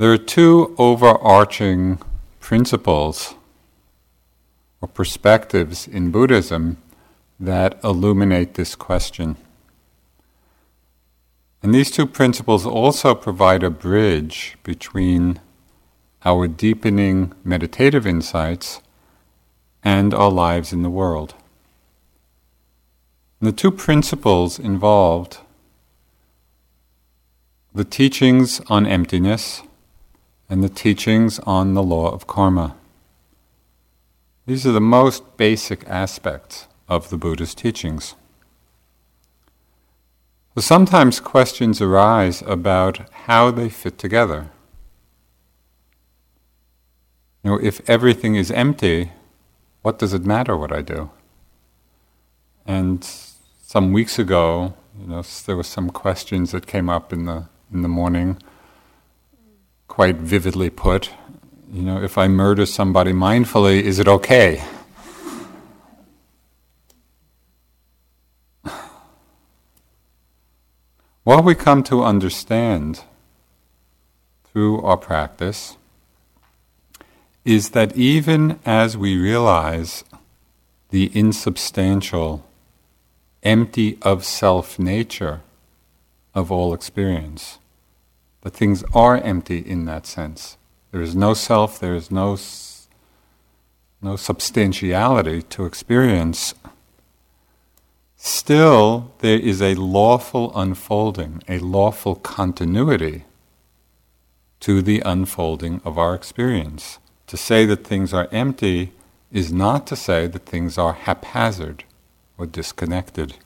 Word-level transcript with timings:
There 0.00 0.14
are 0.14 0.16
two 0.16 0.74
overarching 0.78 2.00
principles 2.40 3.34
or 4.80 4.88
perspectives 4.88 5.86
in 5.86 6.10
Buddhism 6.10 6.78
that 7.38 7.78
illuminate 7.84 8.54
this 8.54 8.74
question. 8.74 9.36
And 11.62 11.74
these 11.74 11.90
two 11.90 12.06
principles 12.06 12.64
also 12.64 13.14
provide 13.14 13.62
a 13.62 13.68
bridge 13.68 14.56
between 14.62 15.38
our 16.24 16.48
deepening 16.48 17.34
meditative 17.44 18.06
insights 18.06 18.80
and 19.84 20.14
our 20.14 20.30
lives 20.30 20.72
in 20.72 20.80
the 20.80 20.88
world. 20.88 21.34
And 23.38 23.48
the 23.48 23.52
two 23.52 23.70
principles 23.70 24.58
involved 24.58 25.40
the 27.74 27.84
teachings 27.84 28.62
on 28.68 28.86
emptiness 28.86 29.60
and 30.50 30.62
the 30.62 30.68
teachings 30.68 31.38
on 31.40 31.74
the 31.74 31.82
law 31.82 32.10
of 32.10 32.26
karma. 32.26 32.76
These 34.46 34.66
are 34.66 34.72
the 34.72 34.80
most 34.80 35.36
basic 35.36 35.88
aspects 35.88 36.66
of 36.88 37.08
the 37.08 37.16
Buddha's 37.16 37.54
teachings. 37.54 38.16
So 40.56 40.60
sometimes 40.60 41.20
questions 41.20 41.80
arise 41.80 42.42
about 42.42 43.08
how 43.26 43.52
they 43.52 43.68
fit 43.68 43.96
together. 43.96 44.50
You 47.44 47.52
know, 47.52 47.60
if 47.62 47.88
everything 47.88 48.34
is 48.34 48.50
empty, 48.50 49.12
what 49.82 50.00
does 50.00 50.12
it 50.12 50.24
matter 50.24 50.56
what 50.56 50.72
I 50.72 50.82
do? 50.82 51.10
And 52.66 53.04
some 53.62 53.92
weeks 53.92 54.18
ago, 54.18 54.74
you 55.00 55.06
know, 55.06 55.22
there 55.46 55.56
were 55.56 55.62
some 55.62 55.90
questions 55.90 56.50
that 56.50 56.66
came 56.66 56.90
up 56.90 57.12
in 57.12 57.24
the 57.24 57.48
in 57.72 57.82
the 57.82 57.88
morning, 57.88 58.36
quite 59.90 60.16
vividly 60.16 60.70
put. 60.70 61.10
You 61.70 61.82
know, 61.82 62.00
if 62.00 62.16
I 62.16 62.28
murder 62.28 62.64
somebody 62.64 63.12
mindfully, 63.12 63.82
is 63.82 63.98
it 63.98 64.06
okay? 64.06 64.64
What 71.24 71.44
we 71.44 71.54
come 71.54 71.82
to 71.84 72.04
understand 72.04 73.02
through 74.44 74.80
our 74.80 74.96
practice 74.96 75.76
is 77.44 77.70
that 77.70 77.96
even 77.96 78.60
as 78.64 78.96
we 78.96 79.18
realize 79.18 80.04
the 80.90 81.10
insubstantial, 81.14 82.46
empty 83.42 83.98
of 84.02 84.24
self 84.24 84.78
nature 84.78 85.40
of 86.32 86.50
all 86.52 86.72
experience, 86.72 87.58
that 88.42 88.54
things 88.54 88.84
are 88.94 89.18
empty 89.18 89.58
in 89.58 89.84
that 89.84 90.06
sense. 90.06 90.56
There 90.92 91.02
is 91.02 91.14
no 91.14 91.34
self, 91.34 91.78
there 91.78 91.94
is 91.94 92.10
no, 92.10 92.38
no 94.02 94.16
substantiality 94.16 95.42
to 95.42 95.64
experience. 95.64 96.54
Still, 98.16 99.12
there 99.18 99.38
is 99.38 99.62
a 99.62 99.74
lawful 99.74 100.52
unfolding, 100.54 101.42
a 101.48 101.58
lawful 101.58 102.16
continuity 102.16 103.24
to 104.60 104.82
the 104.82 105.00
unfolding 105.00 105.80
of 105.84 105.98
our 105.98 106.14
experience. 106.14 106.98
To 107.28 107.36
say 107.36 107.64
that 107.66 107.86
things 107.86 108.12
are 108.12 108.28
empty 108.30 108.92
is 109.32 109.52
not 109.52 109.86
to 109.86 109.96
say 109.96 110.26
that 110.26 110.46
things 110.46 110.76
are 110.76 110.92
haphazard 110.92 111.84
or 112.36 112.46
disconnected. 112.46 113.36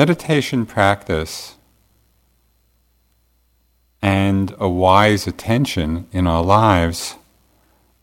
Meditation 0.00 0.64
practice 0.64 1.56
and 4.00 4.54
a 4.58 4.66
wise 4.66 5.26
attention 5.26 6.08
in 6.10 6.26
our 6.26 6.42
lives 6.42 7.16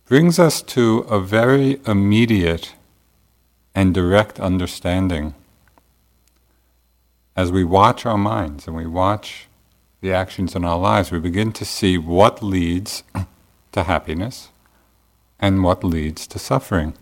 brings 0.06 0.38
us 0.38 0.62
to 0.62 1.00
a 1.10 1.20
very 1.20 1.80
immediate 1.88 2.76
and 3.74 3.96
direct 3.96 4.40
understanding. 4.40 5.34
As 7.36 7.52
we 7.52 7.64
watch 7.64 8.06
our 8.06 8.20
minds 8.20 8.68
and 8.68 8.76
we 8.76 8.86
watch 8.86 9.48
the 10.00 10.14
actions 10.14 10.56
in 10.56 10.64
our 10.64 10.78
lives, 10.78 11.12
we 11.12 11.18
begin 11.18 11.52
to 11.54 11.66
see 11.66 11.98
what 11.98 12.44
leads 12.44 13.02
to 13.72 13.82
happiness 13.86 14.50
and 15.40 15.64
what 15.64 15.84
leads 15.84 16.28
to 16.28 16.38
suffering. 16.38 16.94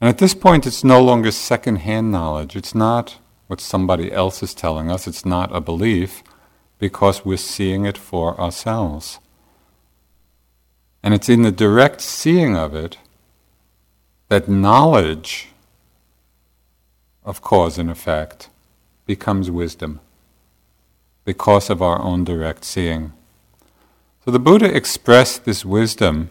And 0.00 0.08
at 0.08 0.18
this 0.18 0.34
point, 0.34 0.66
it's 0.66 0.84
no 0.84 1.02
longer 1.02 1.30
second-hand 1.30 2.12
knowledge. 2.12 2.54
It's 2.54 2.74
not 2.74 3.18
what 3.48 3.60
somebody 3.60 4.12
else 4.12 4.42
is 4.42 4.54
telling 4.54 4.90
us. 4.90 5.08
It's 5.08 5.24
not 5.24 5.54
a 5.54 5.60
belief 5.60 6.22
because 6.78 7.24
we're 7.24 7.36
seeing 7.36 7.84
it 7.84 7.98
for 7.98 8.40
ourselves. 8.40 9.18
And 11.02 11.14
it's 11.14 11.28
in 11.28 11.42
the 11.42 11.50
direct 11.50 12.00
seeing 12.00 12.56
of 12.56 12.74
it 12.74 12.98
that 14.28 14.48
knowledge 14.48 15.48
of 17.24 17.40
cause 17.42 17.78
and 17.78 17.90
effect 17.90 18.50
becomes 19.06 19.50
wisdom 19.50 20.00
because 21.24 21.70
of 21.70 21.82
our 21.82 22.00
own 22.00 22.24
direct 22.24 22.64
seeing. 22.64 23.12
So 24.24 24.30
the 24.30 24.38
Buddha 24.38 24.74
expressed 24.74 25.44
this 25.44 25.64
wisdom 25.64 26.30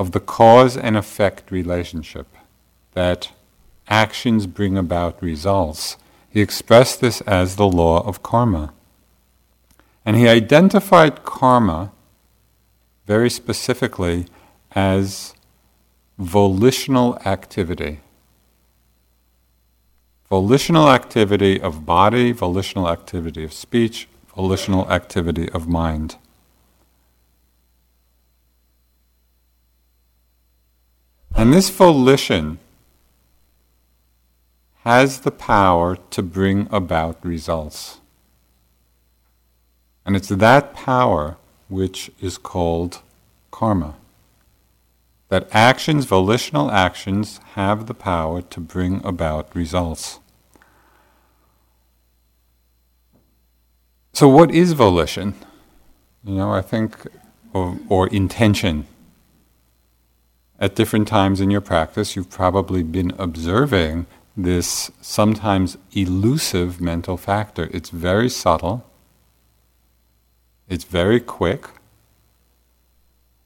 of 0.00 0.12
the 0.12 0.26
cause 0.36 0.78
and 0.78 0.96
effect 0.96 1.50
relationship, 1.50 2.26
that 2.94 3.32
actions 3.86 4.46
bring 4.46 4.78
about 4.78 5.22
results. 5.22 5.98
He 6.30 6.40
expressed 6.40 7.02
this 7.02 7.20
as 7.22 7.56
the 7.56 7.68
law 7.68 8.00
of 8.06 8.22
karma. 8.22 8.72
And 10.06 10.16
he 10.16 10.26
identified 10.26 11.22
karma 11.24 11.92
very 13.06 13.28
specifically 13.28 14.24
as 14.72 15.34
volitional 16.18 17.18
activity. 17.26 18.00
Volitional 20.30 20.88
activity 20.88 21.60
of 21.60 21.84
body, 21.84 22.32
volitional 22.32 22.88
activity 22.88 23.44
of 23.44 23.52
speech, 23.52 24.08
volitional 24.34 24.90
activity 24.90 25.50
of 25.50 25.68
mind. 25.68 26.16
And 31.34 31.52
this 31.52 31.70
volition 31.70 32.58
has 34.84 35.20
the 35.20 35.30
power 35.30 35.96
to 36.10 36.22
bring 36.22 36.68
about 36.70 37.24
results. 37.24 38.00
And 40.04 40.16
it's 40.16 40.28
that 40.28 40.74
power 40.74 41.36
which 41.68 42.10
is 42.20 42.38
called 42.38 43.00
karma. 43.50 43.94
That 45.28 45.48
actions, 45.52 46.06
volitional 46.06 46.70
actions, 46.70 47.38
have 47.54 47.86
the 47.86 47.94
power 47.94 48.42
to 48.42 48.60
bring 48.60 49.00
about 49.04 49.54
results. 49.54 50.18
So, 54.12 54.28
what 54.28 54.50
is 54.50 54.72
volition? 54.72 55.34
You 56.24 56.34
know, 56.34 56.52
I 56.52 56.62
think, 56.62 57.06
or, 57.52 57.78
or 57.88 58.08
intention 58.08 58.86
at 60.60 60.74
different 60.74 61.08
times 61.08 61.40
in 61.40 61.50
your 61.50 61.62
practice, 61.62 62.14
you've 62.14 62.30
probably 62.30 62.82
been 62.82 63.12
observing 63.18 64.06
this 64.36 64.90
sometimes 65.00 65.78
elusive 65.92 66.80
mental 66.80 67.16
factor. 67.16 67.70
It's 67.72 67.88
very 67.88 68.28
subtle, 68.28 68.84
it's 70.68 70.84
very 70.84 71.18
quick, 71.18 71.66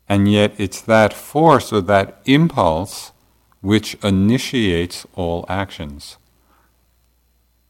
and 0.08 0.30
yet 0.30 0.52
it's 0.58 0.81
that 0.82 1.14
force 1.14 1.72
or 1.72 1.81
that 1.82 2.20
impulse 2.26 3.12
which 3.61 3.94
initiates 4.02 5.06
all 5.14 5.46
actions. 5.49 6.19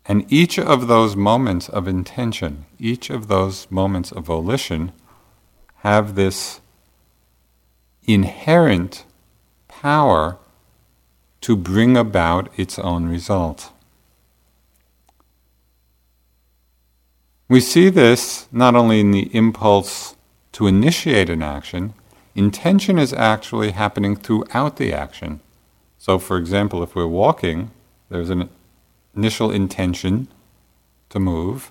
And 0.07 0.31
each 0.31 0.59
of 0.59 0.89
those 0.89 1.17
moments 1.17 1.69
of 1.69 1.87
intention, 1.87 2.67
each 2.79 3.11
of 3.11 3.29
those 3.29 3.71
moments 3.71 4.11
of 4.11 4.25
volition, 4.25 4.93
have 5.77 6.15
this 6.15 6.61
inherent 8.07 9.05
power 9.85 10.39
to 11.43 11.55
bring 11.55 11.95
about 11.95 12.49
its 12.59 12.79
own 12.79 13.05
result. 13.07 13.71
We 17.51 17.61
see 17.61 17.91
this 17.91 18.49
not 18.51 18.75
only 18.75 19.01
in 19.01 19.11
the 19.11 19.29
impulse 19.37 20.17
to 20.53 20.67
initiate 20.67 21.29
an 21.29 21.43
action, 21.43 21.93
intention 22.35 22.99
is 22.99 23.13
actually 23.13 23.73
happening 23.73 24.17
throughout 24.17 24.79
the 24.79 24.91
action. 24.91 25.41
So, 25.99 26.19
for 26.19 26.39
example, 26.39 26.83
if 26.83 26.95
we're 26.95 27.07
walking, 27.07 27.71
there's 28.09 28.31
an 28.31 28.49
initial 29.15 29.51
intention 29.51 30.29
to 31.11 31.21
move, 31.21 31.71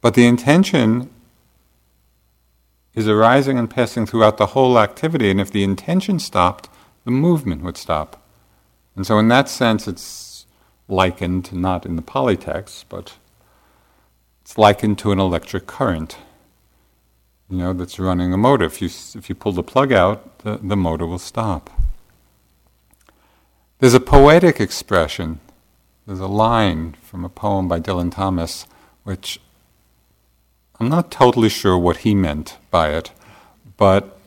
but 0.00 0.14
the 0.14 0.26
intention 0.26 1.10
is 2.94 3.06
arising 3.06 3.58
and 3.58 3.68
passing 3.68 4.06
throughout 4.06 4.38
the 4.38 4.52
whole 4.54 4.78
activity, 4.78 5.30
and 5.30 5.38
if 5.38 5.50
the 5.50 5.62
intention 5.62 6.18
stopped, 6.18 6.70
the 7.10 7.16
movement 7.16 7.62
would 7.62 7.76
stop. 7.76 8.22
And 8.94 9.04
so, 9.04 9.18
in 9.18 9.26
that 9.28 9.48
sense, 9.48 9.88
it's 9.88 10.46
likened, 10.86 11.52
not 11.52 11.84
in 11.84 11.96
the 11.96 12.02
Pali 12.02 12.36
text, 12.36 12.88
but 12.88 13.14
it's 14.42 14.56
likened 14.56 14.98
to 15.00 15.10
an 15.10 15.18
electric 15.18 15.66
current, 15.66 16.18
you 17.48 17.58
know, 17.58 17.72
that's 17.72 17.98
running 17.98 18.32
a 18.32 18.36
motor. 18.36 18.64
If 18.64 18.80
you, 18.80 18.88
if 19.18 19.28
you 19.28 19.34
pull 19.34 19.52
the 19.52 19.64
plug 19.64 19.92
out, 19.92 20.38
the, 20.40 20.58
the 20.62 20.76
motor 20.76 21.04
will 21.04 21.18
stop. 21.18 21.68
There's 23.80 23.94
a 23.94 24.00
poetic 24.00 24.60
expression, 24.60 25.40
there's 26.06 26.20
a 26.20 26.28
line 26.28 26.94
from 27.02 27.24
a 27.24 27.28
poem 27.28 27.66
by 27.66 27.80
Dylan 27.80 28.12
Thomas, 28.12 28.66
which 29.02 29.40
I'm 30.78 30.88
not 30.88 31.10
totally 31.10 31.48
sure 31.48 31.76
what 31.76 31.98
he 31.98 32.14
meant 32.14 32.58
by 32.70 32.90
it, 32.90 33.10
but 33.76 34.19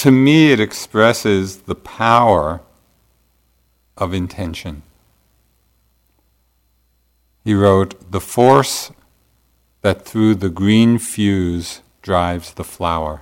to 0.00 0.10
me 0.10 0.50
it 0.50 0.58
expresses 0.58 1.58
the 1.58 1.74
power 1.74 2.62
of 3.98 4.14
intention. 4.14 4.82
He 7.44 7.52
wrote, 7.52 8.10
The 8.10 8.20
force 8.20 8.92
that 9.82 10.06
through 10.06 10.36
the 10.36 10.48
green 10.48 10.98
fuse 10.98 11.82
drives 12.00 12.54
the 12.54 12.64
flower. 12.64 13.20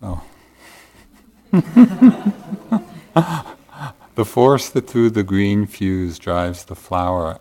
So, 0.00 0.22
the 4.14 4.24
force 4.24 4.70
that 4.70 4.88
through 4.88 5.10
the 5.10 5.22
green 5.22 5.66
fuse 5.66 6.18
drives 6.18 6.64
the 6.64 6.74
flower. 6.74 7.38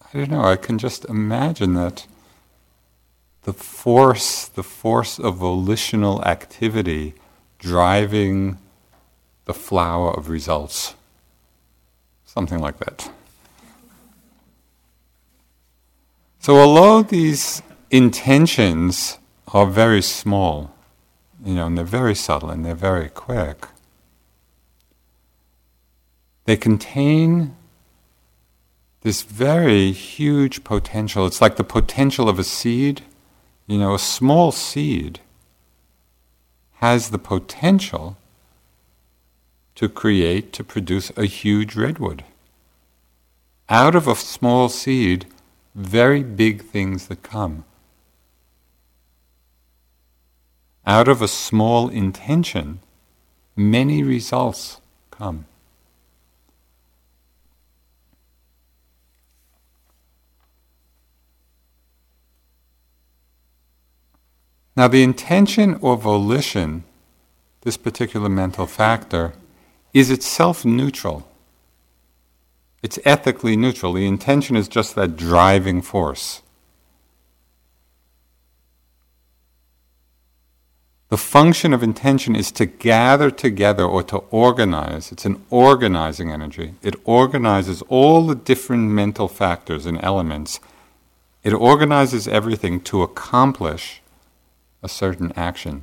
I 0.00 0.16
don't 0.16 0.30
know, 0.30 0.40
I 0.40 0.56
can 0.56 0.78
just 0.78 1.04
imagine 1.04 1.74
that 1.74 2.06
the 3.46 3.52
force, 3.52 4.48
the 4.48 4.62
force 4.64 5.20
of 5.20 5.36
volitional 5.36 6.22
activity 6.24 7.14
driving 7.60 8.58
the 9.44 9.54
flower 9.54 10.10
of 10.10 10.28
results. 10.28 10.96
Something 12.24 12.58
like 12.58 12.78
that. 12.80 13.08
So, 16.40 16.56
although 16.56 17.02
these 17.02 17.62
intentions 17.88 19.18
are 19.54 19.66
very 19.66 20.02
small, 20.02 20.74
you 21.44 21.54
know, 21.54 21.66
and 21.66 21.78
they're 21.78 21.84
very 21.84 22.16
subtle 22.16 22.50
and 22.50 22.64
they're 22.64 22.74
very 22.74 23.08
quick, 23.08 23.68
they 26.46 26.56
contain 26.56 27.54
this 29.02 29.22
very 29.22 29.92
huge 29.92 30.64
potential. 30.64 31.26
It's 31.26 31.40
like 31.40 31.54
the 31.54 31.64
potential 31.64 32.28
of 32.28 32.40
a 32.40 32.44
seed. 32.44 33.02
You 33.66 33.78
know, 33.78 33.94
a 33.94 33.98
small 33.98 34.52
seed 34.52 35.20
has 36.74 37.10
the 37.10 37.18
potential 37.18 38.16
to 39.74 39.88
create, 39.88 40.52
to 40.52 40.64
produce 40.64 41.10
a 41.16 41.26
huge 41.26 41.74
redwood. 41.74 42.24
Out 43.68 43.94
of 43.94 44.06
a 44.06 44.14
small 44.14 44.68
seed, 44.68 45.26
very 45.74 46.22
big 46.22 46.62
things 46.62 47.08
that 47.08 47.22
come. 47.22 47.64
Out 50.86 51.08
of 51.08 51.20
a 51.20 51.28
small 51.28 51.88
intention, 51.88 52.78
many 53.56 54.02
results 54.02 54.80
come. 55.10 55.46
Now, 64.76 64.88
the 64.88 65.02
intention 65.02 65.78
or 65.80 65.96
volition, 65.96 66.84
this 67.62 67.78
particular 67.78 68.28
mental 68.28 68.66
factor, 68.66 69.32
is 69.94 70.10
itself 70.10 70.64
neutral. 70.66 71.26
It's 72.82 72.98
ethically 73.04 73.56
neutral. 73.56 73.94
The 73.94 74.06
intention 74.06 74.54
is 74.54 74.68
just 74.68 74.94
that 74.94 75.16
driving 75.16 75.80
force. 75.80 76.42
The 81.08 81.16
function 81.16 81.72
of 81.72 81.82
intention 81.82 82.36
is 82.36 82.52
to 82.52 82.66
gather 82.66 83.30
together 83.30 83.84
or 83.84 84.02
to 84.02 84.18
organize. 84.30 85.10
It's 85.10 85.24
an 85.24 85.42
organizing 85.48 86.30
energy. 86.30 86.74
It 86.82 86.96
organizes 87.04 87.80
all 87.88 88.26
the 88.26 88.34
different 88.34 88.90
mental 88.90 89.28
factors 89.28 89.86
and 89.86 90.02
elements. 90.04 90.60
It 91.44 91.54
organizes 91.54 92.28
everything 92.28 92.80
to 92.82 93.02
accomplish 93.02 94.02
a 94.86 94.88
certain 94.88 95.32
action. 95.34 95.82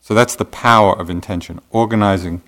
So 0.00 0.12
that's 0.12 0.34
the 0.34 0.44
power 0.44 0.92
of 0.98 1.08
intention, 1.08 1.60
organizing, 1.70 2.42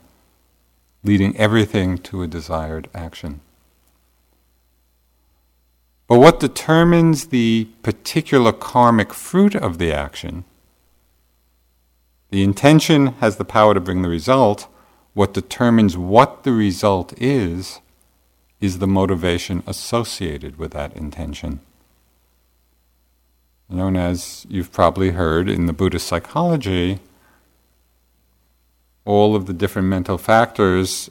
leading 1.05 1.37
everything 1.37 1.97
to 1.99 2.23
a 2.23 2.27
desired 2.27 2.91
action. 2.93 3.41
But 6.09 6.19
what 6.19 6.41
determines 6.41 7.29
the 7.29 7.69
particular 7.85 8.53
karmic 8.53 9.15
fruit 9.15 9.55
of 9.55 9.79
the 9.79 9.93
action? 9.93 10.45
The 12.31 12.43
intention 12.43 13.07
has 13.23 13.37
the 13.37 13.45
power 13.45 13.75
to 13.75 13.81
bring 13.81 14.03
the 14.03 14.09
result. 14.09 14.67
What 15.15 15.35
determines 15.35 15.97
what 15.97 16.43
the 16.43 16.53
result 16.53 17.15
is, 17.17 17.81
is 18.61 18.81
the 18.81 18.89
motivation 18.89 19.63
associated 19.69 20.57
with 20.59 20.73
that 20.73 20.97
intention 20.97 21.61
known 23.69 23.97
as, 23.97 24.47
you've 24.49 24.73
probably 24.73 25.11
heard 25.11 25.49
in 25.49 25.67
the 25.67 25.73
Buddhist 25.73 26.07
psychology, 26.07 27.01
all 29.05 29.37
of 29.37 29.47
the 29.47 29.53
different 29.53 29.89
mental 29.89 30.19
factors 30.19 31.11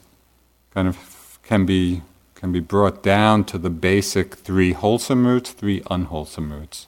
kind 0.74 0.88
of 0.88 1.38
can 1.42 1.64
be, 1.64 2.02
can 2.34 2.52
be 2.52 2.60
brought 2.60 3.02
down 3.02 3.44
to 3.44 3.58
the 3.58 3.70
basic 3.70 4.34
three 4.34 4.72
wholesome 4.72 5.26
roots, 5.26 5.50
three 5.50 5.82
unwholesome 5.90 6.52
roots. 6.52 6.86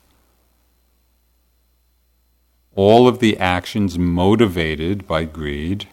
All 2.74 3.08
of 3.08 3.18
the 3.18 3.36
actions 3.38 3.98
motivated 3.98 5.06
by 5.06 5.24
greed, 5.24 5.88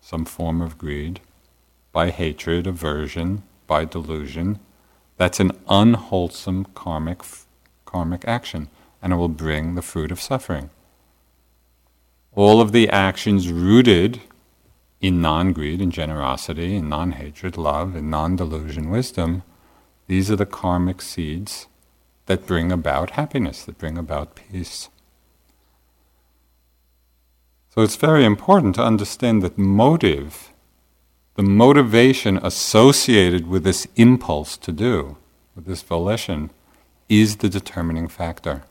some 0.00 0.24
form 0.24 0.60
of 0.60 0.78
greed, 0.78 1.20
by 1.92 2.10
hatred, 2.10 2.66
aversion, 2.66 3.42
by 3.66 3.84
delusion, 3.84 4.58
that's 5.16 5.40
an 5.40 5.52
unwholesome 5.68 6.66
karmic, 6.74 7.22
karmic 7.84 8.26
action 8.26 8.68
and 9.02 9.12
it 9.12 9.16
will 9.16 9.28
bring 9.28 9.74
the 9.74 9.82
fruit 9.82 10.10
of 10.10 10.20
suffering. 10.20 10.70
All 12.32 12.60
of 12.60 12.72
the 12.72 12.88
actions 12.88 13.50
rooted 13.50 14.20
in 15.00 15.20
non 15.20 15.52
greed 15.52 15.80
and 15.80 15.90
generosity, 15.90 16.76
in 16.76 16.88
non 16.88 17.12
hatred, 17.12 17.56
love, 17.56 17.96
and 17.96 18.10
non 18.10 18.36
delusion 18.36 18.90
wisdom, 18.90 19.42
these 20.06 20.30
are 20.30 20.36
the 20.36 20.46
karmic 20.46 21.00
seeds 21.00 21.66
that 22.26 22.46
bring 22.46 22.70
about 22.70 23.10
happiness, 23.10 23.64
that 23.64 23.78
bring 23.78 23.96
about 23.96 24.34
peace. 24.34 24.88
So 27.74 27.82
it's 27.82 27.96
very 27.96 28.24
important 28.24 28.74
to 28.74 28.82
understand 28.82 29.42
that 29.42 29.56
motive, 29.56 30.52
the 31.36 31.42
motivation 31.42 32.38
associated 32.42 33.46
with 33.46 33.62
this 33.62 33.86
impulse 33.96 34.56
to 34.58 34.72
do, 34.72 35.16
with 35.54 35.66
this 35.66 35.82
volition, 35.82 36.50
is 37.08 37.36
the 37.36 37.48
determining 37.48 38.08
factor. 38.08 38.64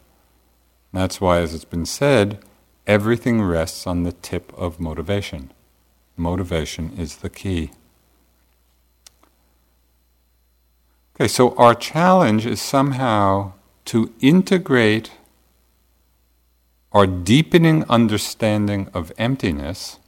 That's 0.91 1.21
why, 1.21 1.39
as 1.39 1.53
it's 1.53 1.65
been 1.65 1.85
said, 1.85 2.39
everything 2.87 3.41
rests 3.41 3.85
on 3.85 4.03
the 4.03 4.11
tip 4.11 4.51
of 4.57 4.79
motivation. 4.79 5.51
Motivation 6.17 6.91
is 6.97 7.17
the 7.17 7.29
key. 7.29 7.71
Okay, 11.15 11.27
so 11.27 11.55
our 11.55 11.75
challenge 11.75 12.45
is 12.45 12.61
somehow 12.61 13.53
to 13.85 14.13
integrate 14.19 15.11
our 16.91 17.05
deepening 17.05 17.83
understanding 17.87 18.89
of 18.93 19.11
emptiness, 19.17 19.99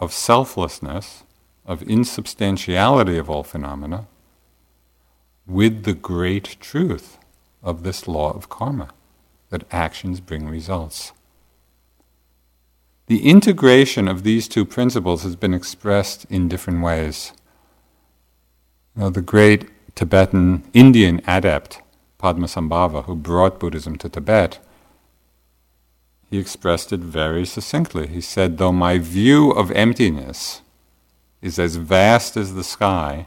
of 0.00 0.12
selflessness, 0.12 1.24
of 1.66 1.82
insubstantiality 1.82 3.18
of 3.18 3.28
all 3.28 3.42
phenomena, 3.42 4.06
with 5.46 5.84
the 5.84 5.92
great 5.92 6.56
truth 6.60 7.18
of 7.64 7.82
this 7.82 8.06
law 8.06 8.32
of 8.32 8.48
karma, 8.48 8.90
that 9.50 9.64
actions 9.72 10.20
bring 10.20 10.48
results. 10.48 11.12
The 13.06 13.28
integration 13.28 14.06
of 14.06 14.22
these 14.22 14.46
two 14.48 14.64
principles 14.64 15.24
has 15.24 15.36
been 15.36 15.52
expressed 15.52 16.24
in 16.30 16.48
different 16.48 16.82
ways. 16.82 17.32
Now, 18.94 19.10
the 19.10 19.20
great 19.20 19.68
Tibetan 19.94 20.64
Indian 20.72 21.20
adept, 21.26 21.82
Padmasambhava, 22.18 23.04
who 23.04 23.16
brought 23.16 23.60
Buddhism 23.60 23.96
to 23.98 24.08
Tibet, 24.08 24.58
he 26.30 26.38
expressed 26.38 26.92
it 26.92 27.00
very 27.00 27.44
succinctly. 27.44 28.06
He 28.06 28.20
said, 28.20 28.58
Though 28.58 28.72
my 28.72 28.98
view 28.98 29.50
of 29.50 29.70
emptiness 29.72 30.62
is 31.42 31.58
as 31.58 31.76
vast 31.76 32.36
as 32.36 32.54
the 32.54 32.64
sky, 32.64 33.26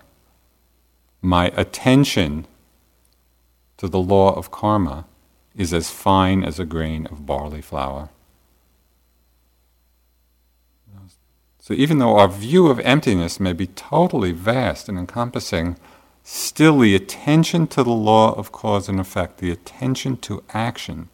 my 1.21 1.51
attention 1.55 2.47
to 3.77 3.87
the 3.87 3.99
law 3.99 4.33
of 4.33 4.51
karma 4.51 5.05
is 5.55 5.73
as 5.73 5.89
fine 5.89 6.43
as 6.43 6.59
a 6.59 6.65
grain 6.65 7.07
of 7.07 7.25
barley 7.25 7.61
flour. 7.61 8.09
So, 11.59 11.73
even 11.73 11.97
though 11.97 12.17
our 12.17 12.29
view 12.29 12.67
of 12.67 12.79
emptiness 12.79 13.41
may 13.41 13.51
be 13.51 13.67
totally 13.67 14.31
vast 14.31 14.87
and 14.87 14.97
encompassing, 14.97 15.75
still 16.23 16.79
the 16.79 16.95
attention 16.95 17.67
to 17.67 17.83
the 17.83 17.89
law 17.89 18.33
of 18.33 18.53
cause 18.53 18.87
and 18.87 19.01
effect, 19.01 19.39
the 19.39 19.51
attention 19.51 20.15
to 20.17 20.43
action 20.53 21.09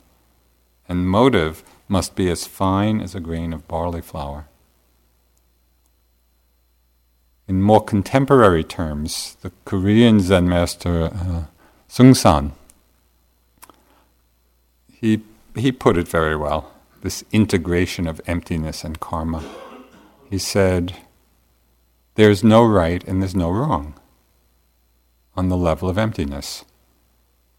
and 0.87 1.07
motive 1.07 1.63
must 1.87 2.15
be 2.15 2.29
as 2.29 2.45
fine 2.45 3.01
as 3.01 3.15
a 3.15 3.19
grain 3.19 3.51
of 3.51 3.67
barley 3.67 4.01
flour. 4.01 4.47
In 7.47 7.61
more 7.61 7.83
contemporary 7.83 8.63
terms, 8.63 9.37
the 9.41 9.51
Korean 9.65 10.19
Zen 10.19 10.47
master 10.47 11.05
uh, 11.05 11.43
Seung-Sahn, 11.93 12.53
he, 14.91 15.21
he 15.55 15.71
put 15.71 15.95
it 15.95 16.07
very 16.07 16.35
well, 16.35 16.71
this 17.03 17.23
integration 17.31 18.07
of 18.07 18.19
emptiness 18.25 18.83
and 18.83 18.99
karma. 18.99 19.43
He 20.27 20.39
said, 20.39 20.95
There's 22.15 22.43
no 22.43 22.65
right 22.65 23.03
and 23.07 23.21
there's 23.21 23.35
no 23.35 23.51
wrong 23.51 23.93
on 25.35 25.49
the 25.49 25.55
level 25.55 25.87
of 25.87 25.99
emptiness. 25.99 26.65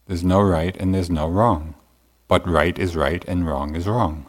There's 0.09 0.25
no 0.25 0.41
right 0.41 0.77
and 0.81 0.93
there's 0.93 1.11
no 1.11 1.29
wrong. 1.29 1.77
But 2.27 2.45
right 2.45 2.77
is 2.77 2.97
right 2.97 3.25
and 3.29 3.47
wrong 3.47 3.77
is 3.77 3.87
wrong. 3.87 4.27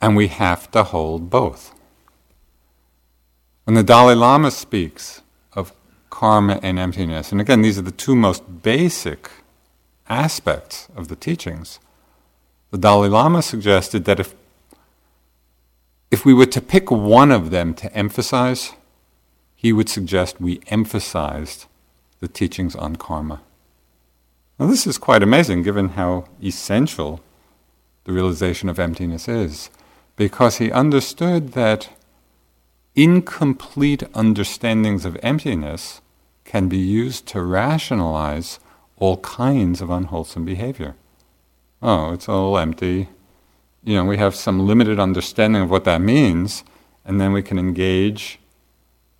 And 0.00 0.16
we 0.16 0.28
have 0.28 0.70
to 0.70 0.84
hold 0.84 1.28
both. 1.28 1.74
When 3.64 3.74
the 3.74 3.82
Dalai 3.82 4.14
Lama 4.14 4.50
speaks 4.50 5.20
karma 6.10 6.60
and 6.62 6.78
emptiness, 6.78 7.32
and 7.32 7.40
again, 7.40 7.62
these 7.62 7.78
are 7.78 7.82
the 7.82 7.90
two 7.90 8.14
most 8.14 8.62
basic 8.62 9.30
aspects 10.08 10.88
of 10.96 11.08
the 11.08 11.16
teachings, 11.16 11.78
the 12.70 12.78
Dalai 12.78 13.08
Lama 13.08 13.42
suggested 13.42 14.04
that 14.04 14.20
if 14.20 14.34
if 16.10 16.24
we 16.24 16.34
were 16.34 16.46
to 16.46 16.60
pick 16.60 16.90
one 16.90 17.30
of 17.30 17.50
them 17.50 17.72
to 17.74 17.92
emphasize, 17.94 18.72
he 19.54 19.72
would 19.72 19.88
suggest 19.88 20.40
we 20.40 20.60
emphasized 20.66 21.66
the 22.18 22.26
teachings 22.26 22.74
on 22.74 22.96
karma. 22.96 23.42
Now, 24.58 24.66
this 24.66 24.88
is 24.88 24.98
quite 24.98 25.22
amazing 25.22 25.62
given 25.62 25.90
how 25.90 26.26
essential 26.42 27.20
the 28.04 28.12
realization 28.12 28.68
of 28.68 28.80
emptiness 28.80 29.28
is, 29.28 29.70
because 30.16 30.56
he 30.56 30.72
understood 30.72 31.52
that 31.52 31.90
incomplete 32.94 34.02
understandings 34.14 35.04
of 35.04 35.18
emptiness 35.22 36.00
can 36.44 36.68
be 36.68 36.78
used 36.78 37.26
to 37.26 37.42
rationalize 37.42 38.58
all 38.96 39.18
kinds 39.18 39.80
of 39.80 39.90
unwholesome 39.90 40.44
behavior. 40.44 40.94
Oh, 41.82 42.12
it's 42.12 42.28
all 42.28 42.58
empty 42.58 43.08
you 43.82 43.94
know, 43.94 44.04
we 44.04 44.18
have 44.18 44.34
some 44.34 44.66
limited 44.66 44.98
understanding 44.98 45.62
of 45.62 45.70
what 45.70 45.84
that 45.84 46.00
means, 46.00 46.64
and 47.04 47.20
then 47.20 47.32
we 47.32 47.42
can 47.42 47.58
engage 47.58 48.38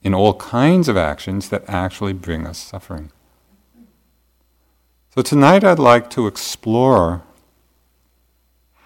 in 0.02 0.14
all 0.14 0.34
kinds 0.34 0.88
of 0.88 0.96
actions 0.96 1.48
that 1.48 1.64
actually 1.66 2.12
bring 2.12 2.46
us 2.46 2.58
suffering. 2.58 3.10
So 5.14 5.22
tonight 5.22 5.64
I'd 5.64 5.78
like 5.78 6.10
to 6.10 6.26
explore 6.26 7.22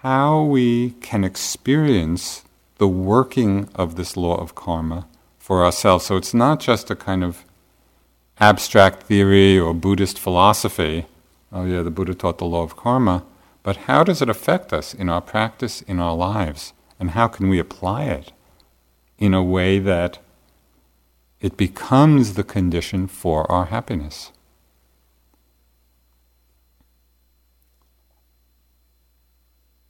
how 0.01 0.43
we 0.43 0.91
can 1.01 1.23
experience 1.23 2.43
the 2.77 2.87
working 2.87 3.69
of 3.75 3.95
this 3.95 4.17
law 4.17 4.35
of 4.37 4.55
karma 4.55 5.07
for 5.39 5.63
ourselves. 5.63 6.05
So 6.05 6.17
it's 6.17 6.33
not 6.33 6.59
just 6.59 6.91
a 6.91 6.95
kind 6.95 7.23
of 7.23 7.43
abstract 8.39 9.03
theory 9.03 9.57
or 9.57 9.73
Buddhist 9.73 10.19
philosophy. 10.19 11.05
Oh, 11.51 11.65
yeah, 11.65 11.81
the 11.81 11.91
Buddha 11.91 12.13
taught 12.13 12.37
the 12.37 12.45
law 12.45 12.63
of 12.63 12.75
karma 12.75 13.23
but 13.65 13.77
how 13.89 14.03
does 14.03 14.21
it 14.21 14.29
affect 14.29 14.71
us 14.71 14.93
in 14.93 15.09
our 15.09 15.21
practice, 15.21 15.81
in 15.81 15.99
our 15.99 16.15
lives? 16.15 16.73
And 16.99 17.09
how 17.09 17.27
can 17.27 17.49
we 17.49 17.57
apply 17.57 18.03
it 18.03 18.31
in 19.17 19.33
a 19.33 19.43
way 19.43 19.79
that 19.79 20.19
it 21.41 21.57
becomes 21.57 22.35
the 22.35 22.43
condition 22.43 23.07
for 23.07 23.51
our 23.51 23.65
happiness? 23.65 24.31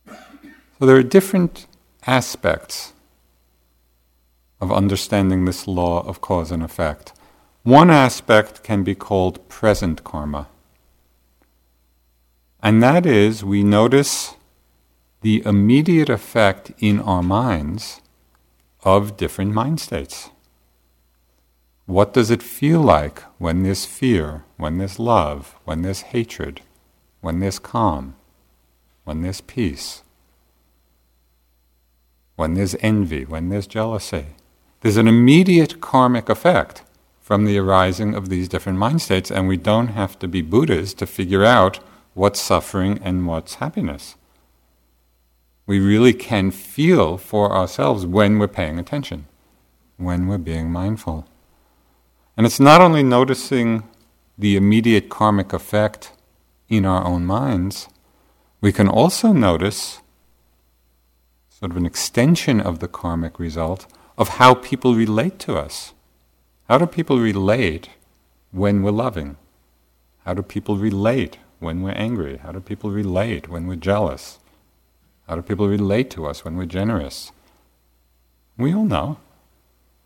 So 0.08 0.86
there 0.86 0.96
are 0.96 1.04
different 1.04 1.68
aspects 2.08 2.94
of 4.62 4.72
understanding 4.72 5.46
this 5.46 5.68
law 5.68 6.06
of 6.08 6.22
cause 6.22 6.52
and 6.52 6.64
effect. 6.64 7.14
One 7.64 7.90
aspect 7.90 8.64
can 8.64 8.84
be 8.84 8.96
called 8.96 9.48
present 9.50 10.04
karma. 10.04 10.48
And 12.62 12.82
that 12.82 13.06
is, 13.06 13.44
we 13.44 13.64
notice 13.64 14.36
the 15.22 15.44
immediate 15.46 16.10
effect 16.10 16.72
in 16.80 17.00
our 17.00 17.24
minds 17.24 18.02
of 18.84 19.18
different 19.18 19.54
mind 19.54 19.80
states. 19.80 20.30
What 21.88 22.14
does 22.14 22.32
it 22.32 22.42
feel 22.42 22.82
like 22.82 23.20
when 23.40 23.64
there's 23.64 23.86
fear, 23.86 24.44
when 24.58 24.78
there's 24.78 25.00
love, 25.00 25.56
when 25.66 25.82
there's 25.82 26.02
hatred, 26.02 26.62
when 27.22 27.40
there's 27.40 27.60
calm, 27.60 28.16
when 29.04 29.22
there's 29.22 29.42
peace, 29.42 30.04
when 32.36 32.54
there's 32.54 32.76
envy, 32.82 33.26
when 33.26 33.50
there's 33.50 33.68
jealousy? 33.68 34.26
There's 34.82 34.98
an 34.98 35.08
immediate 35.08 35.82
karmic 35.82 36.30
effect 36.30 36.84
from 37.22 37.46
the 37.46 37.58
arising 37.58 38.14
of 38.14 38.30
these 38.30 38.48
different 38.48 38.78
mind 38.78 39.02
states, 39.02 39.32
and 39.32 39.48
we 39.48 39.58
don't 39.58 39.88
have 39.88 40.20
to 40.20 40.28
be 40.28 40.42
Buddhas 40.42 40.94
to 40.94 41.08
figure 41.08 41.44
out 41.44 41.80
what's 42.14 42.40
suffering 42.40 43.00
and 43.04 43.26
what's 43.26 43.56
happiness. 43.56 44.16
We 45.66 45.80
really 45.80 46.14
can 46.14 46.52
feel 46.52 47.18
for 47.18 47.52
ourselves 47.52 48.06
when 48.06 48.38
we're 48.38 48.48
paying 48.48 48.78
attention, 48.78 49.26
when 49.98 50.28
we're 50.28 50.38
being 50.38 50.72
mindful. 50.72 51.28
And 52.38 52.46
it's 52.46 52.60
not 52.60 52.82
only 52.82 53.02
noticing 53.02 53.84
the 54.38 54.56
immediate 54.56 55.10
karmic 55.10 55.54
effect 55.54 56.12
in 56.70 56.86
our 56.86 57.04
own 57.04 57.26
minds, 57.26 57.88
we 58.62 58.72
can 58.72 58.88
also 58.88 59.32
notice 59.32 60.02
sort 61.66 61.72
of 61.72 61.78
an 61.78 61.86
extension 61.88 62.62
of 62.62 62.78
the 62.78 62.88
karmic 62.88 63.40
result 63.40 63.88
of 64.20 64.38
how 64.38 64.54
people 64.54 64.94
relate 64.94 65.40
to 65.40 65.58
us. 65.58 65.94
How 66.70 66.78
do 66.78 66.86
people 66.86 67.18
relate 67.18 67.90
when 68.52 68.84
we're 68.84 68.92
loving? 68.92 69.38
How 70.26 70.36
do 70.36 70.44
people 70.44 70.78
relate 70.78 71.40
when 71.58 71.82
we're 71.82 71.98
angry? 71.98 72.38
How 72.38 72.52
do 72.52 72.60
people 72.60 72.92
relate 72.92 73.50
when 73.50 73.66
we're 73.66 73.78
jealous? 73.78 74.38
How 75.28 75.34
do 75.34 75.42
people 75.42 75.68
relate 75.68 76.12
to 76.12 76.28
us 76.28 76.46
when 76.46 76.56
we're 76.56 76.68
generous? 76.68 77.32
We 78.60 78.72
all 78.72 78.86
know. 78.86 79.18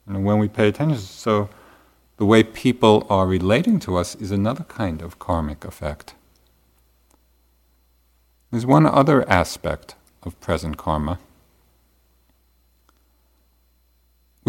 And 0.07 0.23
when 0.23 0.39
we 0.39 0.47
pay 0.47 0.69
attention, 0.69 0.99
so 0.99 1.49
the 2.15 2.25
way 2.25 2.41
people 2.41 3.05
are 3.09 3.27
relating 3.27 3.79
to 3.79 3.97
us 3.97 4.15
is 4.15 4.31
another 4.31 4.63
kind 4.63 5.01
of 5.01 5.19
karmic 5.19 5.65
effect. 5.65 6.15
There's 8.49 8.65
one 8.65 8.85
other 8.85 9.29
aspect 9.29 9.95
of 10.23 10.39
present 10.39 10.77
karma. 10.77 11.19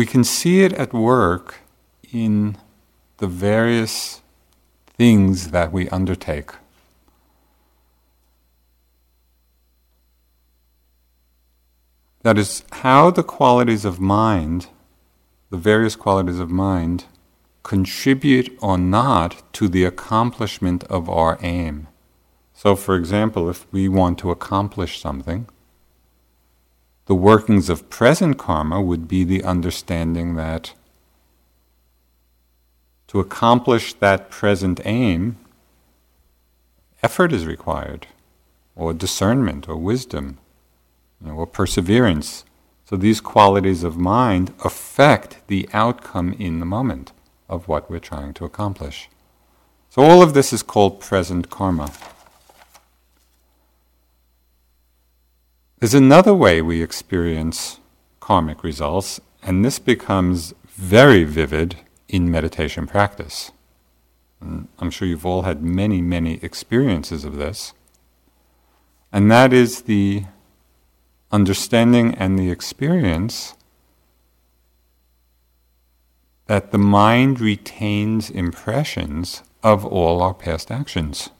We 0.00 0.06
can 0.06 0.24
see 0.24 0.62
it 0.62 0.72
at 0.72 0.94
work 0.94 1.56
in 2.10 2.56
the 3.18 3.26
various 3.26 4.22
things 4.86 5.50
that 5.50 5.72
we 5.72 5.90
undertake. 5.90 6.52
That 12.22 12.38
is, 12.38 12.64
how 12.72 13.10
the 13.10 13.22
qualities 13.22 13.84
of 13.84 14.00
mind, 14.00 14.68
the 15.50 15.58
various 15.58 15.96
qualities 15.96 16.38
of 16.38 16.48
mind, 16.48 17.04
contribute 17.62 18.56
or 18.62 18.78
not 18.78 19.42
to 19.52 19.68
the 19.68 19.84
accomplishment 19.84 20.82
of 20.84 21.10
our 21.10 21.38
aim. 21.42 21.88
So, 22.54 22.74
for 22.74 22.96
example, 22.96 23.50
if 23.50 23.70
we 23.70 23.86
want 23.86 24.18
to 24.20 24.30
accomplish 24.30 24.98
something, 24.98 25.46
the 27.10 27.16
workings 27.16 27.68
of 27.68 27.90
present 27.90 28.38
karma 28.38 28.80
would 28.80 29.08
be 29.08 29.24
the 29.24 29.42
understanding 29.42 30.36
that 30.36 30.74
to 33.08 33.18
accomplish 33.18 33.94
that 33.94 34.30
present 34.30 34.80
aim, 34.84 35.36
effort 37.02 37.32
is 37.32 37.46
required, 37.46 38.06
or 38.76 38.94
discernment, 38.94 39.68
or 39.68 39.74
wisdom, 39.74 40.38
you 41.20 41.26
know, 41.26 41.34
or 41.34 41.48
perseverance. 41.48 42.44
So 42.84 42.96
these 42.96 43.20
qualities 43.20 43.82
of 43.82 43.96
mind 43.96 44.54
affect 44.64 45.44
the 45.48 45.68
outcome 45.72 46.32
in 46.34 46.60
the 46.60 46.64
moment 46.64 47.10
of 47.48 47.66
what 47.66 47.90
we're 47.90 47.98
trying 47.98 48.34
to 48.34 48.44
accomplish. 48.44 49.08
So 49.88 50.02
all 50.02 50.22
of 50.22 50.32
this 50.32 50.52
is 50.52 50.62
called 50.62 51.00
present 51.00 51.50
karma. 51.50 51.90
There's 55.80 55.94
another 55.94 56.34
way 56.34 56.60
we 56.60 56.82
experience 56.82 57.80
karmic 58.20 58.62
results, 58.62 59.18
and 59.42 59.64
this 59.64 59.78
becomes 59.78 60.52
very 60.66 61.24
vivid 61.24 61.76
in 62.06 62.30
meditation 62.30 62.86
practice. 62.86 63.50
And 64.42 64.68
I'm 64.78 64.90
sure 64.90 65.08
you've 65.08 65.24
all 65.24 65.42
had 65.42 65.62
many, 65.62 66.02
many 66.02 66.34
experiences 66.42 67.24
of 67.24 67.36
this. 67.36 67.72
And 69.10 69.30
that 69.30 69.54
is 69.54 69.82
the 69.82 70.24
understanding 71.32 72.14
and 72.14 72.38
the 72.38 72.50
experience 72.50 73.54
that 76.44 76.72
the 76.72 76.78
mind 76.78 77.40
retains 77.40 78.28
impressions 78.28 79.42
of 79.62 79.86
all 79.86 80.20
our 80.20 80.34
past 80.34 80.70
actions. 80.70 81.30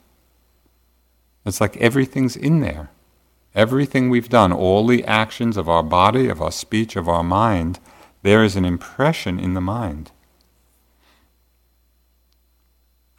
It's 1.45 1.61
like 1.61 1.77
everything's 1.77 2.35
in 2.35 2.61
there. 2.61 2.89
Everything 3.53 4.09
we've 4.09 4.29
done, 4.29 4.53
all 4.53 4.87
the 4.87 5.03
actions 5.03 5.57
of 5.57 5.67
our 5.67 5.83
body, 5.83 6.29
of 6.29 6.41
our 6.41 6.51
speech, 6.51 6.95
of 6.95 7.09
our 7.09 7.23
mind, 7.23 7.79
there 8.21 8.43
is 8.43 8.55
an 8.55 8.63
impression 8.63 9.39
in 9.39 9.53
the 9.53 9.61
mind. 9.61 10.11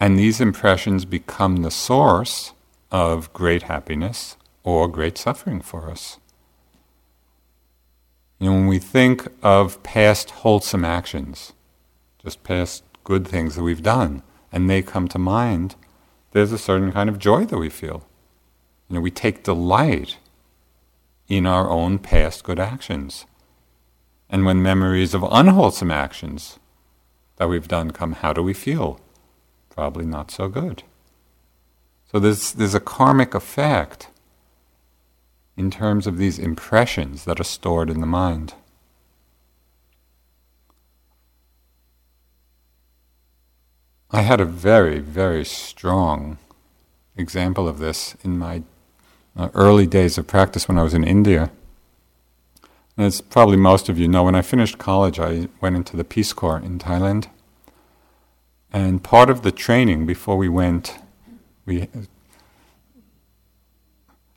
And 0.01 0.19
these 0.19 0.41
impressions 0.41 1.05
become 1.05 1.57
the 1.59 1.71
source 1.71 2.55
of 2.91 3.33
great 3.33 3.65
happiness 3.65 4.37
or 4.65 4.89
great 4.89 5.19
suffering 5.19 5.61
for 5.61 5.91
us. 5.91 6.19
You 8.39 8.51
know, 8.51 8.57
when 8.57 8.67
we 8.67 8.79
think 8.79 9.29
of 9.43 9.83
past 9.83 10.31
wholesome 10.31 10.85
actions, 10.85 11.53
just 12.19 12.43
past 12.43 12.83
good 13.05 13.29
things 13.29 13.55
that 13.55 13.63
we've 13.63 13.83
done, 13.83 14.23
and 14.51 14.69
they 14.69 14.83
come 14.83 15.09
to 15.09 15.19
mind, 15.19 15.77
there's 16.33 16.53
a 16.53 16.59
certain 16.59 16.91
kind 16.91 17.09
of 17.09 17.19
joy 17.19 17.45
that 17.45 17.59
we 17.59 17.69
feel. 17.69 18.07
You 18.89 18.97
know, 18.97 19.01
we 19.01 19.11
take 19.11 19.45
delight 19.45 20.17
in 21.33 21.47
our 21.47 21.71
own 21.71 21.99
past 21.99 22.45
good 22.45 22.61
actions. 22.61 23.25
And 24.29 24.45
when 24.45 24.63
memories 24.63 25.15
of 25.15 25.25
unwholesome 25.31 25.91
actions 25.91 26.59
that 27.37 27.49
we've 27.49 27.69
done 27.69 27.91
come, 27.91 28.13
how 28.13 28.35
do 28.35 28.43
we 28.43 28.53
feel? 28.53 29.01
Probably 29.71 30.05
not 30.05 30.31
so 30.31 30.49
good. 30.49 30.83
So 32.11 32.19
there's, 32.19 32.53
there's 32.53 32.75
a 32.75 32.81
karmic 32.81 33.35
effect 33.35 34.09
in 35.57 35.71
terms 35.71 36.07
of 36.07 36.19
these 36.19 36.39
impressions 36.39 37.25
that 37.25 37.41
are 37.41 37.45
stored 37.45 37.89
in 37.89 38.03
the 38.03 38.07
mind. 38.07 38.53
I 44.11 44.21
had 44.21 44.41
a 44.41 44.45
very, 44.45 44.99
very 44.99 45.47
strong 45.47 46.37
example 47.17 47.67
of 47.67 47.79
this 47.79 48.17
in 48.23 48.39
my 48.39 48.65
uh, 49.37 49.49
early 49.55 49.87
days 49.87 50.19
of 50.19 50.27
practice 50.27 50.69
when 50.69 50.79
I 50.79 50.83
was 50.83 50.95
in 50.95 51.05
India. 51.05 51.51
And 52.97 53.07
as 53.07 53.21
probably 53.21 53.57
most 53.57 53.89
of 53.89 53.99
you 53.99 54.09
know, 54.09 54.25
when 54.25 54.35
I 54.35 54.43
finished 54.43 54.79
college, 54.79 55.19
I 55.19 55.49
went 55.61 55.77
into 55.77 55.97
the 55.97 56.05
Peace 56.05 56.33
Corps 56.33 56.59
in 56.59 56.79
Thailand. 56.79 57.29
And 58.73 59.03
part 59.03 59.31
of 59.31 59.43
the 59.43 59.53
training 59.53 60.07
before 60.07 60.37
we 60.37 60.49
went, 60.49 60.99
we 61.67 61.89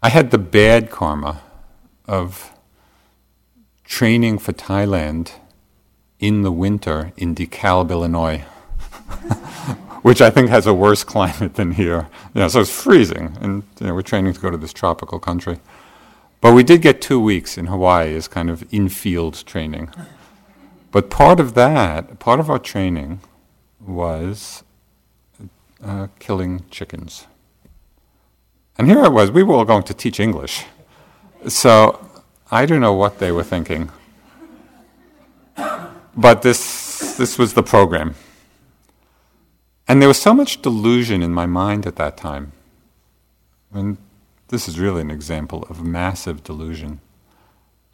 I 0.02 0.10
had 0.10 0.32
the 0.32 0.38
bad 0.38 0.92
karma 0.92 1.42
of 2.06 2.52
training 3.84 4.38
for 4.38 4.52
Thailand 4.54 5.32
in 6.20 6.44
the 6.44 6.52
winter 6.52 7.12
in 7.18 7.34
DeKalb, 7.34 7.90
Illinois, 7.90 8.44
which 10.06 10.22
I 10.22 10.30
think 10.30 10.50
has 10.52 10.68
a 10.68 10.74
worse 10.74 11.04
climate 11.16 11.56
than 11.56 11.72
here. 11.72 12.08
You 12.36 12.42
know, 12.42 12.48
so 12.48 12.62
it's 12.62 12.70
freezing, 12.70 13.36
and 13.42 13.64
you 13.80 13.88
know, 13.88 13.96
we're 13.96 14.04
training 14.04 14.34
to 14.34 14.40
go 14.40 14.52
to 14.52 14.58
this 14.58 14.72
tropical 14.72 15.18
country. 15.18 15.58
But 16.42 16.54
we 16.54 16.62
did 16.62 16.84
get 16.84 17.02
two 17.02 17.20
weeks 17.20 17.58
in 17.58 17.66
Hawaii 17.66 18.14
as 18.14 18.28
kind 18.28 18.52
of 18.52 18.64
in-field 18.72 19.44
training. 19.48 19.90
But 20.92 21.10
part 21.10 21.40
of 21.40 21.56
that, 21.56 22.20
part 22.20 22.40
of 22.40 22.52
our 22.52 22.60
training, 22.60 23.22
was 23.82 24.64
uh, 25.84 26.10
killing 26.20 26.66
chickens. 26.70 27.26
And 28.78 28.88
here 28.88 29.00
I 29.00 29.08
was, 29.08 29.32
we 29.32 29.42
were 29.42 29.56
all 29.56 29.66
going 29.66 29.86
to 29.86 29.94
teach 29.96 30.20
English. 30.20 30.66
So 31.48 32.08
I 32.52 32.68
don't 32.68 32.80
know 32.80 32.94
what 32.94 33.18
they 33.18 33.32
were 33.32 33.44
thinking. 33.44 33.90
But 36.16 36.44
this, 36.44 37.16
this 37.18 37.40
was 37.40 37.56
the 37.56 37.64
program. 37.64 38.14
And 39.88 40.02
there 40.02 40.08
was 40.08 40.22
so 40.22 40.34
much 40.34 40.62
delusion 40.62 41.22
in 41.22 41.34
my 41.34 41.46
mind 41.46 41.86
at 41.86 41.96
that 41.98 42.18
time. 42.18 42.54
And 43.74 43.98
this 44.48 44.68
is 44.68 44.80
really 44.80 45.02
an 45.02 45.12
example 45.12 45.66
of 45.70 45.84
massive 45.84 46.44
delusion. 46.44 47.02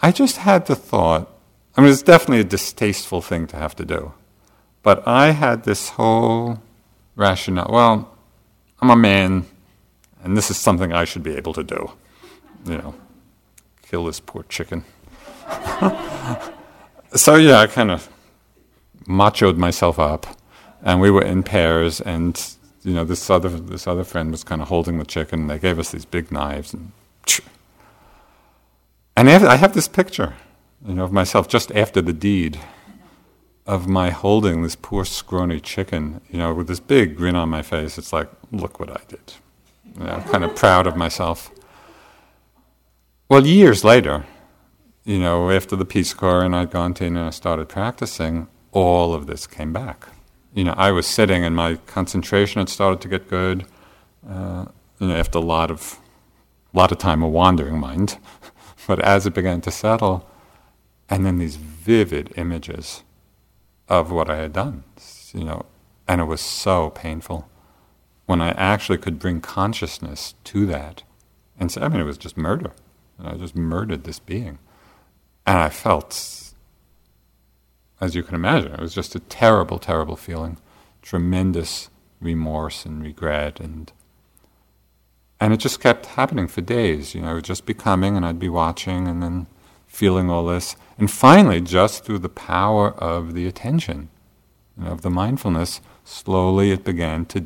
I 0.01 0.11
just 0.11 0.37
had 0.37 0.65
the 0.65 0.75
thought, 0.75 1.29
I 1.75 1.81
mean, 1.81 1.91
it's 1.91 2.01
definitely 2.01 2.41
a 2.41 2.45
distasteful 2.45 3.21
thing 3.21 3.47
to 3.47 3.57
have 3.57 3.75
to 3.75 3.85
do. 3.85 4.13
But 4.83 5.07
I 5.07 5.31
had 5.31 5.63
this 5.63 5.89
whole 5.89 6.61
rationale 7.15 7.69
well, 7.69 8.17
I'm 8.81 8.89
a 8.89 8.95
man, 8.95 9.45
and 10.23 10.35
this 10.35 10.49
is 10.49 10.57
something 10.57 10.91
I 10.91 11.05
should 11.05 11.23
be 11.23 11.35
able 11.35 11.53
to 11.53 11.63
do. 11.63 11.91
You 12.65 12.77
know, 12.77 12.95
kill 13.83 14.05
this 14.05 14.19
poor 14.19 14.43
chicken. 14.43 14.83
so, 17.13 17.35
yeah, 17.35 17.59
I 17.59 17.67
kind 17.67 17.91
of 17.91 18.09
machoed 19.07 19.57
myself 19.57 19.99
up, 19.99 20.25
and 20.83 20.99
we 21.01 21.11
were 21.11 21.23
in 21.23 21.43
pairs, 21.43 22.01
and 22.01 22.39
you 22.83 22.93
know, 22.93 23.03
this 23.03 23.29
other 23.29 23.49
this 23.49 23.87
other 23.87 24.03
friend 24.03 24.31
was 24.31 24.43
kind 24.43 24.61
of 24.61 24.67
holding 24.67 24.97
the 24.97 25.05
chicken. 25.05 25.41
And 25.41 25.49
they 25.49 25.59
gave 25.59 25.79
us 25.79 25.91
these 25.91 26.05
big 26.05 26.31
knives, 26.31 26.73
and 26.73 26.91
and 29.15 29.29
I 29.29 29.55
have 29.57 29.73
this 29.73 29.87
picture, 29.87 30.33
you 30.85 30.95
know, 30.95 31.03
of 31.03 31.11
myself 31.11 31.47
just 31.47 31.71
after 31.73 32.01
the 32.01 32.13
deed, 32.13 32.59
of 33.67 33.87
my 33.87 34.09
holding 34.09 34.63
this 34.63 34.75
poor 34.75 35.05
scrawny 35.05 35.59
chicken, 35.59 36.21
you 36.29 36.39
know, 36.39 36.53
with 36.53 36.67
this 36.67 36.79
big 36.79 37.17
grin 37.17 37.35
on 37.35 37.49
my 37.49 37.61
face. 37.61 37.97
It's 37.97 38.13
like, 38.13 38.29
look 38.51 38.79
what 38.79 38.89
I 38.89 39.01
did. 39.07 39.33
You 39.97 40.05
know, 40.05 40.23
kind 40.31 40.43
of 40.43 40.55
proud 40.63 40.87
of 40.87 40.95
myself. 40.95 41.51
Well, 43.29 43.45
years 43.45 43.83
later, 43.83 44.25
you 45.03 45.19
know, 45.19 45.51
after 45.51 45.75
the 45.75 45.85
Peace 45.85 46.13
Corps 46.13 46.43
and 46.43 46.55
I'd 46.55 46.71
gone 46.71 46.93
to 46.95 47.05
India 47.05 47.21
and 47.21 47.27
I 47.27 47.31
started 47.31 47.69
practicing, 47.69 48.47
all 48.71 49.13
of 49.13 49.27
this 49.27 49.45
came 49.45 49.71
back. 49.73 50.07
You 50.53 50.65
know, 50.65 50.73
I 50.77 50.91
was 50.91 51.07
sitting 51.07 51.43
and 51.43 51.55
my 51.55 51.75
concentration 51.87 52.59
had 52.59 52.69
started 52.69 53.01
to 53.01 53.07
get 53.07 53.29
good. 53.29 53.65
Uh, 54.27 54.65
you 54.99 55.07
know, 55.07 55.15
after 55.15 55.39
a 55.39 55.41
lot 55.41 55.71
of, 55.71 55.97
lot 56.73 56.91
of 56.91 56.97
time, 56.97 57.23
a 57.23 57.27
wandering 57.27 57.79
mind. 57.79 58.17
but 58.87 58.99
as 58.99 59.25
it 59.25 59.33
began 59.33 59.61
to 59.61 59.71
settle, 59.71 60.27
and 61.09 61.25
then 61.25 61.37
these 61.37 61.55
vivid 61.55 62.33
images 62.37 63.03
of 63.87 64.11
what 64.11 64.29
I 64.29 64.37
had 64.37 64.53
done, 64.53 64.83
you 65.33 65.43
know, 65.43 65.65
and 66.07 66.21
it 66.21 66.25
was 66.25 66.41
so 66.41 66.89
painful 66.91 67.49
when 68.25 68.41
I 68.41 68.51
actually 68.51 68.97
could 68.97 69.19
bring 69.19 69.41
consciousness 69.41 70.35
to 70.45 70.65
that 70.67 71.03
and 71.59 71.71
say, 71.71 71.81
I 71.81 71.89
mean, 71.89 71.99
it 71.99 72.05
was 72.05 72.17
just 72.17 72.37
murder. 72.37 72.71
And 73.17 73.27
I 73.27 73.33
just 73.33 73.55
murdered 73.55 74.05
this 74.05 74.19
being. 74.19 74.57
And 75.45 75.57
I 75.57 75.69
felt, 75.69 76.40
as 78.01 78.15
you 78.15 78.23
can 78.23 78.35
imagine, 78.35 78.73
it 78.73 78.79
was 78.79 78.93
just 78.93 79.15
a 79.15 79.19
terrible, 79.19 79.79
terrible 79.79 80.15
feeling, 80.15 80.57
tremendous 81.01 81.89
remorse 82.19 82.85
and 82.85 83.01
regret 83.03 83.59
and 83.59 83.91
and 85.39 85.53
it 85.53 85.57
just 85.57 85.81
kept 85.81 86.05
happening 86.05 86.47
for 86.47 86.61
days. 86.61 87.15
You 87.15 87.21
know, 87.21 87.31
it 87.31 87.33
would 87.33 87.45
just 87.45 87.65
be 87.65 87.73
coming, 87.73 88.15
and 88.15 88.23
I'd 88.23 88.37
be 88.37 88.47
watching, 88.47 89.07
and 89.07 89.23
then 89.23 89.47
feeling 89.87 90.29
all 90.29 90.45
this, 90.45 90.75
and 90.99 91.09
finally, 91.09 91.59
just 91.59 92.05
through 92.05 92.19
the 92.19 92.29
power 92.29 92.91
of 92.91 93.33
the 93.33 93.47
attention, 93.47 94.09
know, 94.77 94.91
of 94.91 95.01
the 95.01 95.09
mindfulness, 95.09 95.81
slowly 96.05 96.71
it 96.71 96.83
began 96.83 97.25
to 97.25 97.45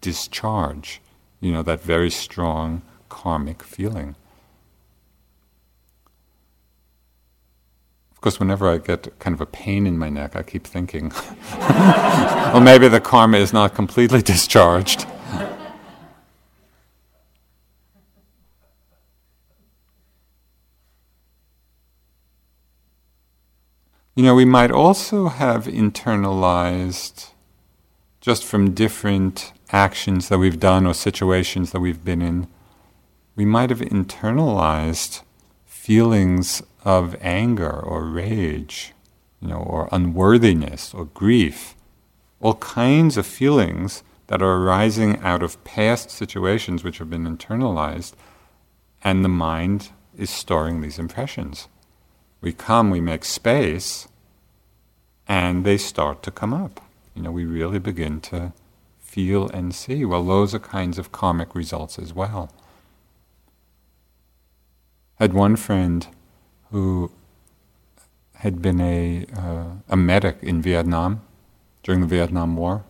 discharge, 0.00 1.00
you 1.40 1.52
know, 1.52 1.62
that 1.62 1.80
very 1.80 2.10
strong 2.10 2.82
karmic 3.08 3.62
feeling. 3.62 4.16
Of 8.20 8.22
course, 8.22 8.38
whenever 8.38 8.68
I 8.68 8.76
get 8.76 9.18
kind 9.18 9.32
of 9.32 9.40
a 9.40 9.46
pain 9.46 9.86
in 9.86 9.96
my 9.96 10.10
neck, 10.10 10.36
I 10.36 10.42
keep 10.42 10.66
thinking, 10.66 11.10
well, 11.58 12.60
maybe 12.60 12.86
the 12.86 13.00
karma 13.00 13.38
is 13.38 13.54
not 13.54 13.74
completely 13.74 14.20
discharged. 14.20 15.06
You 24.14 24.22
know, 24.22 24.34
we 24.34 24.44
might 24.44 24.70
also 24.70 25.28
have 25.28 25.64
internalized 25.64 27.30
just 28.20 28.44
from 28.44 28.74
different 28.74 29.54
actions 29.72 30.28
that 30.28 30.36
we've 30.36 30.60
done 30.60 30.84
or 30.86 30.92
situations 30.92 31.72
that 31.72 31.80
we've 31.80 32.04
been 32.04 32.20
in, 32.20 32.48
we 33.34 33.46
might 33.46 33.70
have 33.70 33.80
internalized 33.80 35.22
feelings 35.64 36.62
of 36.84 37.16
anger 37.20 37.70
or 37.70 38.04
rage, 38.04 38.92
you 39.40 39.48
know, 39.48 39.58
or 39.58 39.88
unworthiness 39.92 40.94
or 40.94 41.06
grief, 41.06 41.74
all 42.40 42.54
kinds 42.54 43.16
of 43.16 43.26
feelings 43.26 44.02
that 44.28 44.42
are 44.42 44.62
arising 44.62 45.18
out 45.18 45.42
of 45.42 45.62
past 45.64 46.10
situations 46.10 46.84
which 46.84 46.98
have 46.98 47.10
been 47.10 47.26
internalized, 47.26 48.12
and 49.02 49.24
the 49.24 49.28
mind 49.28 49.90
is 50.16 50.30
storing 50.30 50.80
these 50.80 50.98
impressions. 50.98 51.68
We 52.40 52.52
come, 52.52 52.90
we 52.90 53.00
make 53.00 53.24
space, 53.24 54.08
and 55.26 55.64
they 55.64 55.76
start 55.76 56.22
to 56.22 56.30
come 56.30 56.54
up. 56.54 56.80
You 57.14 57.22
know, 57.22 57.32
we 57.32 57.44
really 57.44 57.78
begin 57.78 58.20
to 58.22 58.52
feel 59.00 59.48
and 59.48 59.74
see. 59.74 60.04
Well, 60.04 60.24
those 60.24 60.54
are 60.54 60.60
kinds 60.60 60.98
of 60.98 61.12
karmic 61.12 61.54
results 61.54 61.98
as 61.98 62.14
well. 62.14 62.50
Had 65.18 65.34
one 65.34 65.56
friend 65.56 66.06
who 66.70 67.10
had 68.36 68.62
been 68.62 68.80
a, 68.80 69.26
uh, 69.36 69.66
a 69.88 69.96
medic 69.96 70.38
in 70.42 70.62
Vietnam 70.62 71.20
during 71.82 72.00
the 72.00 72.06
Vietnam 72.06 72.56
War. 72.56 72.84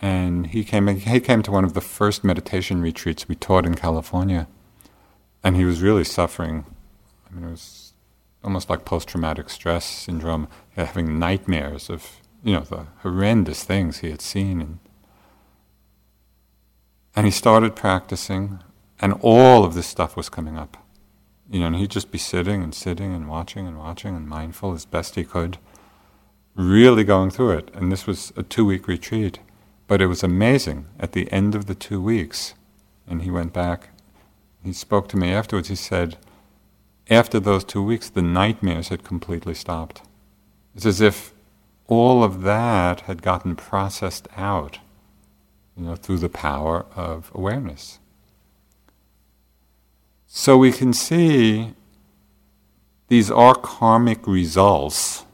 And 0.00 0.48
he 0.48 0.62
came, 0.62 0.88
he 0.88 1.20
came 1.20 1.42
to 1.42 1.50
one 1.50 1.64
of 1.64 1.72
the 1.72 1.80
first 1.80 2.22
meditation 2.22 2.82
retreats 2.82 3.28
we 3.28 3.34
taught 3.34 3.64
in 3.64 3.74
California. 3.74 4.46
And 5.42 5.56
he 5.56 5.64
was 5.64 5.80
really 5.80 6.04
suffering. 6.04 6.66
I 7.26 7.34
mean, 7.34 7.44
it 7.48 7.50
was 7.50 7.94
almost 8.44 8.68
like 8.68 8.84
post 8.84 9.08
traumatic 9.08 9.48
stress 9.48 9.84
syndrome, 9.84 10.48
having 10.76 11.18
nightmares 11.18 11.88
of, 11.88 12.20
you 12.44 12.52
know, 12.52 12.60
the 12.60 12.86
horrendous 12.98 13.64
things 13.64 13.98
he 13.98 14.10
had 14.10 14.20
seen. 14.20 14.60
And, 14.60 14.78
and 17.14 17.24
he 17.24 17.32
started 17.32 17.74
practicing, 17.74 18.60
and 19.00 19.14
all 19.20 19.64
of 19.64 19.72
this 19.74 19.86
stuff 19.86 20.16
was 20.16 20.28
coming 20.28 20.58
up. 20.58 20.76
You 21.50 21.60
know, 21.60 21.66
and 21.66 21.76
he'd 21.76 21.90
just 21.90 22.10
be 22.10 22.18
sitting 22.18 22.62
and 22.62 22.74
sitting 22.74 23.14
and 23.14 23.28
watching 23.28 23.66
and 23.66 23.78
watching 23.78 24.16
and 24.16 24.28
mindful 24.28 24.72
as 24.72 24.84
best 24.84 25.14
he 25.14 25.24
could, 25.24 25.58
really 26.54 27.04
going 27.04 27.30
through 27.30 27.52
it. 27.52 27.70
And 27.74 27.92
this 27.92 28.06
was 28.06 28.32
a 28.36 28.42
two 28.42 28.64
week 28.64 28.88
retreat. 28.88 29.38
But 29.86 30.02
it 30.02 30.06
was 30.08 30.24
amazing. 30.24 30.86
At 30.98 31.12
the 31.12 31.30
end 31.30 31.54
of 31.54 31.66
the 31.66 31.74
two 31.74 32.02
weeks, 32.02 32.54
and 33.06 33.22
he 33.22 33.30
went 33.30 33.52
back, 33.52 33.90
he 34.64 34.72
spoke 34.72 35.08
to 35.10 35.16
me 35.16 35.32
afterwards. 35.32 35.68
He 35.68 35.76
said, 35.76 36.16
after 37.08 37.38
those 37.38 37.62
two 37.62 37.82
weeks, 37.82 38.08
the 38.08 38.22
nightmares 38.22 38.88
had 38.88 39.04
completely 39.04 39.54
stopped. 39.54 40.02
It's 40.74 40.86
as 40.86 41.00
if 41.00 41.32
all 41.86 42.24
of 42.24 42.42
that 42.42 43.02
had 43.02 43.22
gotten 43.22 43.54
processed 43.54 44.26
out, 44.36 44.80
you 45.76 45.84
know, 45.84 45.94
through 45.94 46.18
the 46.18 46.28
power 46.28 46.84
of 46.96 47.30
awareness. 47.32 48.00
So 50.38 50.58
we 50.58 50.70
can 50.70 50.92
see 50.92 51.72
these 53.08 53.30
are 53.30 53.54
karmic 53.54 54.26
results, 54.26 55.24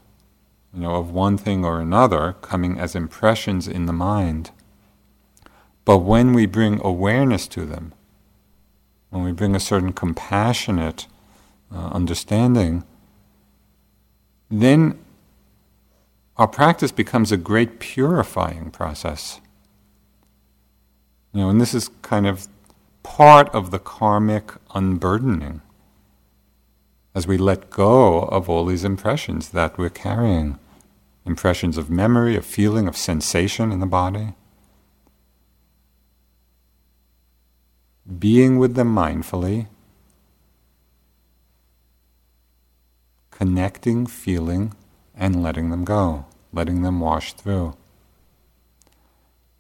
you 0.72 0.82
know, 0.82 0.94
of 0.94 1.10
one 1.10 1.36
thing 1.36 1.64
or 1.64 1.80
another 1.80 2.34
coming 2.34 2.78
as 2.78 2.94
impressions 2.94 3.66
in 3.66 3.86
the 3.86 3.92
mind. 3.92 4.52
But 5.84 5.98
when 5.98 6.32
we 6.34 6.46
bring 6.46 6.80
awareness 6.84 7.48
to 7.48 7.66
them, 7.66 7.92
when 9.10 9.24
we 9.24 9.32
bring 9.32 9.56
a 9.56 9.60
certain 9.60 9.92
compassionate 9.92 11.08
uh, 11.74 11.88
understanding, 11.88 12.84
then 14.52 15.00
our 16.36 16.46
practice 16.46 16.92
becomes 16.92 17.32
a 17.32 17.36
great 17.36 17.80
purifying 17.80 18.70
process. 18.70 19.40
You 21.34 21.40
know, 21.40 21.50
and 21.50 21.60
this 21.60 21.74
is 21.74 21.90
kind 22.02 22.28
of 22.28 22.46
part 23.02 23.48
of 23.50 23.70
the 23.70 23.78
karmic 23.78 24.52
unburdening 24.74 25.60
as 27.14 27.26
we 27.26 27.36
let 27.36 27.70
go 27.70 28.20
of 28.20 28.48
all 28.48 28.64
these 28.64 28.84
impressions 28.84 29.50
that 29.50 29.76
we're 29.76 29.90
carrying 29.90 30.58
impressions 31.24 31.78
of 31.78 31.90
memory, 31.90 32.36
of 32.36 32.44
feeling, 32.44 32.88
of 32.88 32.96
sensation 32.96 33.70
in 33.70 33.80
the 33.80 33.86
body. 33.86 34.34
Being 38.18 38.58
with 38.58 38.74
them 38.74 38.94
mindfully, 38.94 39.68
connecting, 43.30 44.06
feeling, 44.06 44.74
and 45.14 45.42
letting 45.42 45.70
them 45.70 45.84
go, 45.84 46.24
letting 46.52 46.82
them 46.82 47.00
wash 47.00 47.34
through. 47.34 47.76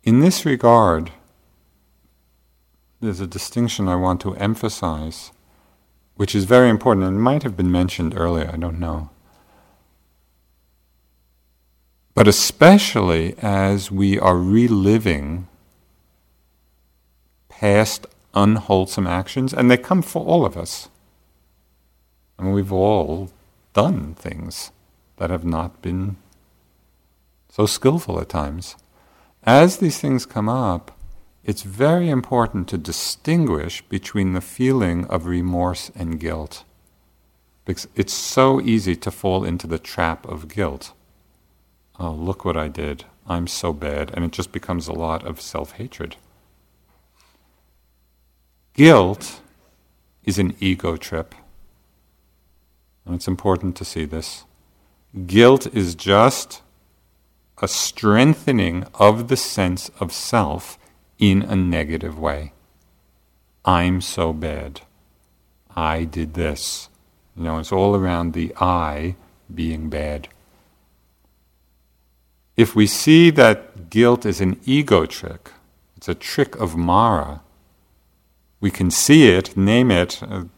In 0.02 0.18
this 0.18 0.44
regard, 0.44 1.12
there's 3.02 3.20
a 3.20 3.26
distinction 3.26 3.88
I 3.88 3.96
want 3.96 4.20
to 4.20 4.36
emphasize, 4.36 5.32
which 6.14 6.36
is 6.36 6.44
very 6.44 6.70
important 6.70 7.04
and 7.04 7.20
might 7.20 7.42
have 7.42 7.56
been 7.56 7.70
mentioned 7.70 8.14
earlier, 8.16 8.48
I 8.52 8.56
don't 8.56 8.78
know. 8.78 9.10
But 12.14 12.28
especially 12.28 13.34
as 13.38 13.90
we 13.90 14.20
are 14.20 14.36
reliving 14.36 15.48
past 17.48 18.06
unwholesome 18.34 19.08
actions, 19.08 19.52
and 19.52 19.68
they 19.68 19.76
come 19.76 20.02
for 20.02 20.24
all 20.24 20.46
of 20.46 20.56
us. 20.56 20.88
I 22.38 22.44
mean, 22.44 22.52
we've 22.52 22.72
all 22.72 23.30
done 23.72 24.14
things 24.14 24.70
that 25.16 25.30
have 25.30 25.44
not 25.44 25.82
been 25.82 26.16
so 27.48 27.66
skillful 27.66 28.20
at 28.20 28.28
times. 28.28 28.76
As 29.42 29.78
these 29.78 29.98
things 29.98 30.24
come 30.24 30.48
up, 30.48 30.96
it's 31.44 31.62
very 31.62 32.08
important 32.08 32.68
to 32.68 32.78
distinguish 32.78 33.82
between 33.82 34.32
the 34.32 34.40
feeling 34.40 35.06
of 35.06 35.26
remorse 35.26 35.90
and 35.94 36.20
guilt. 36.20 36.64
Because 37.64 37.88
it's 37.96 38.14
so 38.14 38.60
easy 38.60 38.94
to 38.96 39.10
fall 39.10 39.44
into 39.44 39.66
the 39.66 39.78
trap 39.78 40.26
of 40.26 40.48
guilt. 40.48 40.92
Oh, 41.98 42.12
look 42.12 42.44
what 42.44 42.56
I 42.56 42.68
did. 42.68 43.04
I'm 43.26 43.46
so 43.46 43.72
bad. 43.72 44.12
And 44.14 44.24
it 44.24 44.32
just 44.32 44.52
becomes 44.52 44.88
a 44.88 44.92
lot 44.92 45.26
of 45.26 45.40
self 45.40 45.72
hatred. 45.72 46.16
Guilt 48.74 49.40
is 50.24 50.38
an 50.38 50.54
ego 50.60 50.96
trip. 50.96 51.34
And 53.04 53.14
it's 53.14 53.28
important 53.28 53.76
to 53.76 53.84
see 53.84 54.04
this. 54.04 54.44
Guilt 55.26 55.66
is 55.74 55.94
just 55.94 56.62
a 57.60 57.68
strengthening 57.68 58.86
of 58.94 59.28
the 59.28 59.36
sense 59.36 59.90
of 60.00 60.12
self 60.12 60.78
in 61.22 61.40
a 61.40 61.54
negative 61.54 62.18
way. 62.18 62.52
I'm 63.64 64.00
so 64.00 64.32
bad. 64.32 64.80
I 65.76 66.02
did 66.02 66.34
this. 66.34 66.88
You 67.36 67.44
know, 67.44 67.58
it's 67.60 67.70
all 67.70 67.94
around 67.94 68.32
the 68.32 68.52
I 68.60 69.14
being 69.54 69.88
bad. 69.88 70.26
If 72.56 72.74
we 72.74 72.88
see 72.88 73.30
that 73.30 73.88
guilt 73.88 74.26
is 74.26 74.40
an 74.40 74.58
ego 74.64 75.06
trick, 75.06 75.52
it's 75.96 76.08
a 76.08 76.14
trick 76.16 76.56
of 76.56 76.76
Mara, 76.76 77.40
we 78.60 78.72
can 78.72 78.90
see 78.90 79.28
it, 79.28 79.56
name 79.56 79.92
it. 79.92 80.20
A 80.22 80.48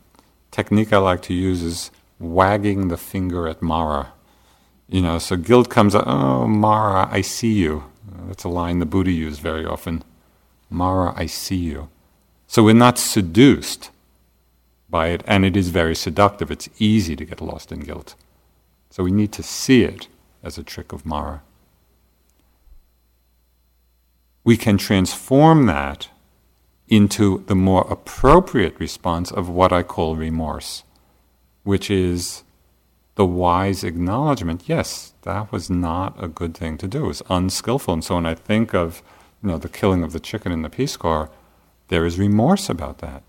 technique 0.50 0.94
I 0.94 0.98
like 0.98 1.20
to 1.22 1.34
use 1.34 1.62
is 1.62 1.90
wagging 2.18 2.88
the 2.88 2.96
finger 2.96 3.46
at 3.46 3.60
Mara. 3.60 4.14
You 4.88 5.02
know, 5.02 5.18
so 5.18 5.36
guilt 5.36 5.68
comes 5.68 5.94
out, 5.94 6.04
oh, 6.06 6.48
Mara, 6.48 7.06
I 7.10 7.20
see 7.20 7.52
you. 7.52 7.84
That's 8.28 8.44
a 8.44 8.48
line 8.48 8.78
the 8.78 8.86
Buddha 8.86 9.10
used 9.10 9.42
very 9.42 9.66
often. 9.66 10.02
Mara, 10.74 11.14
I 11.16 11.26
see 11.26 11.56
you. 11.56 11.88
So 12.46 12.62
we're 12.62 12.74
not 12.74 12.98
seduced 12.98 13.90
by 14.90 15.08
it, 15.08 15.22
and 15.26 15.44
it 15.44 15.56
is 15.56 15.70
very 15.70 15.94
seductive. 15.94 16.50
It's 16.50 16.68
easy 16.78 17.16
to 17.16 17.24
get 17.24 17.40
lost 17.40 17.72
in 17.72 17.80
guilt. 17.80 18.14
So 18.90 19.02
we 19.02 19.10
need 19.10 19.32
to 19.32 19.42
see 19.42 19.82
it 19.82 20.08
as 20.42 20.58
a 20.58 20.62
trick 20.62 20.92
of 20.92 21.06
Mara. 21.06 21.42
We 24.44 24.56
can 24.56 24.76
transform 24.76 25.66
that 25.66 26.08
into 26.86 27.44
the 27.46 27.54
more 27.54 27.86
appropriate 27.90 28.78
response 28.78 29.32
of 29.32 29.48
what 29.48 29.72
I 29.72 29.82
call 29.82 30.16
remorse, 30.16 30.84
which 31.62 31.90
is 31.90 32.44
the 33.14 33.24
wise 33.24 33.84
acknowledgement 33.84 34.64
yes, 34.66 35.14
that 35.22 35.50
was 35.50 35.70
not 35.70 36.22
a 36.22 36.28
good 36.28 36.54
thing 36.54 36.76
to 36.78 36.86
do. 36.86 37.04
It 37.04 37.08
was 37.08 37.22
unskillful. 37.30 37.94
And 37.94 38.04
so 38.04 38.16
when 38.16 38.26
I 38.26 38.34
think 38.34 38.74
of 38.74 39.02
you 39.44 39.50
know, 39.50 39.58
the 39.58 39.68
killing 39.68 40.02
of 40.02 40.12
the 40.12 40.20
chicken 40.20 40.52
in 40.52 40.62
the 40.62 40.70
Peace 40.70 40.96
Corps, 40.96 41.28
there 41.88 42.06
is 42.06 42.18
remorse 42.18 42.70
about 42.70 42.98
that. 42.98 43.22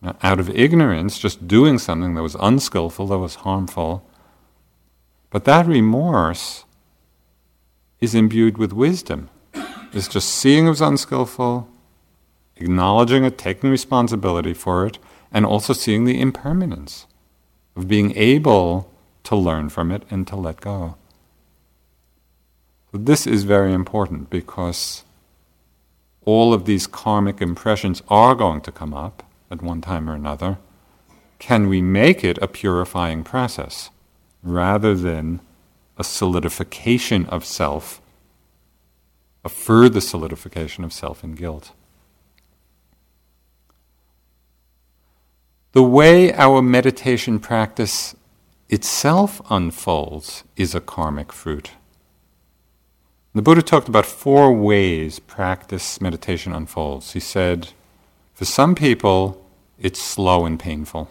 Now, 0.00 0.16
out 0.22 0.38
of 0.38 0.48
ignorance, 0.48 1.18
just 1.18 1.48
doing 1.48 1.78
something 1.78 2.14
that 2.14 2.22
was 2.22 2.36
unskillful, 2.38 3.08
that 3.08 3.18
was 3.18 3.36
harmful. 3.36 4.08
But 5.30 5.44
that 5.44 5.66
remorse 5.66 6.64
is 8.00 8.14
imbued 8.14 8.58
with 8.58 8.72
wisdom. 8.72 9.28
It's 9.92 10.06
just 10.06 10.28
seeing 10.28 10.66
it 10.66 10.70
was 10.70 10.80
unskillful, 10.80 11.68
acknowledging 12.56 13.24
it, 13.24 13.36
taking 13.36 13.70
responsibility 13.70 14.54
for 14.54 14.86
it, 14.86 14.98
and 15.32 15.44
also 15.44 15.72
seeing 15.72 16.04
the 16.04 16.20
impermanence 16.20 17.06
of 17.74 17.88
being 17.88 18.16
able 18.16 18.88
to 19.24 19.34
learn 19.34 19.68
from 19.68 19.90
it 19.90 20.04
and 20.10 20.28
to 20.28 20.36
let 20.36 20.60
go. 20.60 20.94
So 22.92 22.98
this 22.98 23.26
is 23.26 23.42
very 23.42 23.72
important 23.72 24.30
because 24.30 25.03
all 26.24 26.52
of 26.52 26.64
these 26.64 26.86
karmic 26.86 27.40
impressions 27.40 28.02
are 28.08 28.34
going 28.34 28.60
to 28.62 28.72
come 28.72 28.94
up 28.94 29.22
at 29.50 29.62
one 29.62 29.80
time 29.80 30.08
or 30.08 30.14
another, 30.14 30.58
can 31.38 31.68
we 31.68 31.82
make 31.82 32.24
it 32.24 32.38
a 32.40 32.48
purifying 32.48 33.22
process 33.22 33.90
rather 34.42 34.94
than 34.94 35.40
a 35.96 36.04
solidification 36.04 37.26
of 37.26 37.44
self, 37.44 38.00
a 39.44 39.48
further 39.48 40.00
solidification 40.00 40.84
of 40.84 40.92
self 40.92 41.22
in 41.22 41.34
guilt? 41.34 41.72
The 45.72 45.82
way 45.82 46.32
our 46.32 46.62
meditation 46.62 47.40
practice 47.40 48.14
itself 48.68 49.42
unfolds 49.50 50.44
is 50.56 50.74
a 50.74 50.80
karmic 50.80 51.32
fruit. 51.32 51.72
The 53.34 53.42
Buddha 53.42 53.62
talked 53.62 53.88
about 53.88 54.06
four 54.06 54.52
ways 54.52 55.18
practice 55.18 56.00
meditation 56.00 56.52
unfolds. 56.52 57.14
He 57.14 57.20
said, 57.20 57.70
for 58.32 58.44
some 58.44 58.76
people, 58.76 59.44
it's 59.78 60.00
slow 60.00 60.46
and 60.46 60.58
painful. 60.58 61.10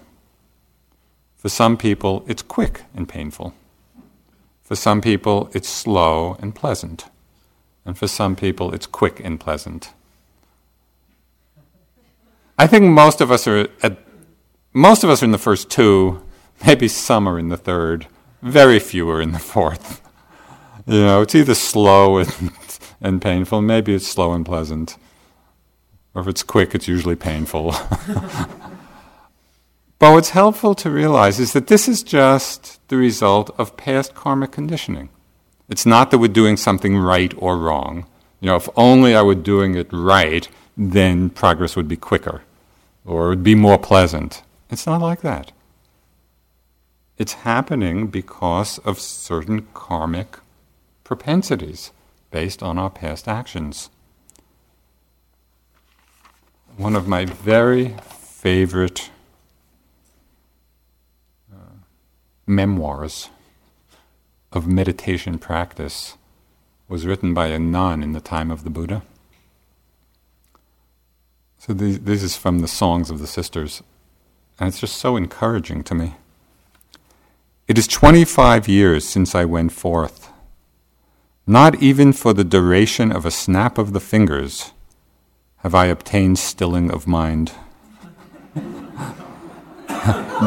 For 1.36 1.50
some 1.50 1.76
people, 1.76 2.24
it's 2.26 2.42
quick 2.42 2.84
and 2.96 3.10
painful. 3.10 3.54
For 4.62 4.76
some 4.76 5.02
people, 5.02 5.50
it's 5.54 5.68
slow 5.68 6.38
and 6.40 6.56
pleasant. 6.56 7.06
And 7.86 7.98
for 7.98 8.08
some 8.08 8.38
people, 8.38 8.74
it's 8.74 8.88
quick 8.88 9.20
and 9.22 9.38
pleasant. 9.38 9.92
I 12.58 12.68
think 12.68 12.86
most 12.86 13.20
of 13.20 13.32
us 13.32 13.48
are 13.48 13.68
at 13.82 13.98
most 14.72 15.04
of 15.04 15.10
us 15.10 15.22
are 15.22 15.26
in 15.26 15.32
the 15.32 15.38
first 15.38 15.70
two, 15.70 16.24
maybe 16.66 16.88
some 16.88 17.28
are 17.28 17.38
in 17.38 17.50
the 17.50 17.58
third, 17.58 18.08
very 18.42 18.80
few 18.80 19.10
are 19.10 19.22
in 19.22 19.34
the 19.34 19.40
fourth. 19.40 20.03
You 20.86 21.02
know, 21.02 21.22
it's 21.22 21.36
either 21.36 21.56
slow 21.56 22.18
and, 22.18 22.52
and 23.02 23.22
painful, 23.22 23.62
maybe 23.62 23.94
it's 23.94 24.08
slow 24.08 24.34
and 24.34 24.46
pleasant. 24.46 24.98
Or 26.14 26.22
if 26.22 26.28
it's 26.28 26.44
quick, 26.44 26.76
it's 26.76 26.88
usually 26.88 27.16
painful. 27.16 27.72
but 30.00 30.12
what's 30.12 30.30
helpful 30.30 30.76
to 30.76 30.90
realize 30.90 31.40
is 31.40 31.54
that 31.54 31.68
this 31.68 31.88
is 31.88 32.04
just 32.04 32.80
the 32.90 32.98
result 32.98 33.50
of 33.58 33.78
past 33.78 34.14
karmic 34.14 34.52
conditioning. 34.52 35.10
It's 35.70 35.86
not 35.86 36.12
that 36.12 36.20
we're 36.20 36.28
doing 36.28 36.58
something 36.58 36.98
right 36.98 37.34
or 37.38 37.58
wrong. 37.58 38.06
You 38.42 38.48
know, 38.50 38.58
if 38.58 38.70
only 38.76 39.16
I 39.16 39.22
were 39.22 39.36
doing 39.36 39.76
it 39.76 39.88
right, 39.92 40.48
then 40.76 41.30
progress 41.30 41.76
would 41.76 41.88
be 41.88 41.98
quicker 41.98 42.42
or 43.06 43.26
it 43.26 43.30
would 43.30 43.44
be 43.44 43.56
more 43.56 43.78
pleasant. 43.78 44.44
It's 44.70 44.86
not 44.86 45.02
like 45.02 45.22
that. 45.22 45.52
It's 47.18 47.34
happening 47.34 48.08
because 48.08 48.80
of 48.80 49.00
certain 49.00 49.68
karmic 49.74 50.40
propensities 51.04 51.92
based 52.32 52.64
on 52.64 52.78
our 52.78 52.90
past 52.90 53.28
actions. 53.28 53.90
One 56.76 56.96
of 56.96 57.08
my 57.08 57.26
very 57.26 57.96
favorite 58.10 59.12
uh, 61.54 61.78
memoirs 62.48 63.30
of 64.52 64.68
meditation 64.68 65.38
practice 65.38 66.18
was 66.88 67.06
written 67.06 67.34
by 67.34 67.48
a 67.48 67.60
nun 67.60 68.04
in 68.04 68.12
the 68.12 68.22
time 68.22 68.52
of 68.52 68.64
the 68.64 68.70
Buddha. 68.70 69.04
So 71.58 71.74
this, 71.74 72.00
this 72.00 72.24
is 72.24 72.36
from 72.36 72.60
the 72.60 72.68
Songs 72.68 73.10
of 73.10 73.20
the 73.20 73.28
Sisters, 73.28 73.82
and 74.60 74.68
it's 74.68 74.80
just 74.80 74.98
so 74.98 75.16
encouraging 75.16 75.84
to 75.86 75.96
me. 75.96 76.16
It 77.68 77.78
is 77.78 77.88
25 77.88 78.68
years 78.68 79.08
since 79.08 79.34
I 79.34 79.46
went 79.46 79.72
forth. 79.72 80.33
Not 81.46 81.82
even 81.82 82.14
for 82.14 82.34
the 82.34 82.46
duration 82.46 83.12
of 83.12 83.26
a 83.26 83.32
snap 83.32 83.78
of 83.78 83.92
the 83.92 84.00
fingers 84.00 84.72
have 85.58 85.76
I 85.76 85.88
obtained 85.88 86.40
stilling 86.40 86.90
of 86.90 87.06
mind. 87.06 87.52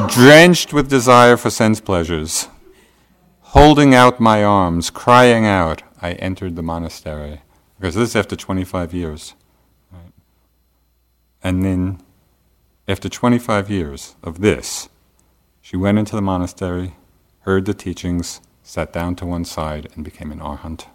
Drenched 0.08 0.72
with 0.72 0.88
desire 0.88 1.36
for 1.36 1.50
sense 1.50 1.80
pleasures, 1.80 2.48
holding 3.40 3.94
out 3.94 4.20
my 4.20 4.42
arms, 4.42 4.88
crying 4.90 5.44
out, 5.44 5.82
I 6.00 6.12
entered 6.12 6.56
the 6.56 6.62
monastery. 6.62 7.42
Because 7.78 7.94
this 7.94 8.10
is 8.10 8.16
after 8.16 8.36
25 8.36 8.94
years. 8.94 9.34
Right? 9.92 10.12
And 11.42 11.62
then, 11.62 12.00
after 12.88 13.08
25 13.08 13.70
years 13.70 14.16
of 14.22 14.40
this, 14.40 14.88
she 15.60 15.76
went 15.76 15.98
into 15.98 16.16
the 16.16 16.22
monastery, 16.22 16.96
heard 17.40 17.66
the 17.66 17.74
teachings, 17.74 18.40
sat 18.66 18.92
down 18.92 19.14
to 19.14 19.24
one 19.24 19.44
side, 19.44 19.88
and 19.94 20.04
became 20.04 20.32
an 20.32 20.40
arhat. 20.40 20.86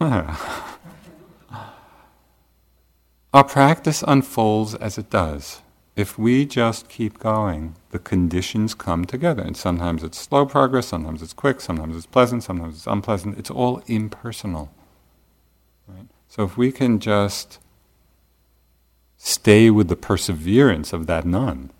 Our 3.32 3.44
practice 3.44 4.02
unfolds 4.06 4.74
as 4.74 4.98
it 4.98 5.08
does. 5.08 5.62
If 5.94 6.18
we 6.18 6.44
just 6.44 6.88
keep 6.88 7.20
going, 7.20 7.76
the 7.90 8.00
conditions 8.00 8.74
come 8.74 9.04
together. 9.04 9.42
And 9.42 9.56
sometimes 9.56 10.02
it's 10.02 10.18
slow 10.18 10.46
progress, 10.46 10.88
sometimes 10.88 11.22
it's 11.22 11.32
quick, 11.32 11.60
sometimes 11.60 11.96
it's 11.96 12.06
pleasant, 12.06 12.42
sometimes 12.42 12.74
it's 12.74 12.86
unpleasant. 12.88 13.38
It's 13.38 13.50
all 13.50 13.82
impersonal. 13.86 14.72
So 16.34 16.42
if 16.42 16.56
we 16.56 16.72
can 16.72 16.98
just 16.98 17.60
stay 19.16 19.70
with 19.70 19.86
the 19.86 19.94
perseverance 19.94 20.92
of 20.92 21.06
that 21.06 21.24
nun 21.24 21.70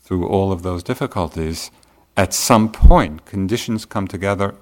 through 0.00 0.26
all 0.26 0.52
of 0.52 0.62
those 0.62 0.82
difficulties, 0.82 1.70
at 2.16 2.32
some 2.32 2.72
point 2.72 3.26
conditions 3.26 3.84
come 3.84 4.08
together. 4.08 4.54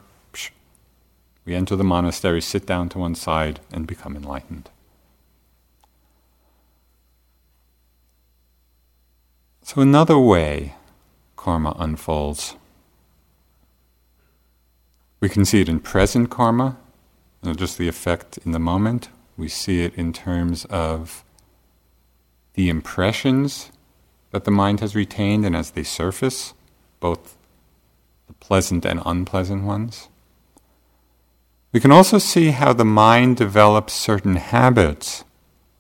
We 1.45 1.55
enter 1.55 1.77
the 1.77 1.85
monastery, 1.85 2.41
sit 2.41 2.67
down 2.67 2.89
to 2.89 2.99
one 2.99 3.15
side, 3.15 3.61
and 3.73 3.87
become 3.87 4.17
enlightened. 4.17 4.71
So, 9.63 9.81
another 9.81 10.19
way 10.19 10.75
karma 11.37 11.77
unfolds. 11.79 12.57
We 15.21 15.29
can 15.29 15.45
see 15.45 15.61
it 15.61 15.69
in 15.69 15.79
present 15.79 16.29
karma, 16.29 16.77
just 17.55 17.79
the 17.79 17.87
effect 17.87 18.39
in 18.45 18.51
the 18.51 18.59
moment. 18.59 19.11
We 19.39 19.49
see 19.49 19.83
it 19.83 19.95
in 19.95 20.13
terms 20.13 20.65
of 20.65 21.25
the 22.55 22.69
impressions 22.69 23.71
that 24.33 24.45
the 24.45 24.51
mind 24.51 24.81
has 24.81 24.97
retained 24.97 25.47
and 25.47 25.55
as 25.55 25.71
they 25.71 25.85
surface, 25.85 26.55
both 26.99 27.37
the 28.27 28.33
pleasant 28.35 28.85
and 28.85 29.01
unpleasant 29.07 29.63
ones. 29.63 30.09
We 31.73 31.79
can 31.79 31.93
also 31.93 32.19
see 32.19 32.51
how 32.51 32.73
the 32.73 32.85
mind 32.85 33.37
develops 33.37 33.93
certain 33.93 34.37
habits 34.37 35.25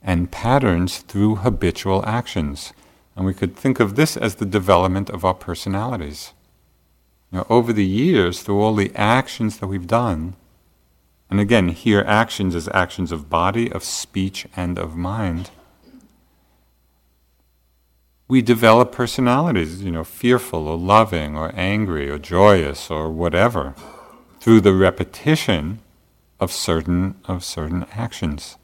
and 0.00 0.30
patterns 0.30 0.98
through 0.98 1.36
habitual 1.36 2.04
actions. 2.06 2.72
And 3.16 3.26
we 3.26 3.34
could 3.34 3.56
think 3.56 3.80
of 3.80 3.96
this 3.96 4.16
as 4.16 4.36
the 4.36 4.46
development 4.46 5.10
of 5.10 5.24
our 5.24 5.34
personalities. 5.34 6.32
Now, 7.32 7.44
over 7.50 7.72
the 7.72 7.84
years, 7.84 8.40
through 8.42 8.60
all 8.60 8.76
the 8.76 8.94
actions 8.94 9.58
that 9.58 9.66
we've 9.66 9.88
done, 9.88 10.36
and 11.30 11.40
again, 11.40 11.68
here 11.68 12.04
actions 12.06 12.54
as 12.54 12.68
actions 12.72 13.12
of 13.12 13.28
body, 13.28 13.70
of 13.70 13.84
speech, 13.84 14.46
and 14.56 14.78
of 14.78 14.96
mind. 14.96 15.50
We 18.28 18.42
develop 18.42 18.92
personalities, 18.92 19.82
you 19.82 19.90
know, 19.90 20.04
fearful 20.04 20.68
or 20.68 20.76
loving 20.76 21.36
or 21.36 21.52
angry 21.54 22.10
or 22.10 22.18
joyous 22.18 22.90
or 22.90 23.10
whatever, 23.10 23.74
through 24.40 24.60
the 24.60 24.74
repetition 24.74 25.80
of 26.40 26.52
certain 26.52 27.16
of 27.24 27.44
certain 27.44 27.86
actions. 27.92 28.56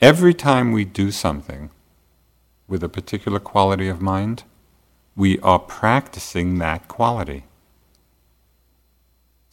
Every 0.00 0.34
time 0.34 0.72
we 0.72 0.84
do 0.84 1.10
something 1.10 1.70
with 2.68 2.82
a 2.82 2.88
particular 2.88 3.38
quality 3.38 3.88
of 3.88 4.00
mind, 4.00 4.44
we 5.16 5.38
are 5.40 5.58
practicing 5.58 6.58
that 6.58 6.88
quality. 6.88 7.44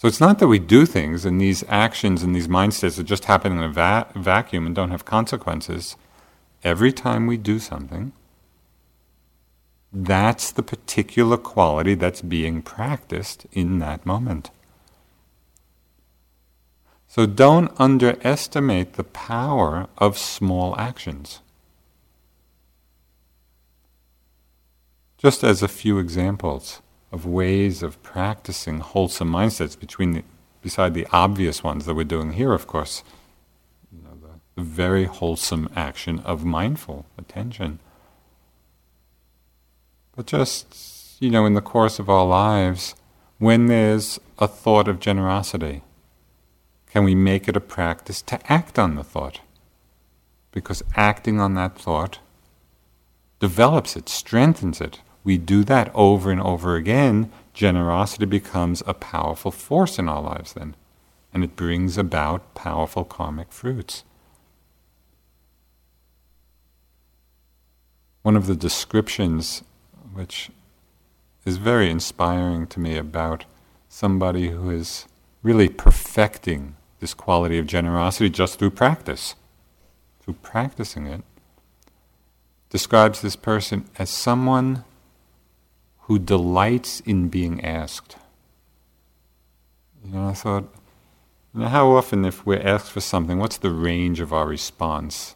So 0.03 0.09
it's 0.09 0.19
not 0.19 0.39
that 0.39 0.49
we 0.49 0.59
do 0.59 0.85
things 0.85 1.23
and 1.23 1.39
these 1.39 1.63
actions 1.69 2.23
and 2.23 2.35
these 2.35 2.49
mind 2.49 2.73
states 2.73 2.99
are 2.99 3.03
just 3.03 3.23
happen 3.23 3.53
in 3.53 3.63
a 3.63 3.69
va- 3.69 4.09
vacuum 4.13 4.65
and 4.65 4.75
don't 4.75 4.91
have 4.91 5.05
consequences. 5.05 5.95
Every 6.61 6.91
time 6.91 7.25
we 7.25 7.37
do 7.37 7.57
something, 7.57 8.11
that's 9.93 10.51
the 10.51 10.61
particular 10.61 11.37
quality 11.37 11.95
that's 11.95 12.21
being 12.21 12.61
practiced 12.61 13.45
in 13.53 13.79
that 13.79 14.05
moment. 14.05 14.51
So 17.07 17.25
don't 17.25 17.71
underestimate 17.79 18.95
the 18.95 19.05
power 19.05 19.87
of 19.97 20.17
small 20.17 20.77
actions. 20.77 21.39
Just 25.17 25.45
as 25.45 25.63
a 25.63 25.69
few 25.69 25.97
examples 25.97 26.81
of 27.13 27.27
ways 27.27 27.83
of 27.83 28.01
practicing 28.01 28.79
wholesome 28.79 29.31
mindsets 29.31 29.79
between 29.79 30.13
the, 30.13 30.23
beside 30.63 30.95
the 30.95 31.07
obvious 31.11 31.63
ones 31.63 31.85
that 31.85 31.93
we're 31.93 32.03
doing 32.03 32.33
here, 32.33 32.53
of 32.53 32.65
course, 32.65 33.03
you 33.91 34.01
know, 34.01 34.17
the, 34.19 34.39
the 34.55 34.67
very 34.67 35.05
wholesome 35.05 35.69
action 35.75 36.19
of 36.21 36.43
mindful 36.43 37.05
attention. 37.15 37.79
But 40.15 40.25
just, 40.25 41.21
you 41.21 41.29
know, 41.29 41.45
in 41.45 41.53
the 41.53 41.61
course 41.61 41.99
of 41.99 42.09
our 42.09 42.25
lives, 42.25 42.95
when 43.37 43.67
there's 43.67 44.19
a 44.39 44.47
thought 44.47 44.87
of 44.87 44.99
generosity, 44.99 45.83
can 46.89 47.03
we 47.03 47.13
make 47.13 47.47
it 47.47 47.55
a 47.55 47.61
practice 47.61 48.23
to 48.23 48.51
act 48.51 48.79
on 48.79 48.95
the 48.95 49.03
thought? 49.03 49.39
Because 50.51 50.81
acting 50.95 51.39
on 51.39 51.53
that 51.53 51.77
thought 51.77 52.17
develops 53.39 53.95
it, 53.95 54.09
strengthens 54.09 54.81
it, 54.81 55.01
we 55.23 55.37
do 55.37 55.63
that 55.63 55.91
over 55.93 56.31
and 56.31 56.41
over 56.41 56.75
again, 56.75 57.31
generosity 57.53 58.25
becomes 58.25 58.83
a 58.85 58.93
powerful 58.93 59.51
force 59.51 59.97
in 59.97 60.09
our 60.09 60.21
lives 60.21 60.53
then. 60.53 60.75
And 61.33 61.43
it 61.43 61.55
brings 61.55 61.97
about 61.97 62.53
powerful 62.53 63.03
karmic 63.03 63.51
fruits. 63.51 64.03
one 68.23 68.37
of 68.37 68.47
the 68.47 68.55
descriptions 68.55 69.63
which 70.13 70.49
is 71.45 71.57
very 71.57 71.91
inspiring 71.91 72.65
to 72.65 72.79
me 72.79 72.97
about 72.97 73.45
somebody 73.89 74.49
who 74.49 74.71
is 74.71 75.05
really 75.43 75.67
perfecting 75.67 76.75
this 76.99 77.13
quality 77.13 77.59
of 77.59 77.67
generosity 77.67 78.29
just 78.29 78.57
through 78.57 78.69
practice, 78.69 79.35
through 80.21 80.35
practicing 80.35 81.05
it, 81.05 81.21
describes 82.69 83.21
this 83.21 83.35
person 83.35 83.85
as 83.99 84.09
someone 84.09 84.85
who 86.03 86.19
delights 86.19 86.99
in 87.01 87.29
being 87.29 87.63
asked. 87.63 88.17
You 90.03 90.11
know, 90.13 90.27
I 90.29 90.33
thought, 90.33 90.63
you 91.53 91.61
know, 91.61 91.67
how 91.67 91.91
often 91.91 92.25
if 92.25 92.45
we're 92.45 92.61
asked 92.61 92.91
for 92.91 92.99
something, 92.99 93.39
what's 93.39 93.57
the 93.57 93.71
range 93.71 94.19
of 94.19 94.33
our 94.33 94.45
response? 94.45 95.35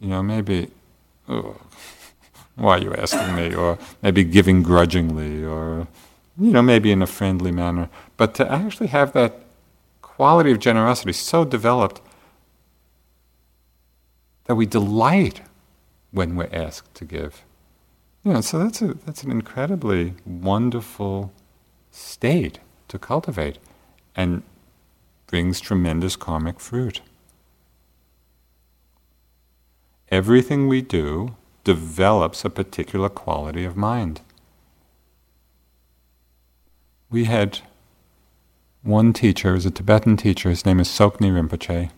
You 0.00 0.08
know, 0.08 0.22
maybe, 0.22 0.70
oh, 1.28 1.56
why 2.56 2.76
are 2.76 2.82
you 2.82 2.94
asking 2.94 3.34
me? 3.34 3.54
Or 3.54 3.78
maybe 4.02 4.22
giving 4.22 4.62
grudgingly, 4.62 5.44
or, 5.44 5.88
you 6.38 6.50
know, 6.50 6.62
maybe 6.62 6.92
in 6.92 7.00
a 7.00 7.06
friendly 7.06 7.50
manner. 7.50 7.88
But 8.18 8.34
to 8.34 8.50
actually 8.50 8.88
have 8.88 9.12
that 9.14 9.40
quality 10.02 10.50
of 10.50 10.58
generosity 10.58 11.12
so 11.12 11.44
developed 11.44 12.02
that 14.44 14.54
we 14.54 14.66
delight 14.66 15.40
when 16.10 16.36
we're 16.36 16.48
asked 16.52 16.94
to 16.94 17.04
give. 17.04 17.44
Know, 18.26 18.40
so 18.40 18.58
that's 18.58 18.82
a 18.82 18.94
that's 19.06 19.22
an 19.22 19.30
incredibly 19.30 20.14
wonderful 20.26 21.32
state 21.92 22.58
to 22.88 22.98
cultivate 22.98 23.58
and 24.16 24.42
brings 25.28 25.60
tremendous 25.60 26.16
karmic 26.16 26.58
fruit. 26.58 27.02
Everything 30.10 30.66
we 30.66 30.82
do 30.82 31.36
develops 31.62 32.44
a 32.44 32.50
particular 32.50 33.08
quality 33.08 33.64
of 33.64 33.76
mind. 33.76 34.22
We 37.08 37.26
had 37.26 37.60
one 38.82 39.12
teacher, 39.12 39.52
was 39.52 39.66
a 39.66 39.70
Tibetan 39.70 40.16
teacher, 40.16 40.50
his 40.50 40.66
name 40.66 40.80
is 40.80 40.88
Tsoknyi 40.88 41.30
Rinpoche. 41.30 41.90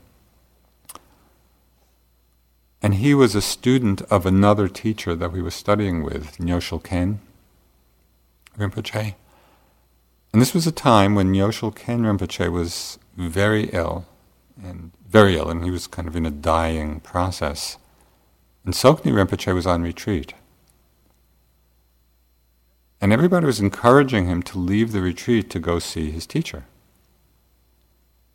And 2.88 2.94
he 2.94 3.12
was 3.12 3.34
a 3.34 3.42
student 3.42 4.00
of 4.10 4.24
another 4.24 4.66
teacher 4.66 5.14
that 5.14 5.30
we 5.30 5.42
were 5.42 5.50
studying 5.50 6.02
with, 6.02 6.38
Nyoshul 6.38 6.82
Khen 6.82 7.20
Rinpoche. 8.56 9.14
And 10.32 10.40
this 10.40 10.54
was 10.54 10.66
a 10.66 10.72
time 10.72 11.14
when 11.14 11.30
Nyoshul 11.30 11.76
Khen 11.76 12.00
Rinpoche 12.00 12.50
was 12.50 12.98
very 13.14 13.64
ill, 13.74 14.06
and 14.64 14.92
very 15.06 15.36
ill, 15.36 15.50
and 15.50 15.64
he 15.64 15.70
was 15.70 15.86
kind 15.86 16.08
of 16.08 16.16
in 16.16 16.24
a 16.24 16.30
dying 16.30 17.00
process. 17.00 17.76
And 18.64 18.72
Tsoknyi 18.72 19.12
Rinpoche 19.12 19.54
was 19.54 19.66
on 19.66 19.82
retreat. 19.82 20.32
And 23.02 23.12
everybody 23.12 23.44
was 23.44 23.60
encouraging 23.60 24.28
him 24.28 24.42
to 24.44 24.58
leave 24.58 24.92
the 24.92 25.02
retreat 25.02 25.50
to 25.50 25.60
go 25.60 25.78
see 25.78 26.10
his 26.10 26.26
teacher. 26.26 26.64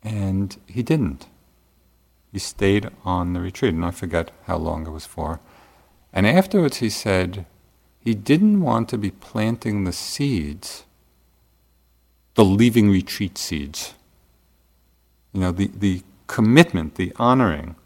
And 0.04 0.56
he 0.68 0.84
didn't. 0.84 1.26
He 2.34 2.40
stayed 2.40 2.90
on 3.04 3.32
the 3.32 3.40
retreat, 3.40 3.74
and 3.74 3.84
I 3.84 3.92
forget 3.92 4.32
how 4.48 4.56
long 4.56 4.88
it 4.88 4.90
was 4.90 5.06
for. 5.06 5.38
And 6.12 6.26
afterwards 6.26 6.78
he 6.78 6.90
said 6.90 7.46
he 8.00 8.12
didn't 8.12 8.60
want 8.60 8.88
to 8.88 8.98
be 8.98 9.12
planting 9.12 9.84
the 9.84 9.92
seeds, 9.92 10.84
the 12.34 12.44
leaving 12.44 12.90
retreat 12.90 13.38
seeds. 13.38 13.94
You 15.32 15.42
know, 15.42 15.52
the, 15.52 15.68
the 15.68 16.02
commitment, 16.26 16.96
the 16.96 17.12
honoring 17.20 17.76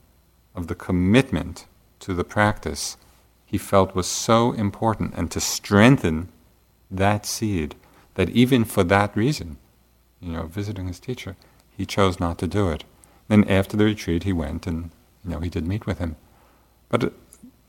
of 0.54 0.68
the 0.68 0.74
commitment 0.74 1.66
to 2.00 2.14
the 2.14 2.24
practice 2.24 2.96
he 3.44 3.58
felt 3.58 3.94
was 3.94 4.06
so 4.06 4.52
important, 4.52 5.12
and 5.14 5.30
to 5.30 5.40
strengthen 5.40 6.30
that 6.90 7.26
seed, 7.26 7.74
that 8.14 8.30
even 8.30 8.64
for 8.64 8.82
that 8.84 9.14
reason, 9.14 9.58
you 10.22 10.32
know, 10.32 10.46
visiting 10.46 10.86
his 10.86 11.00
teacher, 11.00 11.36
he 11.76 11.84
chose 11.84 12.18
not 12.18 12.38
to 12.38 12.46
do 12.46 12.70
it. 12.70 12.84
Then 13.28 13.44
after 13.48 13.76
the 13.76 13.84
retreat, 13.84 14.24
he 14.24 14.32
went 14.32 14.66
and, 14.66 14.90
you 15.24 15.30
know, 15.30 15.40
he 15.40 15.50
did 15.50 15.66
meet 15.66 15.86
with 15.86 15.98
him. 15.98 16.16
But 16.88 17.04
uh, 17.04 17.10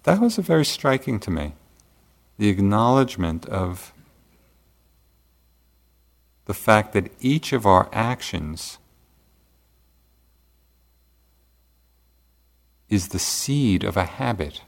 that 0.03 0.19
was 0.19 0.37
very 0.37 0.65
striking 0.65 1.19
to 1.19 1.31
me. 1.31 1.53
The 2.37 2.49
acknowledgement 2.49 3.45
of 3.45 3.93
the 6.45 6.53
fact 6.53 6.93
that 6.93 7.11
each 7.19 7.53
of 7.53 7.65
our 7.65 7.89
actions 7.91 8.77
is 12.87 13.09
the 13.09 13.19
seed 13.19 13.83
of 13.83 13.95
a 13.97 14.05
habit. 14.05 14.61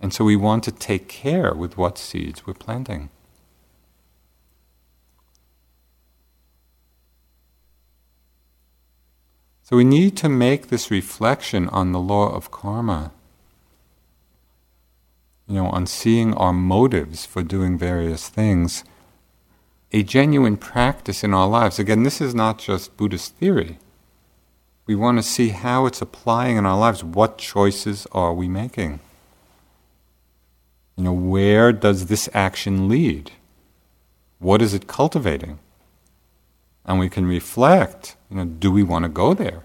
And 0.00 0.12
so 0.12 0.24
we 0.24 0.36
want 0.36 0.64
to 0.64 0.72
take 0.72 1.08
care 1.08 1.54
with 1.54 1.76
what 1.76 1.96
seeds 1.96 2.46
we're 2.46 2.54
planting. 2.54 3.10
So 9.70 9.76
we 9.76 9.84
need 9.84 10.16
to 10.16 10.28
make 10.28 10.66
this 10.66 10.90
reflection 10.90 11.68
on 11.68 11.92
the 11.92 12.00
law 12.00 12.34
of 12.34 12.50
karma. 12.50 13.12
You 15.46 15.54
know, 15.54 15.66
on 15.66 15.86
seeing 15.86 16.34
our 16.34 16.52
motives 16.52 17.24
for 17.24 17.44
doing 17.44 17.78
various 17.78 18.28
things, 18.28 18.82
a 19.92 20.02
genuine 20.02 20.56
practice 20.56 21.22
in 21.22 21.32
our 21.32 21.46
lives. 21.46 21.78
Again, 21.78 22.02
this 22.02 22.20
is 22.20 22.34
not 22.34 22.58
just 22.58 22.96
Buddhist 22.96 23.36
theory. 23.36 23.78
We 24.86 24.96
want 24.96 25.18
to 25.18 25.22
see 25.22 25.50
how 25.50 25.86
it's 25.86 26.02
applying 26.02 26.56
in 26.56 26.66
our 26.66 26.78
lives. 26.78 27.04
What 27.04 27.38
choices 27.38 28.08
are 28.10 28.34
we 28.34 28.48
making? 28.48 28.98
You 30.96 31.04
know, 31.04 31.12
where 31.12 31.72
does 31.72 32.06
this 32.06 32.28
action 32.34 32.88
lead? 32.88 33.30
What 34.40 34.62
is 34.62 34.74
it 34.74 34.88
cultivating? 34.88 35.60
And 36.84 36.98
we 36.98 37.08
can 37.08 37.26
reflect, 37.26 38.16
you 38.30 38.36
know, 38.36 38.44
do 38.44 38.70
we 38.70 38.82
want 38.82 39.04
to 39.04 39.08
go 39.08 39.34
there? 39.34 39.64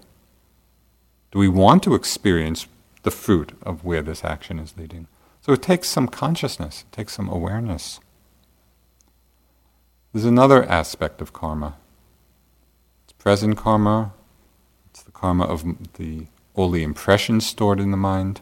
Do 1.32 1.38
we 1.38 1.48
want 1.48 1.82
to 1.84 1.94
experience 1.94 2.66
the 3.02 3.10
fruit 3.10 3.52
of 3.62 3.84
where 3.84 4.02
this 4.02 4.24
action 4.24 4.58
is 4.58 4.74
leading? 4.76 5.06
So 5.40 5.52
it 5.52 5.62
takes 5.62 5.88
some 5.88 6.08
consciousness, 6.08 6.84
it 6.88 6.92
takes 6.94 7.14
some 7.14 7.28
awareness. 7.28 8.00
There's 10.12 10.24
another 10.24 10.64
aspect 10.64 11.20
of 11.20 11.32
karma. 11.32 11.76
It's 13.04 13.12
present 13.12 13.56
karma, 13.56 14.12
it's 14.90 15.02
the 15.02 15.12
karma 15.12 15.44
of 15.44 15.64
the 15.94 16.26
all 16.54 16.70
the 16.70 16.82
impressions 16.82 17.46
stored 17.46 17.78
in 17.78 17.90
the 17.90 17.96
mind. 17.96 18.40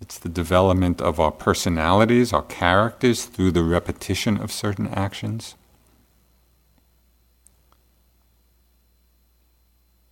It's 0.00 0.18
the 0.18 0.28
development 0.28 1.00
of 1.00 1.18
our 1.18 1.30
personalities, 1.30 2.32
our 2.32 2.42
characters, 2.42 3.24
through 3.24 3.52
the 3.52 3.62
repetition 3.62 4.36
of 4.38 4.52
certain 4.52 4.88
actions. 4.88 5.54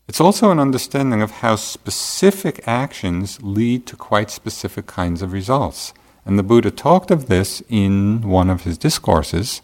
It's 0.08 0.20
also 0.20 0.50
an 0.50 0.58
understanding 0.58 1.22
of 1.22 1.30
how 1.42 1.56
specific 1.56 2.66
actions 2.66 3.42
lead 3.42 3.86
to 3.86 3.96
quite 3.96 4.30
specific 4.30 4.86
kinds 4.86 5.22
of 5.22 5.32
results. 5.32 5.92
And 6.24 6.38
the 6.38 6.42
Buddha 6.42 6.70
talked 6.70 7.10
of 7.10 7.26
this 7.26 7.62
in 7.68 8.22
one 8.22 8.48
of 8.48 8.62
his 8.64 8.78
discourses, 8.78 9.60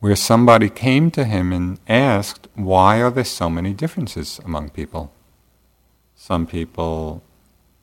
where 0.00 0.16
somebody 0.16 0.70
came 0.70 1.10
to 1.12 1.24
him 1.24 1.52
and 1.52 1.78
asked, 1.88 2.48
Why 2.54 3.00
are 3.00 3.10
there 3.10 3.24
so 3.24 3.48
many 3.48 3.72
differences 3.72 4.40
among 4.44 4.70
people? 4.70 5.12
Some 6.14 6.46
people 6.46 7.22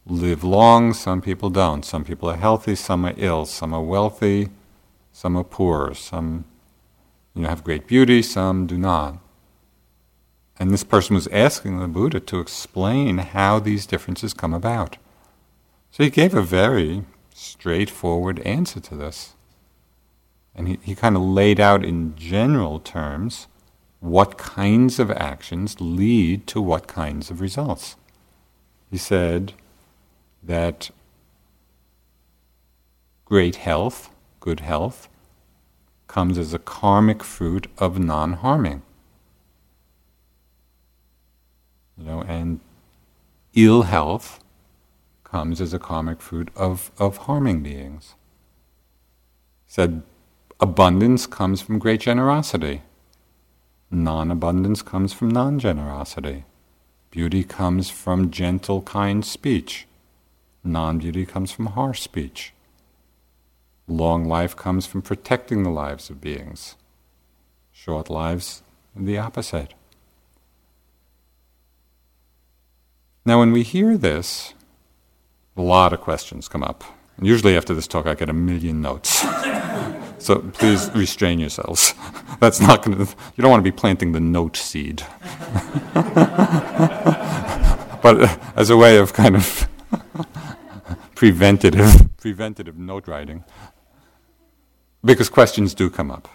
live 0.06 0.44
long, 0.44 0.94
some 0.94 1.22
people 1.22 1.50
don't. 1.50 1.86
Some 1.86 2.04
people 2.04 2.30
are 2.30 2.38
healthy, 2.38 2.76
some 2.76 3.06
are 3.06 3.14
ill, 3.18 3.46
some 3.46 3.74
are 3.74 3.82
wealthy, 3.82 4.50
some 5.12 5.38
are 5.38 5.44
poor, 5.44 5.94
some 5.94 6.46
you 7.34 7.44
know, 7.44 7.50
have 7.50 7.64
great 7.64 7.88
beauty, 7.88 8.22
some 8.22 8.68
do 8.68 8.78
not. 8.78 9.18
And 10.60 10.72
this 10.72 10.84
person 10.84 11.16
was 11.16 11.28
asking 11.28 11.80
the 11.80 11.88
Buddha 11.88 12.20
to 12.20 12.40
explain 12.40 13.18
how 13.18 13.60
these 13.60 13.86
differences 13.86 14.34
come 14.34 14.54
about. 14.54 14.98
So 15.92 16.04
he 16.04 16.10
gave 16.10 16.34
a 16.34 16.42
very 16.42 17.04
straightforward 17.34 18.40
answer 18.42 18.80
to 18.80 18.96
this. 18.96 19.34
And 20.56 20.68
he, 20.68 20.80
he 20.84 20.96
kind 20.96 21.16
of 21.16 21.24
laid 21.24 21.60
out 21.60 21.84
in 21.84 22.16
general 22.16 22.80
terms 22.80 23.48
what 24.00 24.38
kinds 24.38 25.00
of 25.00 25.10
actions 25.10 25.78
lead 25.80 26.46
to 26.48 26.62
what 26.62 26.88
kinds 26.88 27.32
of 27.32 27.42
results. 27.42 27.96
He 28.92 28.98
said, 28.98 29.54
that 30.44 30.92
great 33.26 33.58
health, 33.58 34.10
good 34.40 34.60
health, 34.60 35.10
comes 36.08 36.38
as 36.38 36.54
a 36.54 36.60
karmic 36.60 37.24
fruit 37.24 37.68
of 37.78 37.98
non 37.98 38.34
harming. 38.34 38.82
You 41.98 42.06
know, 42.06 42.22
and 42.24 42.60
ill 43.54 43.84
health 43.84 44.40
comes 45.24 45.62
as 45.62 45.74
a 45.74 45.80
karmic 45.80 46.22
fruit 46.22 46.50
of, 46.56 46.92
of 47.00 47.18
harming 47.18 47.64
beings. 47.64 48.16
Said 49.66 50.04
abundance 50.60 51.26
comes 51.26 51.62
from 51.62 51.80
great 51.80 52.02
generosity. 52.02 52.84
Non 53.90 54.30
abundance 54.30 54.82
comes 54.82 55.14
from 55.14 55.30
non 55.30 55.58
generosity. 55.58 56.46
Beauty 57.10 57.44
comes 57.44 57.90
from 57.90 58.32
gentle, 58.32 58.82
kind 58.84 59.24
speech. 59.26 59.88
Non 60.64 60.98
beauty 60.98 61.26
comes 61.26 61.52
from 61.52 61.68
harsh 61.68 62.02
speech. 62.02 62.54
Long 63.88 64.26
life 64.26 64.56
comes 64.56 64.86
from 64.86 65.02
protecting 65.02 65.64
the 65.64 65.70
lives 65.70 66.10
of 66.10 66.22
beings. 66.22 66.76
Short 67.74 68.10
lives, 68.10 68.64
the 68.96 69.18
opposite. 69.18 69.74
Now, 73.26 73.40
when 73.40 73.52
we 73.52 73.64
hear 73.64 73.98
this, 73.98 74.54
a 75.58 75.62
lot 75.62 75.92
of 75.92 76.02
questions 76.02 76.48
come 76.48 76.64
up. 76.64 76.84
Usually, 77.22 77.58
after 77.58 77.74
this 77.74 77.88
talk, 77.88 78.08
I 78.08 78.16
get 78.16 78.30
a 78.30 78.34
million 78.34 78.82
notes. 78.82 79.26
so 80.18 80.40
please 80.54 80.90
restrain 80.96 81.40
yourselves. 81.40 81.94
That's 82.40 82.60
not 82.60 82.84
going 82.84 82.98
to, 82.98 83.16
you 83.36 83.42
don't 83.42 83.52
want 83.52 83.64
to 83.64 83.72
be 83.72 83.76
planting 83.76 84.14
the 84.14 84.20
note 84.20 84.58
seed. 84.58 85.04
but 88.02 88.40
as 88.58 88.70
a 88.70 88.78
way 88.78 88.98
of 88.98 89.14
kind 89.14 89.36
of 89.36 89.70
preventative, 91.24 92.10
preventative 92.18 92.78
note 92.78 93.08
writing, 93.08 93.46
because 95.06 95.30
questions 95.30 95.74
do 95.74 95.90
come 95.90 96.12
up. 96.12 96.28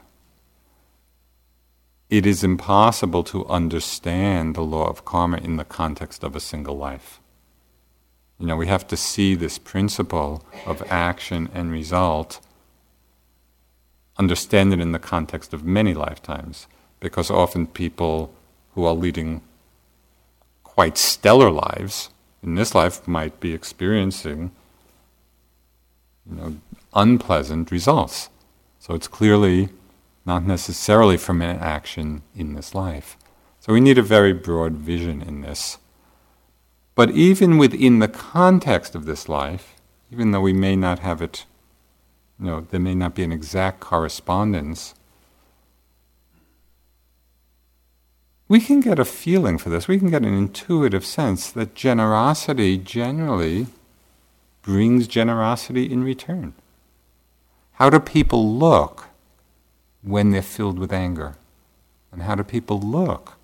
It 2.09 2.25
is 2.25 2.43
impossible 2.43 3.23
to 3.25 3.45
understand 3.49 4.55
the 4.55 4.63
law 4.63 4.89
of 4.89 5.05
karma 5.05 5.37
in 5.37 5.59
the 5.59 5.65
context 5.67 6.25
of 6.25 6.35
a 6.35 6.41
single 6.41 6.75
life. 6.75 7.21
You 8.39 8.47
know, 8.47 8.57
we 8.57 8.67
have 8.69 8.87
to 8.87 8.97
see 8.97 9.35
this 9.35 9.59
principle 9.59 10.43
of 10.65 10.83
action 10.91 11.51
and 11.53 11.71
result, 11.71 12.41
understand 14.17 14.73
it 14.73 14.81
in 14.81 14.93
the 14.93 14.99
context 14.99 15.53
of 15.53 15.67
many 15.67 15.93
lifetimes, 15.93 16.67
because 16.99 17.31
often 17.31 17.67
people 17.67 18.33
who 18.75 18.87
are 18.87 18.95
leading 18.95 19.43
quite 20.65 20.97
stellar 20.97 21.51
lives 21.51 22.09
in 22.43 22.55
this 22.55 22.75
life 22.75 23.07
might 23.07 23.39
be 23.39 23.53
experiencing 23.53 24.51
you 26.31 26.37
know, 26.37 26.57
unpleasant 26.95 27.71
results. 27.71 28.29
So 28.79 28.95
it's 28.95 29.09
clearly 29.09 29.71
not 30.25 30.45
necessarily 30.45 31.17
from 31.17 31.41
an 31.43 31.59
action 31.59 32.23
in 32.35 32.55
this 32.55 32.75
life. 32.75 33.17
So 33.61 33.73
we 33.73 33.81
need 33.81 33.99
a 33.99 34.03
very 34.03 34.33
broad 34.33 34.75
vision 34.75 35.23
in 35.23 35.41
this. 35.41 35.79
But 36.95 37.11
even 37.13 37.59
within 37.59 37.99
the 37.99 38.09
context 38.09 38.95
of 38.95 39.07
this 39.07 39.29
life, 39.29 39.77
even 40.11 40.31
though 40.31 40.41
we 40.41 40.53
may 40.53 40.77
not 40.77 41.01
have 41.01 41.23
it, 41.23 41.45
you 42.39 42.47
know, 42.47 42.61
there 42.71 42.81
may 42.81 42.95
not 42.95 43.15
be 43.15 43.25
an 43.25 43.33
exact 43.33 43.81
correspondence, 43.81 44.95
we 48.49 48.61
can 48.61 48.81
get 48.81 48.99
a 48.99 49.05
feeling 49.05 49.59
for 49.59 49.69
this. 49.69 49.87
We 49.87 49.99
can 49.99 50.11
get 50.11 50.23
an 50.23 50.35
intuitive 50.35 51.05
sense 51.05 51.51
that 51.51 51.75
generosity 51.75 52.79
generally 52.79 53.67
brings 54.69 55.09
generosity 55.09 55.91
in 55.91 56.05
return. 56.05 56.53
How 57.73 57.89
do 57.89 57.99
people 57.99 58.55
look 58.55 59.07
when 60.03 60.31
they're 60.31 60.43
filled 60.43 60.79
with 60.79 60.93
anger? 60.93 61.37
And 62.13 62.21
how 62.21 62.35
do 62.35 62.45
people 62.45 62.79
look 62.79 63.39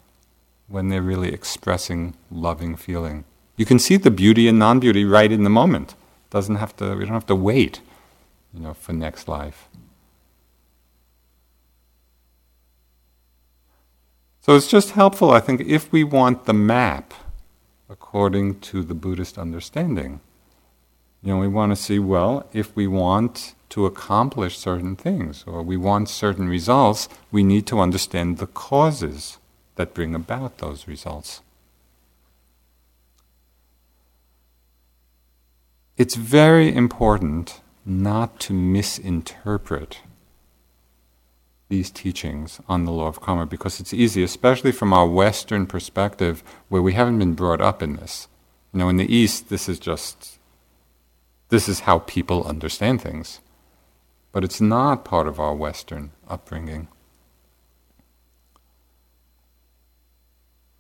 when 0.69 0.91
they're 0.91 1.01
really 1.01 1.33
expressing 1.33 2.15
loving 2.31 2.77
feeling? 2.77 3.25
You 3.57 3.65
can 3.65 3.79
see 3.79 3.97
the 3.97 4.11
beauty 4.11 4.49
and 4.49 4.59
non-beauty 4.59 5.07
right 5.07 5.33
in 5.33 5.45
the 5.45 5.51
moment. 5.51 5.95
Doesn't 6.29 6.57
have 6.57 6.77
to. 6.77 6.95
We 6.95 7.07
don't 7.07 7.15
have 7.15 7.25
to 7.29 7.35
wait, 7.35 7.81
you 8.53 8.61
know, 8.61 8.75
for 8.75 8.93
next 8.93 9.27
life. 9.27 9.67
So 14.43 14.55
it's 14.55 14.69
just 14.69 14.91
helpful, 14.91 15.31
I 15.31 15.41
think, 15.41 15.63
if 15.63 15.91
we 15.91 16.05
want 16.05 16.45
the 16.45 16.53
map 16.53 17.15
according 17.89 18.61
to 18.61 18.83
the 18.83 18.95
Buddhist 18.95 19.39
understanding. 19.39 20.21
You 21.25 21.33
know, 21.33 21.41
we 21.41 21.49
want 21.49 21.73
to 21.73 21.83
see, 21.83 21.99
well, 21.99 22.47
if 22.53 22.77
we 22.77 22.87
want 22.87 23.55
to 23.71 23.87
accomplish 23.87 24.59
certain 24.59 24.95
things 24.95 25.43
or 25.47 25.63
we 25.63 25.77
want 25.77 26.11
certain 26.11 26.49
results, 26.49 27.09
we 27.33 27.43
need 27.43 27.67
to 27.69 27.81
understand 27.81 28.37
the 28.37 28.47
causes 28.47 29.39
that 29.77 29.95
bring 29.95 30.15
about 30.15 30.59
those 30.59 30.87
results. 30.87 31.41
It's 35.97 36.15
very 36.15 36.75
important 36.75 37.63
not 37.87 38.39
to 38.41 38.53
misinterpret 38.53 40.01
these 41.71 41.91
teachings 41.91 42.61
on 42.69 42.85
the 42.85 42.93
law 42.93 43.07
of 43.07 43.23
karma 43.23 43.47
because 43.47 43.81
it's 43.81 43.95
easy, 43.95 44.23
especially 44.23 44.73
from 44.73 44.93
our 44.93 45.07
Western 45.07 45.67
perspective 45.67 46.45
where 46.69 46.83
we 46.83 46.93
haven't 46.93 47.19
been 47.19 47.35
brought 47.35 47.63
up 47.63 47.83
in 47.83 47.97
this. 47.97 48.29
You 48.75 48.81
know, 48.81 48.91
in 48.91 48.99
the 48.99 49.13
East, 49.13 49.49
this 49.49 49.69
is 49.71 49.79
just, 49.79 50.39
this 51.49 51.69
is 51.69 51.81
how 51.81 52.01
people 52.01 52.45
understand 52.45 53.01
things 53.01 53.41
but 54.35 54.43
it's 54.43 54.61
not 54.61 55.05
part 55.05 55.29
of 55.29 55.39
our 55.39 55.55
Western 55.55 56.11
upbringing. 56.27 56.89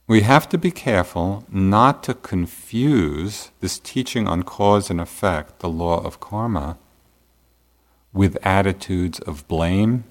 We 0.08 0.22
have 0.22 0.48
to 0.48 0.58
be 0.58 0.72
careful 0.72 1.44
not 1.48 2.02
to 2.02 2.14
confuse 2.14 3.52
this 3.60 3.78
teaching 3.78 4.26
on 4.26 4.42
cause 4.42 4.90
and 4.90 5.00
effect, 5.00 5.60
the 5.60 5.68
law 5.68 6.04
of 6.04 6.18
karma, 6.18 6.78
with 8.12 8.36
attitudes 8.44 9.20
of 9.20 9.46
blame, 9.46 10.02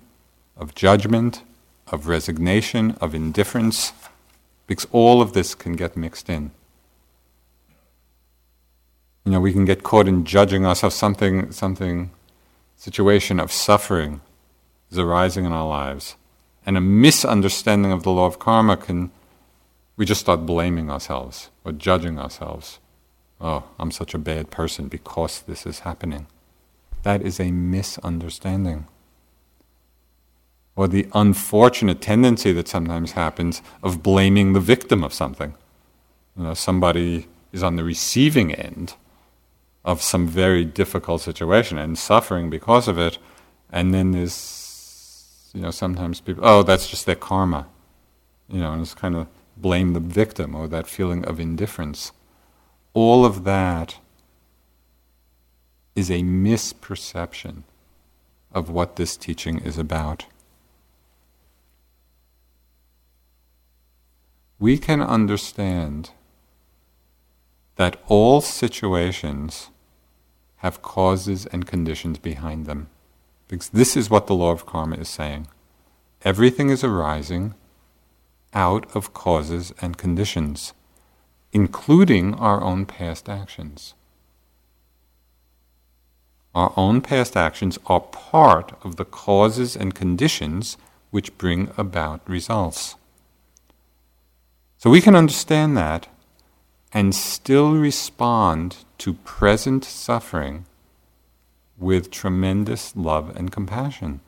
of 0.55 0.73
judgment, 0.73 1.43
of 1.87 2.07
resignation, 2.07 2.91
of 3.01 3.13
indifference, 3.13 3.91
because 4.67 4.87
all 4.93 5.21
of 5.21 5.33
this 5.33 5.53
can 5.53 5.73
get 5.73 5.97
mixed 5.97 6.29
in. 6.29 6.51
You 9.25 9.31
know, 9.31 9.39
we 9.39 9.53
can 9.53 9.65
get 9.65 9.83
caught 9.83 10.07
in 10.07 10.25
judging 10.25 10.65
ourselves, 10.65 10.95
something, 10.95 11.51
something 11.51 12.11
situation 12.75 13.39
of 13.39 13.51
suffering 13.51 14.19
is 14.91 14.99
arising 14.99 15.45
in 15.45 15.53
our 15.53 15.67
lives, 15.67 16.17
and 16.65 16.75
a 16.75 16.81
misunderstanding 16.81 17.93
of 17.93 18.03
the 18.03 18.11
law 18.11 18.25
of 18.25 18.37
karma 18.37 18.75
can, 18.75 19.11
we 19.95 20.05
just 20.05 20.19
start 20.19 20.45
blaming 20.45 20.91
ourselves 20.91 21.49
or 21.63 21.71
judging 21.71 22.19
ourselves. 22.19 22.79
Oh, 23.39 23.63
I'm 23.79 23.91
such 23.91 24.13
a 24.13 24.17
bad 24.17 24.51
person 24.51 24.89
because 24.89 25.41
this 25.41 25.65
is 25.65 25.79
happening. 25.79 26.27
That 27.03 27.21
is 27.21 27.39
a 27.39 27.51
misunderstanding. 27.51 28.87
Or 30.75 30.89
the 30.89 31.07
unfortunate 31.13 32.01
tendency 32.01 32.51
that 32.53 32.67
sometimes 32.67 33.13
happens 33.13 33.61
of 33.81 34.03
blaming 34.03 34.51
the 34.51 34.59
victim 34.59 35.03
of 35.03 35.13
something. 35.13 35.53
You 36.35 36.43
know, 36.43 36.53
somebody 36.53 37.27
is 37.53 37.63
on 37.63 37.77
the 37.77 37.83
receiving 37.83 38.53
end 38.53 38.95
of 39.85 40.01
some 40.01 40.27
very 40.27 40.63
difficult 40.63 41.21
situation 41.21 41.77
and 41.77 41.97
suffering 41.97 42.49
because 42.49 42.87
of 42.87 42.97
it. 42.97 43.17
And 43.71 43.93
then 43.93 44.11
there's, 44.11 45.49
you 45.53 45.61
know, 45.61 45.71
sometimes 45.71 46.21
people, 46.21 46.45
oh, 46.45 46.63
that's 46.63 46.89
just 46.89 47.05
their 47.05 47.15
karma. 47.15 47.67
You 48.47 48.59
know, 48.59 48.71
and 48.73 48.81
it's 48.81 48.93
kind 48.93 49.15
of 49.15 49.27
blame 49.57 49.93
the 49.93 49.99
victim 49.99 50.55
or 50.55 50.67
that 50.67 50.87
feeling 50.87 51.25
of 51.25 51.39
indifference. 51.39 52.11
All 52.93 53.25
of 53.25 53.43
that 53.43 53.97
is 55.95 56.09
a 56.09 56.21
misperception 56.21 57.63
of 58.51 58.69
what 58.69 58.95
this 58.95 59.17
teaching 59.17 59.59
is 59.59 59.77
about. 59.77 60.25
We 64.59 64.77
can 64.77 65.01
understand 65.01 66.11
that 67.75 67.97
all 68.07 68.39
situations 68.39 69.69
have 70.63 70.81
causes 70.81 71.45
and 71.47 71.67
conditions 71.67 72.17
behind 72.17 72.65
them. 72.65 72.87
Because 73.49 73.69
this 73.69 73.97
is 73.97 74.09
what 74.09 74.27
the 74.27 74.33
law 74.33 74.51
of 74.51 74.65
karma 74.65 74.95
is 74.95 75.09
saying. 75.09 75.47
Everything 76.23 76.69
is 76.69 76.85
arising 76.85 77.53
out 78.53 78.87
of 78.95 79.13
causes 79.13 79.73
and 79.81 79.97
conditions, 79.97 80.73
including 81.51 82.33
our 82.35 82.63
own 82.63 82.85
past 82.85 83.27
actions. 83.27 83.93
Our 86.55 86.71
own 86.77 87.01
past 87.01 87.35
actions 87.35 87.77
are 87.87 87.99
part 87.99 88.71
of 88.83 88.95
the 88.95 89.05
causes 89.05 89.75
and 89.75 89.93
conditions 89.93 90.77
which 91.11 91.37
bring 91.37 91.71
about 91.77 92.27
results. 92.27 92.95
So 94.77 94.89
we 94.89 95.01
can 95.01 95.15
understand 95.15 95.75
that 95.75 96.07
and 96.93 97.15
still 97.15 97.73
respond 97.73 98.77
to 98.99 99.13
present 99.13 99.83
suffering 99.83 100.65
with 101.77 102.11
tremendous 102.11 102.95
love 102.95 103.35
and 103.35 103.51
compassion. 103.51 104.21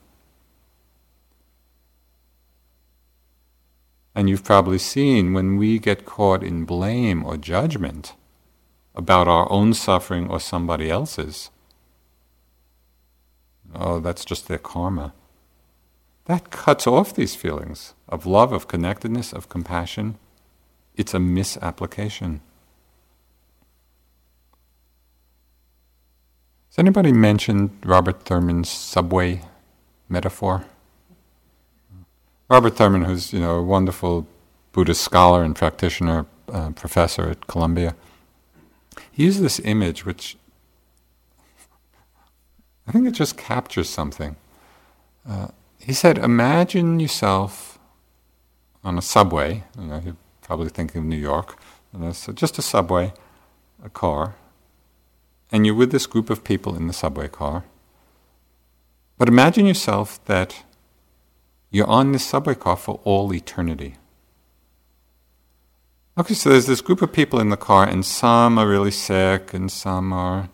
And 4.16 4.28
you've 4.28 4.42
probably 4.42 4.78
seen 4.78 5.32
when 5.32 5.56
we 5.56 5.78
get 5.78 6.06
caught 6.06 6.42
in 6.42 6.64
blame 6.64 7.24
or 7.24 7.36
judgment 7.36 8.14
about 8.94 9.28
our 9.28 9.50
own 9.52 9.74
suffering 9.74 10.28
or 10.28 10.40
somebody 10.40 10.90
else's, 10.90 11.50
oh, 13.74 14.00
that's 14.00 14.24
just 14.24 14.48
their 14.48 14.58
karma. 14.58 15.12
That 16.24 16.50
cuts 16.50 16.86
off 16.86 17.14
these 17.14 17.36
feelings 17.36 17.94
of 18.08 18.26
love, 18.26 18.52
of 18.52 18.66
connectedness, 18.66 19.32
of 19.32 19.48
compassion. 19.48 20.18
It's 20.96 21.14
a 21.14 21.20
misapplication. 21.20 22.40
Has 26.76 26.82
anybody 26.82 27.10
mentioned 27.10 27.70
Robert 27.86 28.26
Thurman's 28.26 28.68
subway 28.68 29.40
metaphor? 30.10 30.66
Robert 32.50 32.76
Thurman, 32.76 33.04
who's 33.04 33.32
you 33.32 33.40
know 33.40 33.56
a 33.56 33.62
wonderful 33.62 34.26
Buddhist 34.72 35.00
scholar 35.00 35.42
and 35.42 35.56
practitioner, 35.56 36.26
uh, 36.52 36.72
professor 36.72 37.30
at 37.30 37.46
Columbia, 37.46 37.96
he 39.10 39.24
used 39.24 39.40
this 39.40 39.58
image, 39.60 40.04
which 40.04 40.36
I 42.86 42.92
think 42.92 43.08
it 43.08 43.12
just 43.12 43.38
captures 43.38 43.88
something. 43.88 44.36
Uh, 45.26 45.48
he 45.78 45.94
said, 45.94 46.18
"Imagine 46.18 47.00
yourself 47.00 47.78
on 48.84 48.98
a 48.98 49.02
subway. 49.02 49.64
You 49.78 49.86
know, 49.86 50.02
you're 50.04 50.16
probably 50.42 50.68
thinking 50.68 50.98
of 50.98 51.06
New 51.06 51.16
York. 51.16 51.58
You 51.94 52.00
know, 52.00 52.12
so 52.12 52.34
just 52.34 52.58
a 52.58 52.62
subway, 52.62 53.14
a 53.82 53.88
car, 53.88 54.34
and 55.56 55.64
you're 55.64 55.74
with 55.74 55.90
this 55.90 56.04
group 56.04 56.28
of 56.28 56.44
people 56.44 56.76
in 56.76 56.86
the 56.86 56.92
subway 56.92 57.28
car. 57.28 57.64
But 59.16 59.26
imagine 59.26 59.64
yourself 59.64 60.22
that 60.26 60.64
you're 61.70 61.88
on 61.88 62.12
this 62.12 62.26
subway 62.26 62.54
car 62.54 62.76
for 62.76 63.00
all 63.04 63.32
eternity. 63.32 63.96
Okay, 66.18 66.34
so 66.34 66.50
there's 66.50 66.66
this 66.66 66.82
group 66.82 67.00
of 67.00 67.10
people 67.10 67.40
in 67.40 67.48
the 67.48 67.56
car, 67.56 67.88
and 67.88 68.04
some 68.04 68.58
are 68.58 68.68
really 68.68 68.90
sick, 68.90 69.54
and 69.54 69.72
some 69.72 70.12
are 70.12 70.50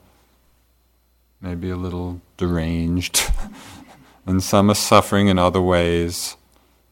maybe 1.41 1.69
a 1.69 1.77
little 1.77 2.21
deranged, 2.37 3.29
and 4.25 4.41
some 4.41 4.71
are 4.71 4.77
suffering 4.77 5.27
in 5.27 5.37
other 5.37 5.61
ways, 5.61 6.37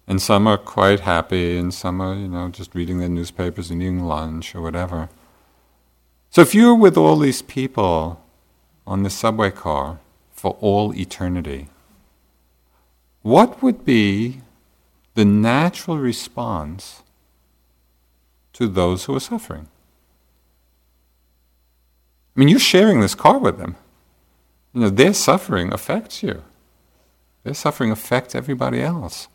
and 0.08 0.20
some 0.20 0.48
are 0.48 0.58
quite 0.58 0.98
happy, 0.98 1.56
and 1.56 1.72
some 1.72 2.00
are, 2.00 2.14
you 2.14 2.26
know, 2.26 2.48
just 2.48 2.74
reading 2.74 2.98
their 2.98 3.08
newspapers 3.08 3.70
and 3.70 3.80
eating 3.80 4.02
lunch 4.02 4.52
or 4.56 4.62
whatever. 4.62 5.08
So 6.30 6.42
if 6.42 6.54
you're 6.54 6.76
with 6.76 6.96
all 6.96 7.16
these 7.16 7.42
people 7.42 8.24
on 8.86 9.02
the 9.02 9.10
subway 9.10 9.50
car 9.50 9.98
for 10.30 10.56
all 10.60 10.94
eternity, 10.94 11.68
what 13.22 13.60
would 13.60 13.84
be 13.84 14.40
the 15.14 15.24
natural 15.24 15.98
response 15.98 17.02
to 18.52 18.68
those 18.68 19.04
who 19.04 19.16
are 19.16 19.20
suffering? 19.20 19.66
I 22.36 22.40
mean, 22.40 22.48
you're 22.48 22.60
sharing 22.60 23.00
this 23.00 23.16
car 23.16 23.38
with 23.38 23.58
them. 23.58 23.74
You 24.72 24.82
know, 24.82 24.90
their 24.90 25.12
suffering 25.12 25.72
affects 25.72 26.22
you. 26.22 26.44
Their 27.42 27.54
suffering 27.54 27.90
affects 27.90 28.36
everybody 28.36 28.80
else. 28.80 29.26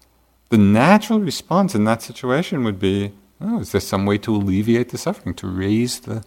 The 0.48 0.58
natural 0.58 1.20
response 1.20 1.76
in 1.76 1.84
that 1.84 2.02
situation 2.02 2.64
would 2.64 2.80
be, 2.80 3.12
oh, 3.42 3.60
is 3.60 3.74
there 3.74 3.82
some 3.82 4.06
way 4.06 4.18
to 4.20 4.34
alleviate 4.34 4.90
the 4.90 4.98
suffering, 4.98 5.36
to 5.36 5.48
raise 5.48 6.00
the 6.00 6.24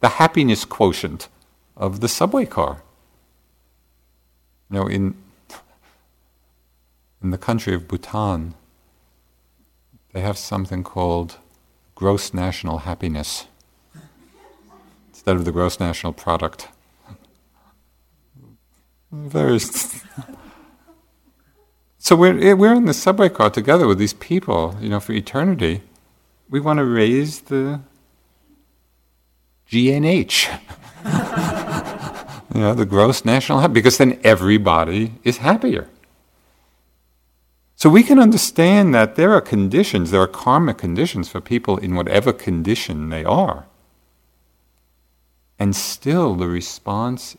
the 0.00 0.08
happiness 0.08 0.64
quotient 0.64 1.28
of 1.76 2.00
the 2.00 2.08
subway 2.08 2.46
car. 2.46 2.82
You 4.70 4.76
know, 4.76 4.86
in, 4.86 5.14
in 7.22 7.30
the 7.30 7.38
country 7.38 7.74
of 7.74 7.86
Bhutan, 7.88 8.54
they 10.12 10.20
have 10.20 10.38
something 10.38 10.82
called 10.82 11.38
gross 11.94 12.32
national 12.34 12.78
happiness 12.78 13.46
instead 15.08 15.36
of 15.36 15.44
the 15.44 15.52
gross 15.52 15.80
national 15.80 16.12
product. 16.12 16.68
Very. 19.12 19.58
so 21.98 22.16
we're 22.16 22.38
eh, 22.38 22.52
we're 22.52 22.74
in 22.74 22.84
the 22.84 22.94
subway 22.94 23.28
car 23.28 23.50
together 23.50 23.86
with 23.86 23.98
these 23.98 24.12
people, 24.14 24.76
you 24.80 24.88
know, 24.88 25.00
for 25.00 25.12
eternity. 25.12 25.82
We 26.48 26.60
want 26.60 26.78
to 26.78 26.84
raise 26.84 27.40
the 27.40 27.80
GNH. 29.70 30.48
you 32.54 32.60
know, 32.60 32.74
the 32.74 32.86
gross 32.86 33.24
national 33.24 33.60
happiness, 33.60 33.74
because 33.74 33.98
then 33.98 34.20
everybody 34.22 35.12
is 35.24 35.38
happier. 35.38 35.88
So 37.74 37.90
we 37.90 38.02
can 38.02 38.18
understand 38.18 38.94
that 38.94 39.16
there 39.16 39.32
are 39.34 39.40
conditions, 39.42 40.10
there 40.10 40.22
are 40.22 40.26
karmic 40.26 40.78
conditions 40.78 41.28
for 41.28 41.40
people 41.40 41.76
in 41.76 41.94
whatever 41.94 42.32
condition 42.32 43.10
they 43.10 43.24
are. 43.24 43.66
And 45.58 45.76
still 45.76 46.34
the 46.34 46.48
response 46.48 47.36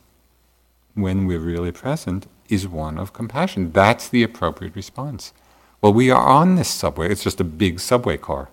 when 0.93 1.25
we're 1.25 1.39
really 1.39 1.71
present 1.71 2.27
is 2.49 2.67
one 2.67 2.97
of 2.97 3.13
compassion. 3.13 3.71
That's 3.71 4.09
the 4.09 4.23
appropriate 4.23 4.75
response. 4.75 5.33
Well, 5.81 5.93
we 5.93 6.11
are 6.11 6.27
on 6.27 6.55
this 6.55 6.69
subway, 6.69 7.11
it's 7.11 7.23
just 7.23 7.39
a 7.39 7.43
big 7.43 7.79
subway 7.79 8.17
car. 8.17 8.49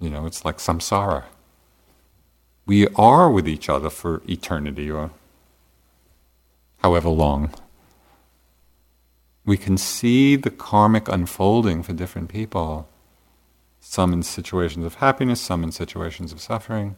You 0.00 0.10
know, 0.10 0.26
it's 0.26 0.44
like 0.44 0.58
samsara 0.58 1.24
we 2.66 2.86
are 2.88 3.30
with 3.30 3.48
each 3.48 3.68
other 3.68 3.90
for 3.90 4.22
eternity 4.28 4.90
or 4.90 5.10
however 6.78 7.08
long. 7.08 7.50
We 9.44 9.56
can 9.56 9.76
see 9.76 10.36
the 10.36 10.50
karmic 10.50 11.08
unfolding 11.08 11.82
for 11.82 11.92
different 11.92 12.28
people, 12.28 12.88
some 13.80 14.12
in 14.12 14.22
situations 14.22 14.84
of 14.84 14.96
happiness, 14.96 15.40
some 15.40 15.64
in 15.64 15.72
situations 15.72 16.32
of 16.32 16.40
suffering. 16.40 16.96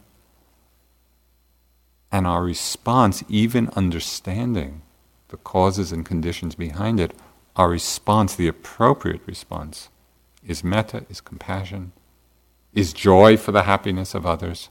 And 2.11 2.27
our 2.27 2.43
response, 2.43 3.23
even 3.27 3.69
understanding 3.69 4.81
the 5.29 5.37
causes 5.37 5.91
and 5.91 6.05
conditions 6.05 6.53
behind 6.53 6.99
it, 6.99 7.13
our 7.55 7.69
response, 7.69 8.35
the 8.35 8.47
appropriate 8.47 9.21
response, 9.25 9.89
is 10.45 10.63
metta, 10.63 11.05
is 11.09 11.21
compassion, 11.21 11.91
is 12.73 12.93
joy 12.93 13.37
for 13.37 13.51
the 13.51 13.63
happiness 13.63 14.13
of 14.13 14.25
others. 14.25 14.69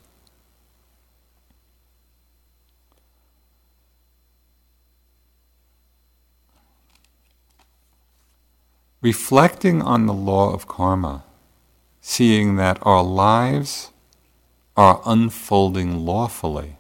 Reflecting 9.03 9.83
on 9.83 10.07
the 10.07 10.15
law 10.15 10.55
of 10.55 10.69
karma, 10.69 11.25
seeing 12.01 12.55
that 12.55 12.79
our 12.83 13.03
lives 13.03 13.91
are 14.77 15.03
unfolding 15.05 16.07
lawfully. 16.07 16.77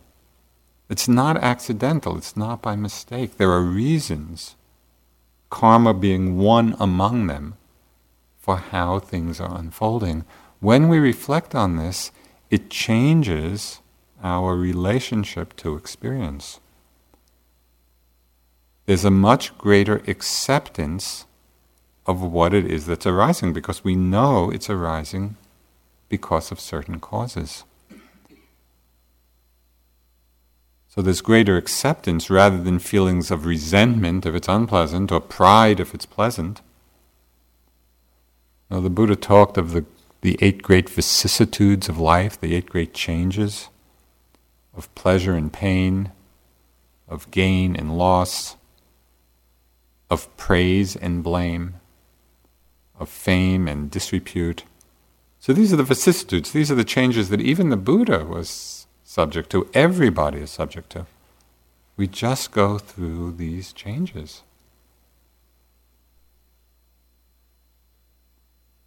It's 0.88 1.08
not 1.08 1.36
accidental, 1.36 2.16
it's 2.16 2.36
not 2.36 2.62
by 2.62 2.76
mistake. 2.76 3.36
There 3.36 3.50
are 3.50 3.62
reasons, 3.62 4.54
karma 5.50 5.92
being 5.92 6.38
one 6.38 6.76
among 6.78 7.26
them, 7.26 7.56
for 8.38 8.56
how 8.56 9.00
things 9.00 9.40
are 9.40 9.58
unfolding. 9.58 10.24
When 10.60 10.88
we 10.88 10.98
reflect 10.98 11.56
on 11.56 11.76
this, 11.76 12.12
it 12.50 12.70
changes 12.70 13.80
our 14.22 14.54
relationship 14.56 15.56
to 15.56 15.74
experience. 15.74 16.60
There's 18.86 19.04
a 19.04 19.10
much 19.10 19.56
greater 19.58 20.02
acceptance 20.06 21.24
of 22.06 22.20
what 22.20 22.52
it 22.52 22.66
is 22.66 22.86
that's 22.86 23.06
arising 23.06 23.52
because 23.52 23.84
we 23.84 23.94
know 23.94 24.50
it's 24.50 24.68
arising 24.68 25.36
because 26.08 26.50
of 26.50 26.60
certain 26.60 26.98
causes. 27.00 27.64
So 30.88 31.00
there's 31.00 31.22
greater 31.22 31.56
acceptance 31.56 32.28
rather 32.28 32.62
than 32.62 32.78
feelings 32.78 33.30
of 33.30 33.46
resentment 33.46 34.26
if 34.26 34.34
it's 34.34 34.48
unpleasant 34.48 35.10
or 35.10 35.20
pride 35.20 35.80
if 35.80 35.94
it's 35.94 36.04
pleasant. 36.04 36.60
Now, 38.70 38.80
the 38.80 38.90
Buddha 38.90 39.16
talked 39.16 39.56
of 39.56 39.72
the, 39.72 39.86
the 40.20 40.36
eight 40.42 40.62
great 40.62 40.90
vicissitudes 40.90 41.88
of 41.88 41.98
life, 41.98 42.38
the 42.38 42.54
eight 42.54 42.68
great 42.68 42.92
changes 42.92 43.68
of 44.74 44.92
pleasure 44.94 45.34
and 45.34 45.52
pain, 45.52 46.10
of 47.08 47.30
gain 47.30 47.76
and 47.76 47.96
loss, 47.96 48.56
of 50.10 50.34
praise 50.36 50.96
and 50.96 51.22
blame 51.22 51.74
of 53.02 53.08
fame 53.08 53.68
and 53.68 53.90
disrepute. 53.90 54.64
So 55.40 55.52
these 55.52 55.72
are 55.72 55.76
the 55.76 55.82
vicissitudes, 55.82 56.52
these 56.52 56.70
are 56.70 56.76
the 56.76 56.84
changes 56.84 57.28
that 57.28 57.40
even 57.40 57.68
the 57.68 57.76
Buddha 57.76 58.24
was 58.24 58.86
subject 59.04 59.50
to, 59.50 59.68
everybody 59.74 60.38
is 60.38 60.50
subject 60.50 60.90
to. 60.90 61.06
We 61.96 62.06
just 62.06 62.52
go 62.52 62.78
through 62.78 63.32
these 63.32 63.72
changes. 63.72 64.42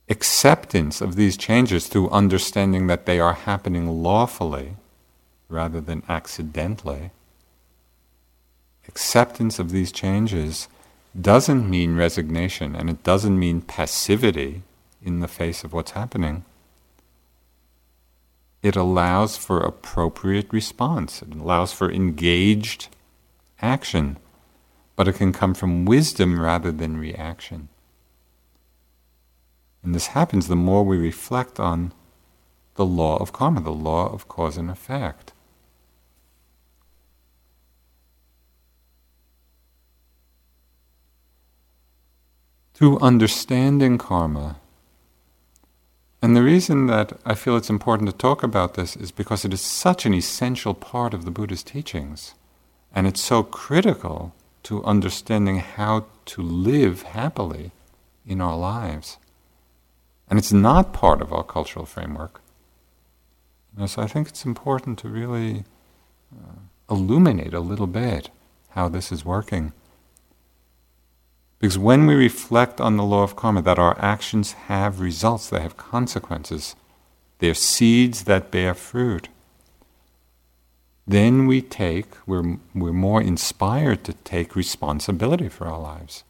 Acceptance 0.07 1.01
of 1.01 1.15
these 1.15 1.35
changes 1.35 1.87
through 1.87 2.09
understanding 2.09 2.87
that 2.87 3.05
they 3.05 3.19
are 3.19 3.33
happening 3.33 4.01
lawfully 4.01 4.75
rather 5.49 5.81
than 5.81 6.03
accidentally. 6.07 7.11
Acceptance 8.87 9.59
of 9.59 9.71
these 9.71 9.91
changes 9.91 10.67
doesn't 11.21 11.69
mean 11.69 11.95
resignation 11.95 12.75
and 12.75 12.89
it 12.89 13.03
doesn't 13.03 13.39
mean 13.39 13.61
passivity 13.61 14.63
in 15.01 15.19
the 15.19 15.27
face 15.27 15.63
of 15.63 15.71
what's 15.71 15.91
happening. 15.91 16.43
It 18.61 18.75
allows 18.75 19.37
for 19.37 19.59
appropriate 19.59 20.51
response, 20.51 21.21
it 21.21 21.33
allows 21.35 21.71
for 21.71 21.91
engaged 21.91 22.89
action, 23.61 24.17
but 24.95 25.07
it 25.07 25.13
can 25.13 25.31
come 25.31 25.53
from 25.53 25.85
wisdom 25.85 26.41
rather 26.41 26.71
than 26.71 26.97
reaction. 26.97 27.69
And 29.83 29.93
this 29.93 30.07
happens 30.07 30.47
the 30.47 30.55
more 30.55 30.83
we 30.83 30.97
reflect 30.97 31.59
on 31.59 31.93
the 32.73 32.85
law 32.85 33.17
of 33.17 33.31
karma, 33.31 33.61
the 33.61 33.71
law 33.71 34.11
of 34.11 34.27
cause 34.27 34.57
and 34.57 34.69
effect. 34.69 35.31
To 42.75 42.99
understanding 42.99 43.97
karma. 43.97 44.57
And 46.21 46.35
the 46.35 46.41
reason 46.43 46.87
that 46.87 47.13
I 47.25 47.35
feel 47.35 47.55
it's 47.55 47.69
important 47.69 48.09
to 48.09 48.15
talk 48.15 48.43
about 48.43 48.73
this 48.73 48.95
is 48.95 49.11
because 49.11 49.45
it 49.45 49.53
is 49.53 49.61
such 49.61 50.05
an 50.05 50.13
essential 50.13 50.73
part 50.73 51.13
of 51.13 51.23
the 51.23 51.31
Buddha's 51.31 51.63
teachings. 51.63 52.35
And 52.93 53.07
it's 53.07 53.21
so 53.21 53.43
critical 53.43 54.33
to 54.63 54.83
understanding 54.83 55.59
how 55.59 56.07
to 56.25 56.41
live 56.41 57.03
happily 57.03 57.71
in 58.25 58.41
our 58.41 58.57
lives. 58.57 59.17
And 60.29 60.39
it's 60.39 60.51
not 60.51 60.93
part 60.93 61.21
of 61.21 61.31
our 61.31 61.43
cultural 61.43 61.85
framework. 61.85 62.41
So 63.85 64.01
I 64.01 64.07
think 64.07 64.27
it's 64.27 64.45
important 64.45 64.97
to 64.99 65.09
really 65.09 65.63
uh, 66.33 66.59
illuminate 66.89 67.53
a 67.53 67.59
little 67.59 67.87
bit 67.87 68.29
how 68.69 68.89
this 68.89 69.11
is 69.11 69.23
working. 69.23 69.73
Because 71.59 71.77
when 71.77 72.05
we 72.05 72.15
reflect 72.15 72.81
on 72.81 72.97
the 72.97 73.03
law 73.03 73.23
of 73.23 73.35
karma, 73.35 73.61
that 73.61 73.79
our 73.79 73.97
actions 73.99 74.53
have 74.67 74.99
results, 74.99 75.49
they 75.49 75.61
have 75.61 75.77
consequences, 75.77 76.75
they're 77.39 77.53
seeds 77.53 78.25
that 78.25 78.51
bear 78.51 78.73
fruit, 78.73 79.29
then 81.07 81.45
we 81.45 81.61
take, 81.61 82.07
we're, 82.25 82.57
we're 82.73 82.91
more 82.91 83.21
inspired 83.21 84.03
to 84.05 84.13
take 84.13 84.55
responsibility 84.55 85.49
for 85.49 85.67
our 85.67 85.79
lives, 85.79 86.23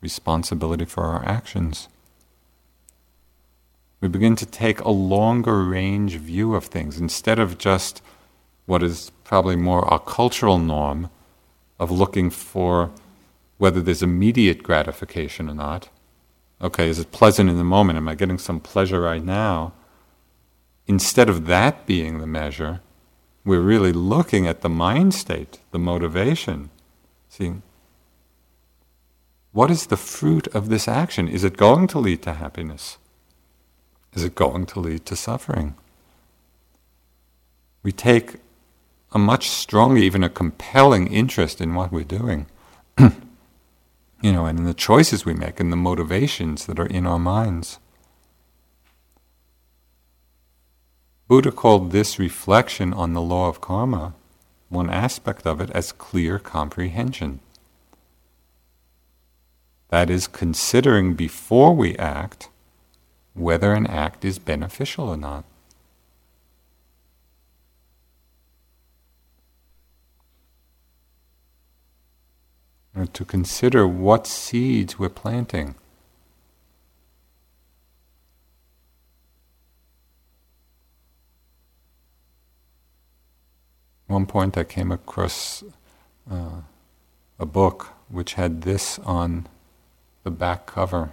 responsibility 0.00 0.86
for 0.86 1.04
our 1.04 1.24
actions. 1.26 1.88
We 4.00 4.08
begin 4.08 4.34
to 4.36 4.46
take 4.46 4.80
a 4.80 4.90
longer 4.90 5.62
range 5.62 6.16
view 6.16 6.54
of 6.54 6.64
things 6.64 6.98
instead 6.98 7.38
of 7.38 7.58
just 7.58 8.02
what 8.66 8.82
is 8.82 9.12
probably 9.22 9.54
more 9.54 9.86
a 9.90 9.98
cultural 9.98 10.58
norm 10.58 11.10
of 11.78 11.90
looking 11.90 12.30
for 12.30 12.90
whether 13.58 13.80
there's 13.80 14.02
immediate 14.02 14.62
gratification 14.62 15.48
or 15.48 15.54
not. 15.54 15.88
Okay, 16.60 16.88
is 16.88 16.98
it 16.98 17.12
pleasant 17.12 17.50
in 17.50 17.58
the 17.58 17.64
moment? 17.64 17.96
Am 17.96 18.08
I 18.08 18.14
getting 18.14 18.38
some 18.38 18.60
pleasure 18.60 19.00
right 19.00 19.24
now? 19.24 19.72
Instead 20.86 21.28
of 21.28 21.46
that 21.46 21.86
being 21.86 22.18
the 22.18 22.26
measure, 22.26 22.80
we're 23.44 23.60
really 23.60 23.92
looking 23.92 24.46
at 24.46 24.60
the 24.60 24.68
mind 24.68 25.14
state, 25.14 25.58
the 25.70 25.78
motivation, 25.78 26.70
seeing 27.28 27.62
what 29.52 29.70
is 29.70 29.86
the 29.86 29.96
fruit 29.96 30.46
of 30.48 30.68
this 30.68 30.88
action? 30.88 31.28
Is 31.28 31.44
it 31.44 31.56
going 31.56 31.86
to 31.88 31.98
lead 31.98 32.22
to 32.22 32.34
happiness? 32.34 32.96
Is 34.14 34.24
it 34.24 34.34
going 34.34 34.66
to 34.66 34.80
lead 34.80 35.04
to 35.06 35.16
suffering? 35.16 35.74
We 37.82 37.92
take 37.92 38.36
a 39.12 39.18
much 39.18 39.50
stronger, 39.50 39.98
even 39.98 40.24
a 40.24 40.30
compelling 40.30 41.06
interest 41.06 41.60
in 41.60 41.74
what 41.74 41.92
we're 41.92 42.04
doing. 42.04 42.46
you 44.22 44.32
know, 44.32 44.46
and 44.46 44.60
in 44.60 44.64
the 44.64 44.72
choices 44.72 45.26
we 45.26 45.34
make 45.34 45.58
and 45.60 45.72
the 45.72 45.76
motivations 45.76 46.66
that 46.66 46.78
are 46.78 46.86
in 46.86 47.06
our 47.06 47.18
minds. 47.18 47.78
Buddha 51.26 51.50
called 51.50 51.90
this 51.90 52.18
reflection 52.18 52.92
on 52.92 53.14
the 53.14 53.20
law 53.20 53.48
of 53.48 53.60
karma, 53.60 54.14
one 54.68 54.88
aspect 54.88 55.46
of 55.46 55.60
it, 55.60 55.70
as 55.70 55.90
clear 55.90 56.38
comprehension. 56.38 57.40
That 59.88 60.08
is, 60.08 60.26
considering 60.26 61.14
before 61.14 61.74
we 61.74 61.96
act 61.96 62.48
whether 63.34 63.74
an 63.74 63.86
act 63.86 64.24
is 64.24 64.38
beneficial 64.38 65.08
or 65.08 65.16
not. 65.16 65.44
To 73.12 73.24
consider 73.24 73.86
what 73.86 74.26
seeds 74.26 74.98
we're 74.98 75.08
planting. 75.08 75.74
one 84.12 84.26
point 84.26 84.58
I 84.58 84.64
came 84.64 84.92
across 84.92 85.64
uh, 86.30 86.60
a 87.38 87.46
book 87.46 87.94
which 88.10 88.34
had 88.34 88.60
this 88.60 88.98
on 88.98 89.48
the 90.22 90.30
back 90.30 90.66
cover 90.66 91.12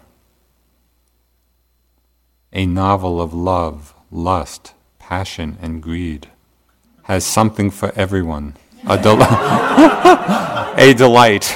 a 2.51 2.65
novel 2.65 3.21
of 3.21 3.33
love, 3.33 3.93
lust, 4.11 4.73
passion, 4.97 5.57
and 5.61 5.83
greed 5.83 6.27
has 7.03 7.23
something 7.23 7.69
for 7.69 7.91
everyone. 7.95 8.55
A, 8.87 8.97
del- 8.97 9.17
a 10.79 10.93
delight. 10.93 11.53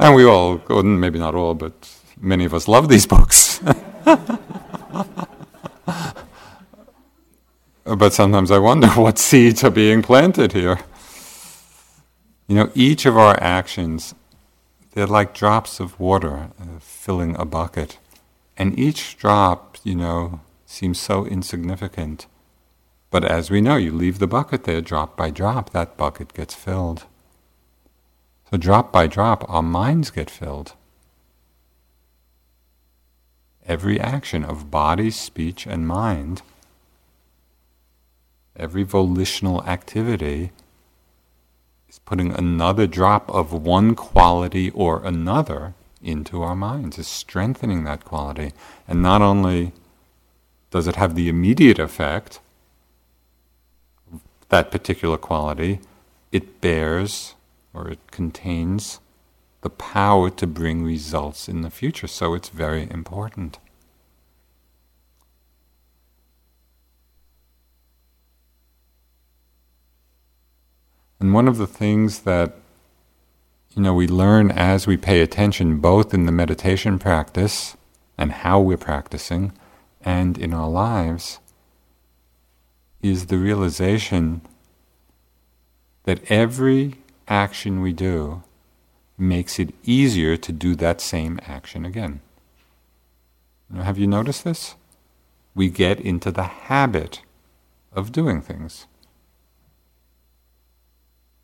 and 0.00 0.14
we 0.14 0.24
all, 0.24 0.62
maybe 0.82 1.18
not 1.18 1.34
all, 1.34 1.54
but 1.54 1.74
many 2.18 2.46
of 2.46 2.54
us 2.54 2.66
love 2.66 2.88
these 2.88 3.06
books. 3.06 3.60
but 7.84 8.12
sometimes 8.12 8.50
I 8.50 8.58
wonder 8.58 8.88
what 8.96 9.18
seeds 9.18 9.62
are 9.62 9.70
being 9.70 10.00
planted 10.02 10.52
here. 10.52 10.78
You 12.48 12.56
know, 12.56 12.70
each 12.74 13.04
of 13.04 13.18
our 13.18 13.38
actions, 13.42 14.14
they're 14.92 15.06
like 15.06 15.34
drops 15.34 15.78
of 15.78 16.00
water 16.00 16.50
uh, 16.58 16.78
filling 16.80 17.36
a 17.38 17.44
bucket. 17.44 17.98
And 18.56 18.78
each 18.78 19.18
drop, 19.18 19.76
you 19.84 19.94
know, 19.94 20.40
seems 20.64 20.98
so 20.98 21.26
insignificant. 21.26 22.26
But 23.16 23.24
as 23.24 23.50
we 23.50 23.62
know, 23.62 23.76
you 23.76 23.92
leave 23.92 24.18
the 24.18 24.26
bucket 24.26 24.64
there, 24.64 24.82
drop 24.82 25.16
by 25.16 25.30
drop, 25.30 25.70
that 25.70 25.96
bucket 25.96 26.34
gets 26.34 26.54
filled. 26.54 27.06
So, 28.50 28.58
drop 28.58 28.92
by 28.92 29.06
drop, 29.06 29.42
our 29.48 29.62
minds 29.62 30.10
get 30.10 30.28
filled. 30.28 30.74
Every 33.64 33.98
action 33.98 34.44
of 34.44 34.70
body, 34.70 35.10
speech, 35.10 35.66
and 35.66 35.88
mind 35.88 36.42
Every 38.54 38.82
volitional 38.82 39.64
activity 39.64 40.52
is 41.88 41.98
putting 42.00 42.32
another 42.32 42.86
drop 42.86 43.30
of 43.30 43.50
one 43.50 43.94
quality 43.94 44.68
or 44.72 45.02
another 45.02 45.72
into 46.02 46.42
our 46.42 46.54
minds, 46.54 46.98
is 46.98 47.08
strengthening 47.08 47.84
that 47.84 48.04
quality. 48.04 48.52
And 48.86 49.00
not 49.00 49.22
only 49.22 49.72
does 50.70 50.86
it 50.86 50.96
have 50.96 51.14
the 51.14 51.30
immediate 51.30 51.78
effect, 51.78 52.40
that 54.48 54.70
particular 54.70 55.16
quality, 55.16 55.80
it 56.32 56.60
bears 56.60 57.34
or 57.74 57.88
it 57.88 58.10
contains 58.10 59.00
the 59.62 59.70
power 59.70 60.30
to 60.30 60.46
bring 60.46 60.84
results 60.84 61.48
in 61.48 61.62
the 61.62 61.70
future. 61.70 62.06
So 62.06 62.34
it's 62.34 62.48
very 62.48 62.88
important. 62.90 63.58
And 71.18 71.32
one 71.32 71.48
of 71.48 71.56
the 71.56 71.66
things 71.66 72.20
that 72.20 72.54
you 73.74 73.82
know 73.82 73.94
we 73.94 74.06
learn 74.06 74.50
as 74.50 74.86
we 74.86 74.96
pay 74.96 75.20
attention 75.20 75.78
both 75.78 76.14
in 76.14 76.26
the 76.26 76.32
meditation 76.32 76.98
practice 76.98 77.76
and 78.16 78.32
how 78.32 78.60
we're 78.60 78.76
practicing 78.76 79.52
and 80.02 80.38
in 80.38 80.54
our 80.54 80.68
lives 80.68 81.40
is 83.10 83.26
the 83.26 83.38
realization 83.38 84.40
that 86.04 86.20
every 86.30 86.94
action 87.28 87.80
we 87.80 87.92
do 87.92 88.42
makes 89.18 89.58
it 89.58 89.74
easier 89.84 90.36
to 90.36 90.52
do 90.52 90.74
that 90.74 91.00
same 91.00 91.40
action 91.42 91.84
again. 91.84 92.20
have 93.74 93.98
you 93.98 94.06
noticed 94.06 94.44
this? 94.44 94.74
We 95.54 95.70
get 95.70 96.00
into 96.00 96.30
the 96.30 96.44
habit 96.44 97.22
of 97.92 98.12
doing 98.12 98.40
things. 98.42 98.86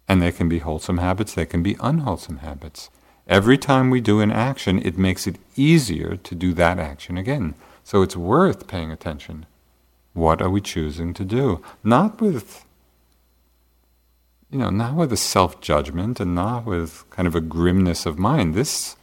And 0.07 0.21
there 0.21 0.33
can 0.33 0.49
be 0.49 0.59
wholesome 0.59 0.99
habits, 0.99 1.35
there 1.35 1.47
can 1.47 1.63
be 1.63 1.77
unwholesome 1.81 2.39
habits. 2.39 2.91
Every 3.27 3.57
time 3.57 3.89
we 3.89 4.01
do 4.01 4.21
an 4.21 4.31
action, 4.31 4.81
it 4.85 4.99
makes 4.99 5.27
it 5.27 5.39
easier 5.57 6.17
to 6.17 6.35
do 6.35 6.53
that 6.55 6.79
action 6.79 7.17
again. 7.17 7.55
So 7.85 8.03
it's 8.03 8.17
worth 8.17 8.67
paying 8.67 8.91
attention. 8.91 9.47
What 10.15 10.43
are 10.43 10.51
we 10.51 10.61
choosing 10.61 11.15
to 11.15 11.25
do? 11.25 11.63
Not 11.83 12.21
with, 12.21 12.65
you 14.51 14.59
know, 14.59 14.71
not 14.71 14.95
with 14.95 15.13
a 15.13 15.17
self 15.17 15.61
judgment 15.61 16.21
and 16.21 16.35
not 16.35 16.67
with 16.67 17.05
kind 17.11 17.27
of 17.27 17.35
a 17.35 17.41
grimness 17.41 18.05
of 18.05 18.19
mind. 18.19 18.55
This 18.55 18.97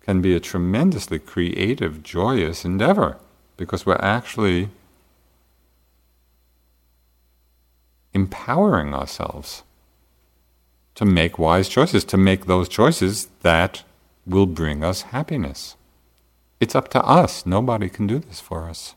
can 0.00 0.20
be 0.20 0.34
a 0.34 0.40
tremendously 0.40 1.18
creative, 1.18 2.02
joyous 2.02 2.64
endeavor 2.64 3.18
because 3.56 3.86
we're 3.86 3.96
actually 3.96 4.68
empowering 8.12 8.94
ourselves 8.94 9.62
to 10.96 11.04
make 11.04 11.38
wise 11.38 11.68
choices, 11.68 12.04
to 12.04 12.16
make 12.16 12.46
those 12.46 12.68
choices 12.68 13.28
that 13.42 13.84
will 14.26 14.46
bring 14.46 14.82
us 14.82 15.02
happiness. 15.02 15.76
It's 16.58 16.74
up 16.74 16.88
to 16.90 17.04
us. 17.04 17.44
Nobody 17.44 17.88
can 17.88 18.06
do 18.06 18.18
this 18.18 18.40
for 18.40 18.68
us. 18.68 18.95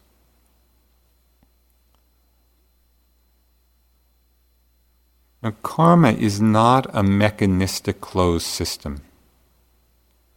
Now, 5.41 5.53
karma 5.63 6.11
is 6.11 6.41
not 6.41 6.87
a 6.93 7.01
mechanistic 7.01 8.01
closed 8.01 8.45
system. 8.45 9.01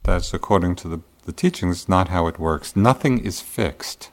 That's 0.04 0.32
according 0.32 0.76
to 0.76 0.88
the, 0.88 1.00
the 1.24 1.32
teachings, 1.32 1.88
not 1.88 2.08
how 2.08 2.28
it 2.28 2.38
works. 2.38 2.76
Nothing 2.76 3.18
is 3.18 3.40
fixed. 3.40 4.10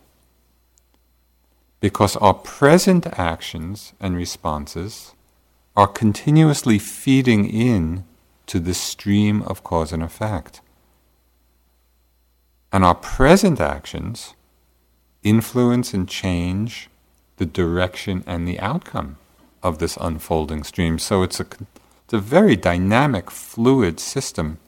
Because 1.80 2.16
our 2.18 2.34
present 2.34 3.06
actions 3.20 3.94
and 4.00 4.16
responses 4.16 5.14
are 5.76 5.88
continuously 5.88 6.80
feeding 6.80 7.48
in 7.48 8.04
to 8.48 8.60
the 8.60 8.74
stream 8.74 9.44
of 9.44 9.64
cause 9.64 9.94
and 9.94 10.02
effect. 10.02 10.62
And 12.74 12.84
our 12.84 12.96
present 12.96 13.62
actions 13.62 14.34
influence 15.22 15.94
and 15.94 16.10
change 16.10 16.90
the 17.38 17.46
direction 17.46 18.24
and 18.26 18.48
the 18.48 18.60
outcome 18.60 19.18
of 19.62 19.80
this 19.80 19.98
unfolding 20.00 20.64
stream. 20.64 21.00
So 21.00 21.24
it's 21.24 21.40
a, 21.40 21.46
it's 22.06 22.14
a 22.14 22.20
very 22.20 22.56
dynamic, 22.56 23.30
fluid 23.32 24.00
system. 24.00 24.60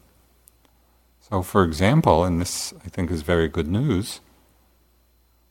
So, 1.30 1.42
for 1.42 1.64
example, 1.64 2.26
and 2.26 2.42
this 2.42 2.74
I 2.86 2.90
think 2.90 3.10
is 3.10 3.22
very 3.22 3.48
good 3.48 3.68
news, 3.68 4.20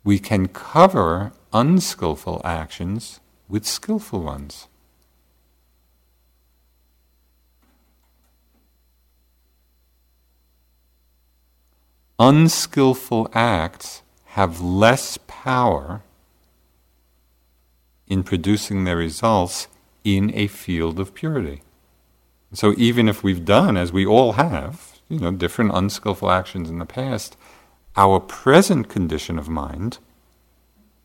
we 0.04 0.18
can 0.18 0.48
cover 0.48 1.32
unskillful 1.52 2.40
actions 2.44 3.20
with 3.48 3.66
skillful 3.66 4.22
ones. 4.22 4.68
Unskillful 12.18 13.30
acts 13.32 14.02
have 14.26 14.60
less 14.60 15.18
power 15.26 16.02
in 18.10 18.24
producing 18.24 18.84
their 18.84 18.96
results 18.96 19.68
in 20.04 20.34
a 20.34 20.48
field 20.48 20.98
of 21.00 21.14
purity. 21.14 21.62
So 22.52 22.74
even 22.76 23.08
if 23.08 23.22
we've 23.22 23.44
done, 23.44 23.76
as 23.76 23.92
we 23.92 24.04
all 24.04 24.32
have, 24.32 24.98
you 25.08 25.20
know, 25.20 25.30
different 25.30 25.70
unskillful 25.72 26.30
actions 26.30 26.68
in 26.68 26.80
the 26.80 26.84
past, 26.84 27.36
our 27.96 28.18
present 28.18 28.88
condition 28.88 29.38
of 29.38 29.48
mind 29.48 29.98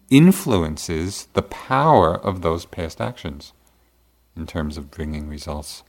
influences 0.10 1.28
the 1.34 1.44
power 1.44 2.16
of 2.16 2.42
those 2.42 2.66
past 2.66 3.00
actions 3.00 3.54
in 4.36 4.48
terms 4.48 4.76
of 4.76 4.90
bringing 4.90 5.30
results. 5.30 5.84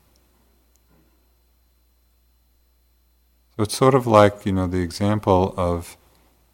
So 3.56 3.62
it's 3.62 3.76
sort 3.76 3.94
of 3.94 4.06
like, 4.06 4.44
you 4.44 4.52
know, 4.52 4.66
the 4.66 4.82
example 4.82 5.54
of 5.56 5.96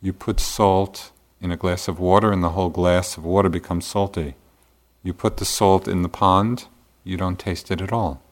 you 0.01 0.13
put 0.13 0.39
salt 0.39 1.11
in 1.41 1.51
a 1.51 1.57
glass 1.57 1.89
of 1.89 1.99
water 1.99 2.31
and 2.31 2.45
the 2.45 2.51
whole 2.51 2.71
glass 2.71 3.17
of 3.17 3.25
water 3.25 3.49
becomes 3.49 3.87
salty. 3.87 4.37
You 5.03 5.13
put 5.13 5.39
the 5.39 5.45
salt 5.45 5.89
in 5.89 6.03
the 6.03 6.09
pond, 6.09 6.69
you 7.05 7.17
don't 7.17 7.39
taste 7.39 7.71
it 7.71 7.81
at 7.81 7.93
all. 7.93 8.23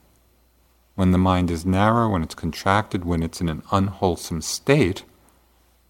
When 0.94 1.10
the 1.10 1.18
mind 1.18 1.50
is 1.50 1.66
narrow, 1.66 2.08
when 2.10 2.22
it's 2.22 2.34
contracted, 2.34 3.04
when 3.04 3.22
it's 3.22 3.40
in 3.40 3.48
an 3.48 3.62
unwholesome 3.72 4.42
state, 4.42 5.04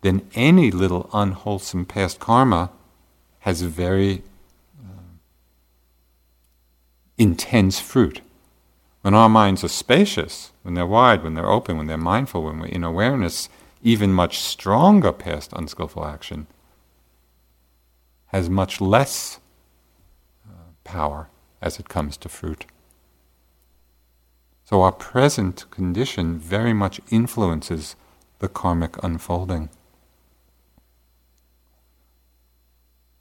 then 0.03 0.29
any 0.35 0.71
little 0.71 1.11
unwholesome 1.13 1.85
past 1.85 2.21
karma 2.21 2.71
has 3.41 3.63
very 3.63 4.23
uh, 4.83 5.17
intense 7.19 7.81
fruit. 7.81 8.21
When 9.03 9.15
our 9.15 9.29
minds 9.29 9.65
are 9.65 9.69
spacious, 9.69 10.53
when 10.63 10.75
they're 10.75 10.87
wide, 10.87 11.23
when 11.23 11.35
they're 11.35 11.49
open, 11.49 11.77
when 11.77 11.87
they're 11.87 11.97
mindful, 11.97 12.45
when 12.45 12.61
we're 12.61 12.67
in 12.67 12.85
awareness, 12.85 13.49
even 13.83 14.13
much 14.13 14.39
stronger 14.39 15.13
past 15.13 15.53
unskillful 15.55 16.05
action 16.05 16.47
has 18.27 18.49
much 18.49 18.81
less 18.81 19.40
power 20.85 21.29
as 21.61 21.79
it 21.79 21.89
comes 21.89 22.17
to 22.19 22.29
fruit. 22.29 22.67
So 24.65 24.83
our 24.83 24.93
present 24.93 25.69
condition 25.71 26.39
very 26.39 26.73
much 26.73 27.01
influences 27.11 27.97
the 28.39 28.49
karmic 28.49 29.03
unfolding. 29.03 29.69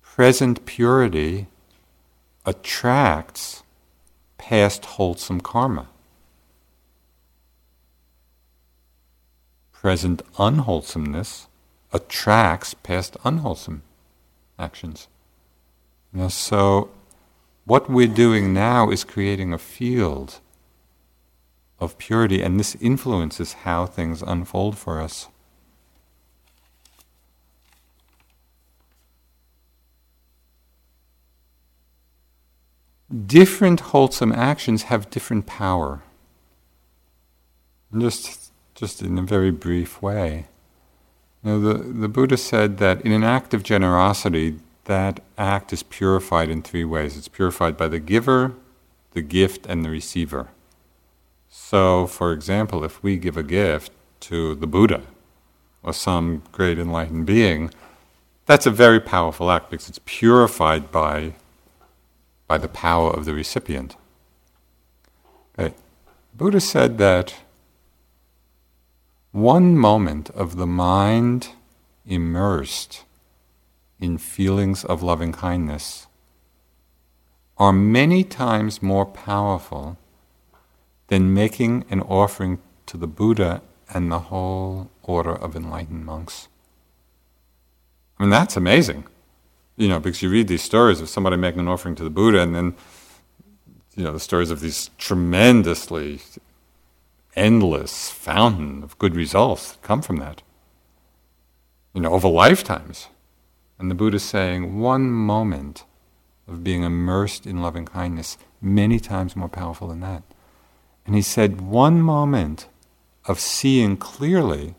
Present 0.01 0.65
purity 0.65 1.47
attracts 2.45 3.63
past 4.37 4.85
wholesome 4.85 5.41
karma. 5.41 5.87
Present 9.71 10.21
unwholesomeness 10.37 11.47
attracts 11.93 12.73
past 12.73 13.17
unwholesome 13.23 13.81
actions. 14.59 15.07
Now, 16.11 16.27
so 16.27 16.89
what 17.69 17.87
we're 17.87 18.07
doing 18.07 18.51
now 18.51 18.89
is 18.89 19.03
creating 19.03 19.53
a 19.53 19.57
field 19.59 20.39
of 21.79 21.99
purity, 21.99 22.41
and 22.41 22.59
this 22.59 22.75
influences 22.81 23.53
how 23.63 23.85
things 23.85 24.23
unfold 24.23 24.75
for 24.75 24.99
us. 24.99 25.27
Different 33.27 33.79
wholesome 33.91 34.31
actions 34.31 34.83
have 34.83 35.11
different 35.11 35.45
power. 35.45 36.01
Just, 37.95 38.51
just 38.73 39.03
in 39.03 39.19
a 39.19 39.21
very 39.21 39.51
brief 39.51 40.01
way. 40.01 40.47
You 41.43 41.51
know, 41.51 41.59
the, 41.59 41.83
the 41.83 42.09
Buddha 42.09 42.37
said 42.37 42.79
that 42.79 43.01
in 43.01 43.11
an 43.11 43.23
act 43.23 43.53
of 43.53 43.61
generosity, 43.61 44.57
that 44.89 45.19
act 45.37 45.71
is 45.71 45.83
purified 45.83 46.49
in 46.49 46.63
three 46.63 46.83
ways 46.83 47.15
it's 47.15 47.27
purified 47.27 47.77
by 47.77 47.87
the 47.87 47.99
giver, 47.99 48.55
the 49.11 49.21
gift, 49.21 49.67
and 49.67 49.85
the 49.85 49.89
receiver. 49.89 50.47
So, 51.47 52.07
for 52.07 52.33
example, 52.33 52.83
if 52.83 53.03
we 53.03 53.17
give 53.17 53.37
a 53.37 53.43
gift 53.43 53.91
to 54.21 54.55
the 54.55 54.65
Buddha 54.65 55.03
or 55.83 55.93
some 55.93 56.41
great 56.51 56.79
enlightened 56.79 57.27
being, 57.27 57.69
that's 58.47 58.65
a 58.65 58.71
very 58.71 58.99
powerful 58.99 59.51
act 59.51 59.69
because 59.69 59.89
it's 59.89 59.99
purified 60.05 60.91
by, 60.91 61.35
by 62.47 62.57
the 62.57 62.67
power 62.67 63.11
of 63.11 63.25
the 63.25 63.33
recipient. 63.35 63.95
Okay. 65.59 65.75
Buddha 66.33 66.59
said 66.59 66.97
that 66.97 67.35
one 69.31 69.77
moment 69.77 70.31
of 70.31 70.55
the 70.55 70.65
mind 70.65 71.49
immersed 72.07 73.03
in 73.99 74.17
feelings 74.17 74.83
of 74.85 75.03
loving 75.03 75.31
kindness 75.31 76.07
are 77.57 77.73
many 77.73 78.23
times 78.23 78.81
more 78.81 79.05
powerful 79.05 79.97
than 81.07 81.33
making 81.33 81.83
an 81.89 82.01
offering 82.01 82.59
to 82.85 82.97
the 82.97 83.07
Buddha 83.07 83.61
and 83.93 84.11
the 84.11 84.19
whole 84.19 84.89
order 85.03 85.35
of 85.35 85.55
enlightened 85.55 86.05
monks. 86.05 86.47
I 88.17 88.23
mean, 88.23 88.29
that's 88.29 88.55
amazing. 88.55 89.05
You 89.75 89.87
know, 89.87 89.99
because 89.99 90.21
you 90.21 90.29
read 90.29 90.47
these 90.47 90.61
stories 90.61 91.01
of 91.01 91.09
somebody 91.09 91.37
making 91.37 91.61
an 91.61 91.67
offering 91.67 91.95
to 91.95 92.03
the 92.03 92.09
Buddha, 92.09 92.41
and 92.41 92.55
then, 92.55 92.75
you 93.95 94.03
know, 94.03 94.11
the 94.11 94.19
stories 94.19 94.51
of 94.51 94.59
these 94.59 94.89
tremendously 94.97 96.19
endless 97.35 98.09
fountain 98.09 98.83
of 98.83 98.97
good 98.99 99.15
results 99.15 99.71
that 99.71 99.81
come 99.81 100.01
from 100.01 100.17
that. 100.17 100.41
You 101.93 102.01
know, 102.01 102.13
over 102.13 102.27
lifetimes. 102.27 103.07
And 103.79 103.89
the 103.89 103.95
Buddha 103.95 104.17
is 104.17 104.23
saying 104.23 104.79
one 104.79 105.09
moment 105.09 105.85
of 106.47 106.63
being 106.63 106.83
immersed 106.83 107.47
in 107.47 107.61
loving 107.61 107.85
kindness, 107.85 108.37
many 108.61 108.99
times 108.99 109.35
more 109.35 109.47
powerful 109.47 109.87
than 109.87 110.01
that. 110.01 110.23
And 111.05 111.15
he 111.15 111.21
said 111.21 111.61
one 111.61 112.01
moment 112.01 112.67
of 113.25 113.39
seeing 113.39 113.95
clearly 113.95 114.75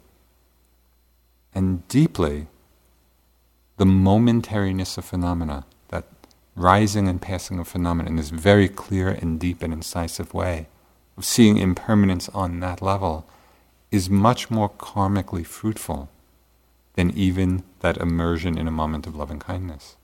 and 1.55 1.87
deeply 1.89 2.47
the 3.79 3.87
momentariness 3.87 4.99
of 4.99 5.07
phenomena, 5.07 5.65
that 5.89 6.05
rising 6.55 7.09
and 7.09 7.23
passing 7.23 7.59
of 7.59 7.67
phenomena 7.67 8.11
in 8.11 8.17
this 8.17 8.29
very 8.29 8.69
clear 8.69 9.09
and 9.09 9.41
deep 9.41 9.63
and 9.63 9.73
incisive 9.73 10.35
way, 10.35 10.69
of 11.17 11.25
seeing 11.25 11.57
impermanence 11.57 12.29
on 12.31 12.61
that 12.61 12.83
level, 12.83 13.27
is 13.91 14.11
much 14.11 14.51
more 14.51 14.69
karmically 14.69 15.47
fruitful 15.47 16.11
than 16.95 17.11
even 17.11 17.63
that 17.81 17.97
immersion 17.97 18.59
in 18.59 18.67
a 18.67 18.73
moment 18.73 19.07
of 19.07 19.17
loving 19.17 19.39
kindness. 19.39 19.97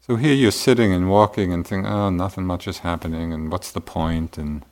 So 0.00 0.16
here 0.16 0.34
you're 0.34 0.52
sitting 0.52 0.92
and 0.92 1.10
walking 1.10 1.52
and 1.52 1.66
think, 1.66 1.86
oh, 1.86 2.10
nothing 2.10 2.44
much 2.44 2.68
is 2.68 2.78
happening, 2.78 3.32
and 3.32 3.50
what's 3.50 3.72
the 3.72 3.80
point? 3.80 4.38
And 4.38 4.64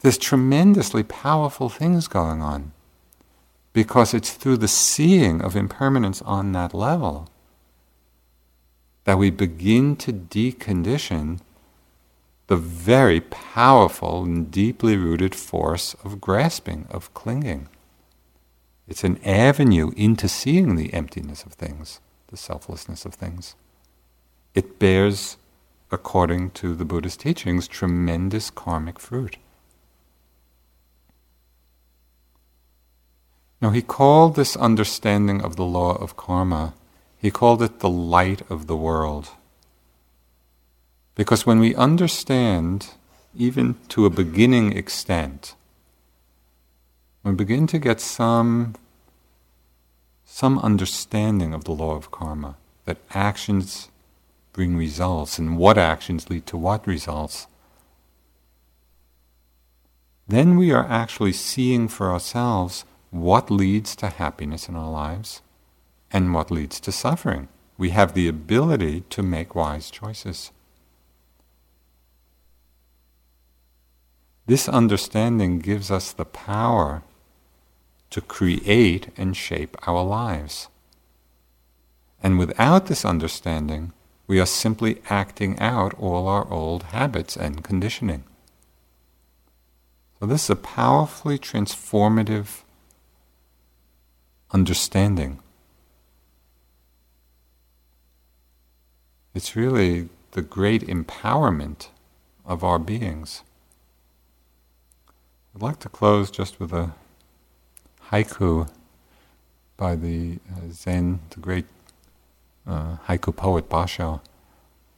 there's 0.00 0.18
tremendously 0.18 1.02
powerful 1.02 1.68
things 1.68 2.08
going 2.08 2.42
on 2.42 2.72
because 3.72 4.12
it's 4.14 4.32
through 4.32 4.56
the 4.56 4.68
seeing 4.68 5.40
of 5.42 5.54
impermanence 5.54 6.22
on 6.22 6.52
that 6.52 6.74
level 6.74 7.28
that 9.04 9.18
we 9.18 9.30
begin 9.30 9.94
to 9.96 10.12
decondition 10.12 11.40
the 12.50 12.56
very 12.56 13.20
powerful 13.20 14.24
and 14.24 14.50
deeply 14.50 14.96
rooted 14.96 15.36
force 15.36 15.94
of 16.02 16.20
grasping, 16.20 16.84
of 16.90 17.14
clinging. 17.14 17.68
It's 18.88 19.04
an 19.04 19.20
avenue 19.24 19.92
into 19.96 20.26
seeing 20.26 20.74
the 20.74 20.92
emptiness 20.92 21.44
of 21.44 21.52
things, 21.52 22.00
the 22.26 22.36
selflessness 22.36 23.04
of 23.04 23.14
things. 23.14 23.54
It 24.52 24.80
bears 24.80 25.36
according 25.92 26.50
to 26.50 26.74
the 26.74 26.84
Buddha's 26.84 27.16
teachings, 27.16 27.68
tremendous 27.68 28.50
karmic 28.50 28.98
fruit. 28.98 29.36
Now, 33.62 33.70
he 33.70 33.80
called 33.80 34.34
this 34.34 34.56
understanding 34.56 35.40
of 35.40 35.54
the 35.54 35.64
law 35.64 35.94
of 35.94 36.16
karma, 36.16 36.74
he 37.16 37.30
called 37.30 37.62
it 37.62 37.78
the 37.78 37.88
light 37.88 38.42
of 38.50 38.66
the 38.66 38.76
world. 38.76 39.28
Because 41.14 41.46
when 41.46 41.58
we 41.58 41.74
understand, 41.74 42.90
even 43.36 43.76
to 43.88 44.06
a 44.06 44.10
beginning 44.10 44.76
extent, 44.76 45.54
we 47.22 47.32
begin 47.32 47.66
to 47.68 47.78
get 47.78 48.00
some, 48.00 48.74
some 50.24 50.58
understanding 50.58 51.52
of 51.52 51.64
the 51.64 51.72
law 51.72 51.94
of 51.94 52.10
karma, 52.10 52.56
that 52.86 52.98
actions 53.12 53.88
bring 54.52 54.76
results 54.76 55.38
and 55.38 55.58
what 55.58 55.78
actions 55.78 56.30
lead 56.30 56.46
to 56.46 56.56
what 56.56 56.86
results, 56.86 57.46
then 60.26 60.56
we 60.56 60.70
are 60.70 60.86
actually 60.88 61.32
seeing 61.32 61.88
for 61.88 62.10
ourselves 62.10 62.84
what 63.10 63.50
leads 63.50 63.96
to 63.96 64.08
happiness 64.08 64.68
in 64.68 64.76
our 64.76 64.90
lives 64.90 65.42
and 66.12 66.32
what 66.32 66.50
leads 66.50 66.80
to 66.80 66.92
suffering. 66.92 67.48
We 67.76 67.90
have 67.90 68.14
the 68.14 68.28
ability 68.28 69.02
to 69.10 69.22
make 69.22 69.54
wise 69.54 69.90
choices. 69.90 70.52
This 74.50 74.68
understanding 74.68 75.60
gives 75.60 75.92
us 75.92 76.10
the 76.10 76.24
power 76.24 77.04
to 78.10 78.20
create 78.20 79.10
and 79.16 79.36
shape 79.36 79.76
our 79.86 80.02
lives. 80.02 80.66
And 82.20 82.36
without 82.36 82.86
this 82.86 83.04
understanding, 83.04 83.92
we 84.26 84.40
are 84.40 84.46
simply 84.46 85.02
acting 85.08 85.56
out 85.60 85.94
all 86.00 86.26
our 86.26 86.50
old 86.50 86.82
habits 86.90 87.36
and 87.36 87.62
conditioning. 87.62 88.24
So, 90.18 90.26
this 90.26 90.42
is 90.42 90.50
a 90.50 90.56
powerfully 90.56 91.38
transformative 91.38 92.62
understanding. 94.50 95.38
It's 99.32 99.54
really 99.54 100.08
the 100.32 100.42
great 100.42 100.82
empowerment 100.88 101.86
of 102.44 102.64
our 102.64 102.80
beings. 102.80 103.44
I'd 105.54 105.62
like 105.62 105.80
to 105.80 105.88
close 105.88 106.30
just 106.30 106.60
with 106.60 106.72
a 106.72 106.94
haiku 108.10 108.68
by 109.76 109.96
the 109.96 110.38
uh, 110.48 110.70
Zen, 110.70 111.20
the 111.30 111.40
great 111.40 111.66
uh, 112.66 112.98
haiku 113.08 113.34
poet 113.34 113.68
Basho, 113.68 114.20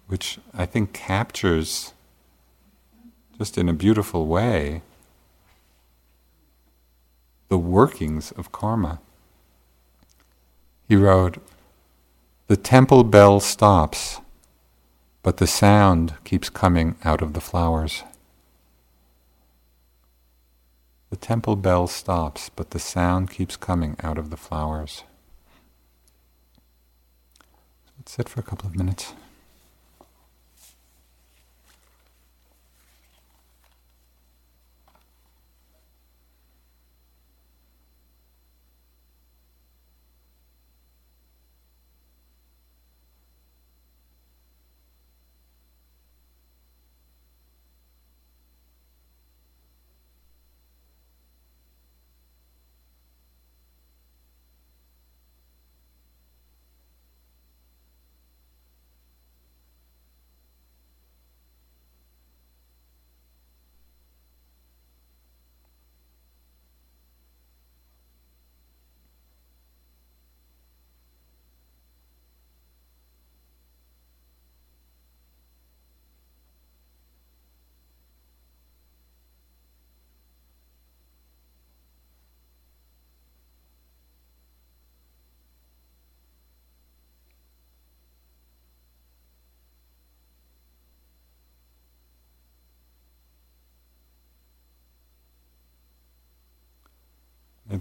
which 0.09 0.39
I 0.53 0.67
think 0.67 0.93
captures 0.93 1.95
just 3.39 3.57
in 3.57 3.69
a 3.69 3.73
beautiful 3.73 4.27
way 4.27 4.83
the 7.49 7.59
workings 7.59 8.31
of 8.33 8.53
karma. 8.53 9.01
He 10.87 10.97
wrote, 10.97 11.39
The 12.49 12.59
temple 12.59 13.05
bell 13.05 13.41
stops, 13.41 14.21
but 15.23 15.39
the 15.39 15.47
sound 15.47 16.15
keeps 16.25 16.51
coming 16.51 16.97
out 17.05 17.23
of 17.23 17.33
the 17.33 17.41
flowers. 17.41 18.05
The 21.13 21.19
temple 21.19 21.57
bell 21.57 21.89
stops, 21.89 22.49
but 22.57 22.71
the 22.71 22.79
sound 22.79 23.31
keeps 23.31 23.59
coming 23.59 23.97
out 24.03 24.17
of 24.17 24.31
the 24.31 24.37
flowers. 24.39 25.05
Let's 27.99 28.13
sit 28.13 28.31
for 28.31 28.41
a 28.41 28.43
couple 28.43 28.67
of 28.67 28.75
minutes. 28.75 29.13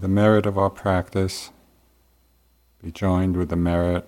The 0.02 0.08
merit 0.08 0.46
of 0.46 0.58
our 0.58 0.68
practice 0.68 1.52
be 2.82 2.90
joined 2.90 3.36
with 3.36 3.50
the 3.50 3.54
merit 3.54 4.04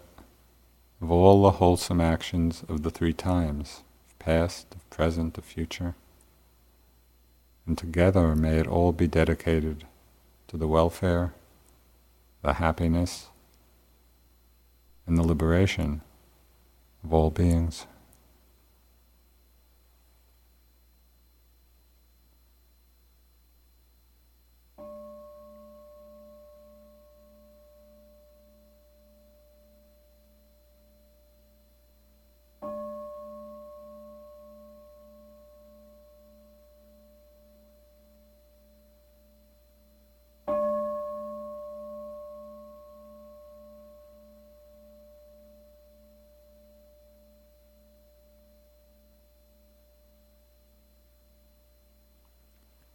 of 1.00 1.08
all 1.08 1.40
the 1.40 1.52
wholesome 1.52 2.00
actions 2.00 2.64
of 2.68 2.82
the 2.82 2.90
three 2.90 3.12
times, 3.12 3.84
of 4.08 4.18
past, 4.18 4.66
of 4.74 4.90
present, 4.90 5.38
of 5.38 5.44
future. 5.44 5.94
And 7.64 7.78
together 7.78 8.34
may 8.34 8.58
it 8.58 8.66
all 8.66 8.90
be 8.90 9.06
dedicated 9.06 9.84
to 10.48 10.56
the 10.56 10.66
welfare, 10.66 11.32
the 12.42 12.54
happiness, 12.54 13.28
and 15.06 15.16
the 15.16 15.22
liberation 15.22 16.00
of 17.04 17.14
all 17.14 17.30
beings. 17.30 17.86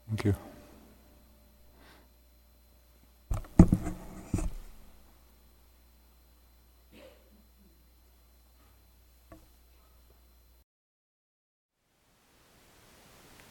Thank 0.09 0.25
you. 0.25 0.35